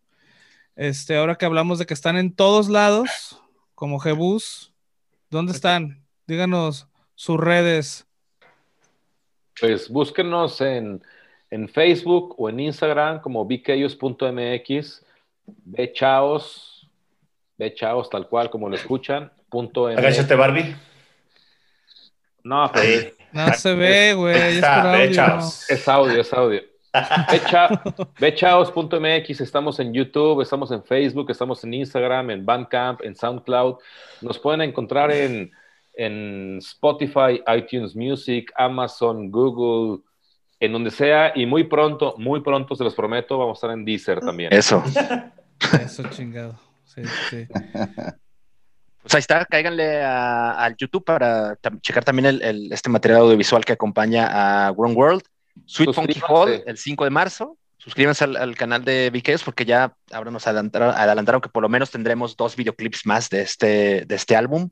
Este, 0.76 1.18
ahora 1.18 1.36
que 1.36 1.46
hablamos 1.46 1.80
de 1.80 1.86
que 1.86 1.94
están 1.94 2.18
en 2.18 2.34
todos 2.34 2.70
lados, 2.70 3.42
como 3.76 4.00
Jebus, 4.00 4.74
¿dónde 5.30 5.52
están? 5.52 6.06
Díganos 6.26 6.89
sus 7.20 7.38
redes? 7.38 8.08
Pues 9.60 9.90
búsquenos 9.90 10.62
en, 10.62 11.04
en 11.52 11.68
Facebook 11.68 12.34
o 12.38 12.48
en 12.48 12.62
Instagram 12.62 13.20
como 13.20 13.44
bkeyos.mx, 13.44 15.06
bechaos, 15.46 16.90
bechaos 17.58 18.10
tal 18.10 18.26
cual 18.30 18.50
como 18.50 18.70
lo 18.70 18.76
escuchan, 18.76 19.34
punto 19.50 19.88
Agáchate 19.88 20.34
Barbie. 20.34 20.74
No, 22.42 22.72
pero... 22.74 23.12
No 23.34 23.54
se 23.54 23.76
ve, 23.76 24.14
güey. 24.14 24.58
Es, 24.58 24.64
audio. 24.64 25.40
es 25.68 25.88
audio, 25.90 26.22
es 26.22 26.34
audio. 26.34 26.62
Bechaos.mx, 28.18 29.42
estamos 29.42 29.78
en 29.82 29.94
YouTube, 29.94 30.42
estamos 30.42 30.72
en 30.72 30.86
Facebook, 30.86 31.30
estamos 31.30 31.62
en 31.66 31.74
Instagram, 31.74 32.30
en 32.30 32.46
Bandcamp, 32.46 33.04
en 33.04 33.14
SoundCloud. 33.14 33.76
Nos 34.22 34.40
pueden 34.40 34.62
encontrar 34.62 35.12
en 35.12 35.52
en 36.00 36.60
Spotify, 36.60 37.44
iTunes 37.58 37.94
Music, 37.94 38.54
Amazon, 38.56 39.30
Google, 39.30 40.02
en 40.62 40.72
donde 40.72 40.92
sea, 40.92 41.34
y 41.36 41.46
muy 41.46 41.66
pronto, 41.66 42.16
muy 42.18 42.40
pronto, 42.40 42.74
se 42.74 42.86
los 42.86 42.96
prometo, 42.96 43.38
vamos 43.38 43.58
a 43.58 43.60
estar 43.60 43.72
en 43.72 43.84
Deezer 43.84 44.22
también. 44.22 44.54
Eso. 44.54 44.82
Eso 45.84 46.04
chingado. 46.10 46.58
Sí, 46.86 47.02
sí. 47.30 47.48
Pues 49.02 49.14
ahí 49.14 49.20
está, 49.20 49.46
cáiganle 49.46 50.02
al 50.02 50.76
YouTube 50.78 51.04
para 51.04 51.58
checar 51.82 52.06
también 52.06 52.28
el, 52.28 52.42
el, 52.44 52.72
este 52.72 52.90
material 52.90 53.22
audiovisual 53.22 53.66
que 53.66 53.74
acompaña 53.74 54.68
a 54.68 54.72
Grown 54.72 54.96
World. 54.96 55.24
Sweet 55.66 55.94
Funky 55.94 56.22
Hall, 56.26 56.64
el 56.66 56.78
5 56.78 57.04
de 57.04 57.10
marzo 57.10 57.58
suscríbanse 57.80 58.26
al, 58.26 58.36
al, 58.38 58.56
canal 58.56 58.86
de 58.86 59.10
VKs 59.10 59.44
porque 59.44 59.66
ya 59.66 59.96
ahora 60.12 60.32
nos 60.32 60.46
adelantaron, 60.46 60.94
adelantaron, 60.96 61.42
que 61.42 61.50
por 61.50 61.64
lo 61.64 61.70
menos 61.70 61.90
tendremos 61.90 62.38
dos 62.38 62.56
videoclips 62.56 63.06
más 63.06 63.30
de 63.30 63.42
este, 63.42 64.06
de 64.06 64.16
este 64.16 64.36
álbum. 64.36 64.70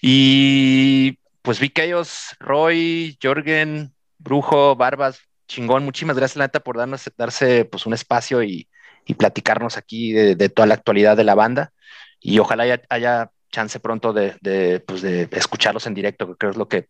Y 0.00 1.18
pues 1.42 1.60
VKs, 1.60 2.36
Roy, 2.38 3.18
Jorgen, 3.22 3.92
Brujo, 4.18 4.76
Barbas, 4.76 5.20
chingón, 5.48 5.84
muchísimas 5.84 6.16
gracias, 6.16 6.36
Lata, 6.36 6.60
por 6.60 6.76
darnos, 6.76 7.10
darse 7.16 7.64
pues, 7.64 7.86
un 7.86 7.94
espacio 7.94 8.42
y, 8.42 8.68
y 9.04 9.14
platicarnos 9.14 9.76
aquí 9.76 10.12
de, 10.12 10.36
de, 10.36 10.48
toda 10.48 10.66
la 10.66 10.74
actualidad 10.74 11.16
de 11.16 11.24
la 11.24 11.34
banda. 11.34 11.72
Y 12.20 12.38
ojalá 12.38 12.64
haya, 12.64 12.82
haya 12.88 13.30
chance 13.50 13.80
pronto 13.80 14.12
de, 14.12 14.36
de, 14.40 14.80
pues, 14.80 15.02
de 15.02 15.28
escucharlos 15.32 15.86
en 15.86 15.94
directo, 15.94 16.28
que 16.28 16.36
creo 16.36 16.50
es 16.52 16.56
lo 16.56 16.68
que 16.68 16.88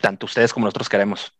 tanto 0.00 0.26
ustedes 0.26 0.52
como 0.52 0.66
nosotros 0.66 0.88
queremos. 0.88 1.37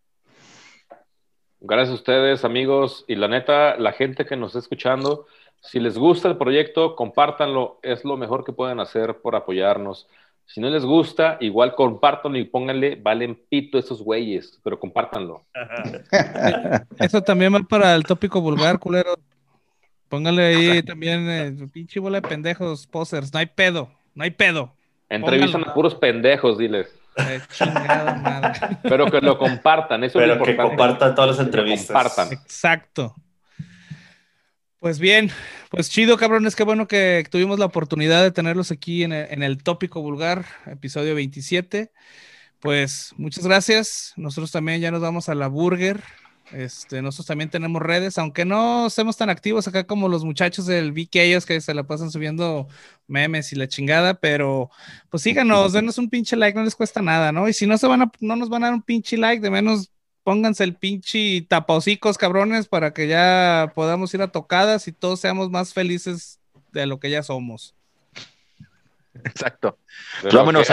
Gracias 1.60 1.90
a 1.90 1.94
ustedes, 1.94 2.44
amigos. 2.44 3.04
Y 3.08 3.16
la 3.16 3.28
neta, 3.28 3.76
la 3.76 3.92
gente 3.92 4.24
que 4.24 4.36
nos 4.36 4.50
está 4.50 4.60
escuchando, 4.60 5.26
si 5.60 5.80
les 5.80 5.98
gusta 5.98 6.28
el 6.28 6.36
proyecto, 6.36 6.94
compártanlo. 6.94 7.78
Es 7.82 8.04
lo 8.04 8.16
mejor 8.16 8.44
que 8.44 8.52
pueden 8.52 8.80
hacer 8.80 9.16
por 9.20 9.34
apoyarnos. 9.34 10.08
Si 10.46 10.60
no 10.60 10.70
les 10.70 10.84
gusta, 10.84 11.36
igual 11.40 11.74
compártanlo 11.74 12.38
y 12.38 12.44
pónganle, 12.44 12.96
valen 12.96 13.38
pito 13.50 13.78
esos 13.78 14.02
güeyes, 14.02 14.58
pero 14.62 14.80
compártanlo. 14.80 15.42
Eso 16.98 17.22
también 17.22 17.54
va 17.54 17.60
para 17.60 17.94
el 17.94 18.04
tópico 18.04 18.40
vulgar, 18.40 18.78
culero. 18.78 19.16
Pónganle 20.08 20.46
ahí 20.46 20.82
también, 20.82 21.28
eh, 21.28 21.68
pinche 21.70 22.00
bola 22.00 22.22
de 22.22 22.28
pendejos, 22.28 22.86
posers. 22.86 23.30
No 23.30 23.40
hay 23.40 23.46
pedo, 23.46 23.90
no 24.14 24.24
hay 24.24 24.30
pedo. 24.30 24.72
Entrevistan 25.10 25.60
Pónganlo. 25.60 25.70
a 25.70 25.74
puros 25.74 25.94
pendejos, 25.96 26.56
diles. 26.56 26.98
Pero 28.82 29.10
que 29.10 29.20
lo 29.20 29.38
compartan, 29.38 30.04
eso 30.04 30.18
Pero 30.18 30.34
es 30.34 30.42
que 30.42 30.56
compartan 30.56 31.14
todas 31.14 31.36
las 31.36 31.46
entrevistas. 31.46 31.88
Compartan. 31.88 32.32
Exacto. 32.32 33.14
Pues 34.78 35.00
bien, 35.00 35.30
pues 35.70 35.90
chido, 35.90 36.16
cabrones, 36.16 36.54
qué 36.54 36.62
bueno 36.62 36.86
que 36.86 37.26
tuvimos 37.30 37.58
la 37.58 37.66
oportunidad 37.66 38.22
de 38.22 38.30
tenerlos 38.30 38.70
aquí 38.70 39.02
en 39.02 39.12
el, 39.12 39.26
en 39.30 39.42
el 39.42 39.62
tópico 39.62 40.00
vulgar, 40.00 40.44
episodio 40.66 41.16
27. 41.16 41.90
Pues 42.60 43.12
muchas 43.16 43.44
gracias. 43.44 44.12
Nosotros 44.16 44.50
también 44.50 44.80
ya 44.80 44.90
nos 44.90 45.00
vamos 45.00 45.28
a 45.28 45.34
la 45.34 45.48
burger. 45.48 46.02
Este, 46.52 47.02
nosotros 47.02 47.26
también 47.26 47.50
tenemos 47.50 47.82
redes, 47.82 48.16
aunque 48.16 48.44
no 48.44 48.86
estemos 48.86 49.16
tan 49.16 49.28
activos 49.28 49.68
acá 49.68 49.84
como 49.84 50.08
los 50.08 50.24
muchachos 50.24 50.66
del 50.66 50.92
VK, 50.92 51.16
ellos 51.16 51.44
que 51.44 51.60
se 51.60 51.74
la 51.74 51.84
pasan 51.84 52.10
subiendo 52.10 52.68
memes 53.06 53.52
y 53.52 53.56
la 53.56 53.68
chingada, 53.68 54.14
pero 54.14 54.70
pues 55.10 55.22
síganos, 55.22 55.72
denos 55.72 55.98
un 55.98 56.08
pinche 56.08 56.36
like, 56.36 56.56
no 56.58 56.64
les 56.64 56.74
cuesta 56.74 57.02
nada, 57.02 57.32
¿no? 57.32 57.48
Y 57.48 57.52
si 57.52 57.66
no 57.66 57.76
se 57.76 57.86
van 57.86 58.02
a, 58.02 58.12
no 58.20 58.36
nos 58.36 58.48
van 58.48 58.64
a 58.64 58.66
dar 58.68 58.74
un 58.74 58.82
pinche 58.82 59.18
like, 59.18 59.42
de 59.42 59.50
menos 59.50 59.90
pónganse 60.28 60.64
el 60.64 60.74
pinche 60.74 61.46
tapocicos, 61.48 62.18
cabrones, 62.18 62.68
para 62.68 62.92
que 62.92 63.08
ya 63.08 63.72
podamos 63.74 64.12
ir 64.14 64.22
a 64.22 64.28
tocadas 64.28 64.86
y 64.88 64.92
todos 64.92 65.20
seamos 65.20 65.50
más 65.50 65.72
felices 65.72 66.38
de 66.72 66.86
lo 66.86 67.00
que 67.00 67.10
ya 67.10 67.22
somos. 67.22 67.74
Exacto. 69.24 69.78
Vámonos, 70.30 70.68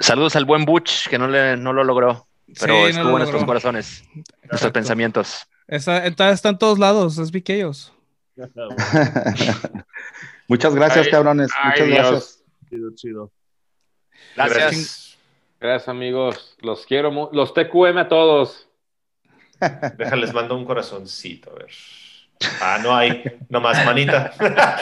saludos 0.00 0.36
al 0.36 0.44
buen 0.44 0.64
Butch, 0.64 1.08
que 1.08 1.18
no, 1.18 1.28
le, 1.28 1.56
no 1.56 1.72
lo 1.72 1.84
logró. 1.84 2.26
Pero 2.46 2.74
sí, 2.74 2.90
estuvo 2.90 3.04
no 3.04 3.10
en 3.10 3.18
nuestros 3.18 3.44
corazones, 3.44 4.02
Exacto. 4.02 4.48
nuestros 4.50 4.72
pensamientos. 4.72 5.46
Está, 5.66 6.04
está, 6.06 6.30
está, 6.30 6.50
en 6.50 6.58
todos 6.58 6.78
lados, 6.78 7.18
es 7.18 7.30
Viqueos. 7.30 7.92
Muchas 10.48 10.74
gracias, 10.74 11.06
ay, 11.06 11.10
cabrones. 11.10 11.50
Ay, 11.56 11.70
Muchas 11.70 11.86
Dios. 11.86 11.98
gracias. 11.98 12.42
Chido, 12.68 12.90
chido. 12.94 13.32
Gracias. 14.36 14.58
gracias. 14.58 15.18
Gracias, 15.60 15.88
amigos. 15.88 16.56
Los 16.60 16.84
quiero, 16.84 17.30
los 17.32 17.54
TQM 17.54 17.96
a 17.98 18.08
todos. 18.08 18.68
Déjales, 19.96 20.34
mando 20.34 20.56
un 20.56 20.66
corazoncito, 20.66 21.50
a 21.52 21.54
ver. 21.54 21.70
Ah, 22.60 22.78
no 22.82 22.94
hay, 22.94 23.24
nomás 23.48 23.82
manita. 23.86 24.32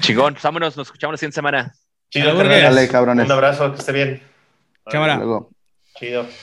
Chingón, 0.00 0.36
vámonos, 0.42 0.76
nos 0.76 0.86
escuchamos 0.88 1.12
la 1.14 1.18
siguiente 1.18 1.34
semana. 1.34 1.74
Chido, 2.08 2.34
Dale, 2.34 2.88
cabrones. 2.88 3.26
Un 3.26 3.32
abrazo, 3.32 3.72
que 3.72 3.78
esté 3.80 3.92
bien. 3.92 4.22
Cámara. 4.84 5.20
Chido. 5.94 6.40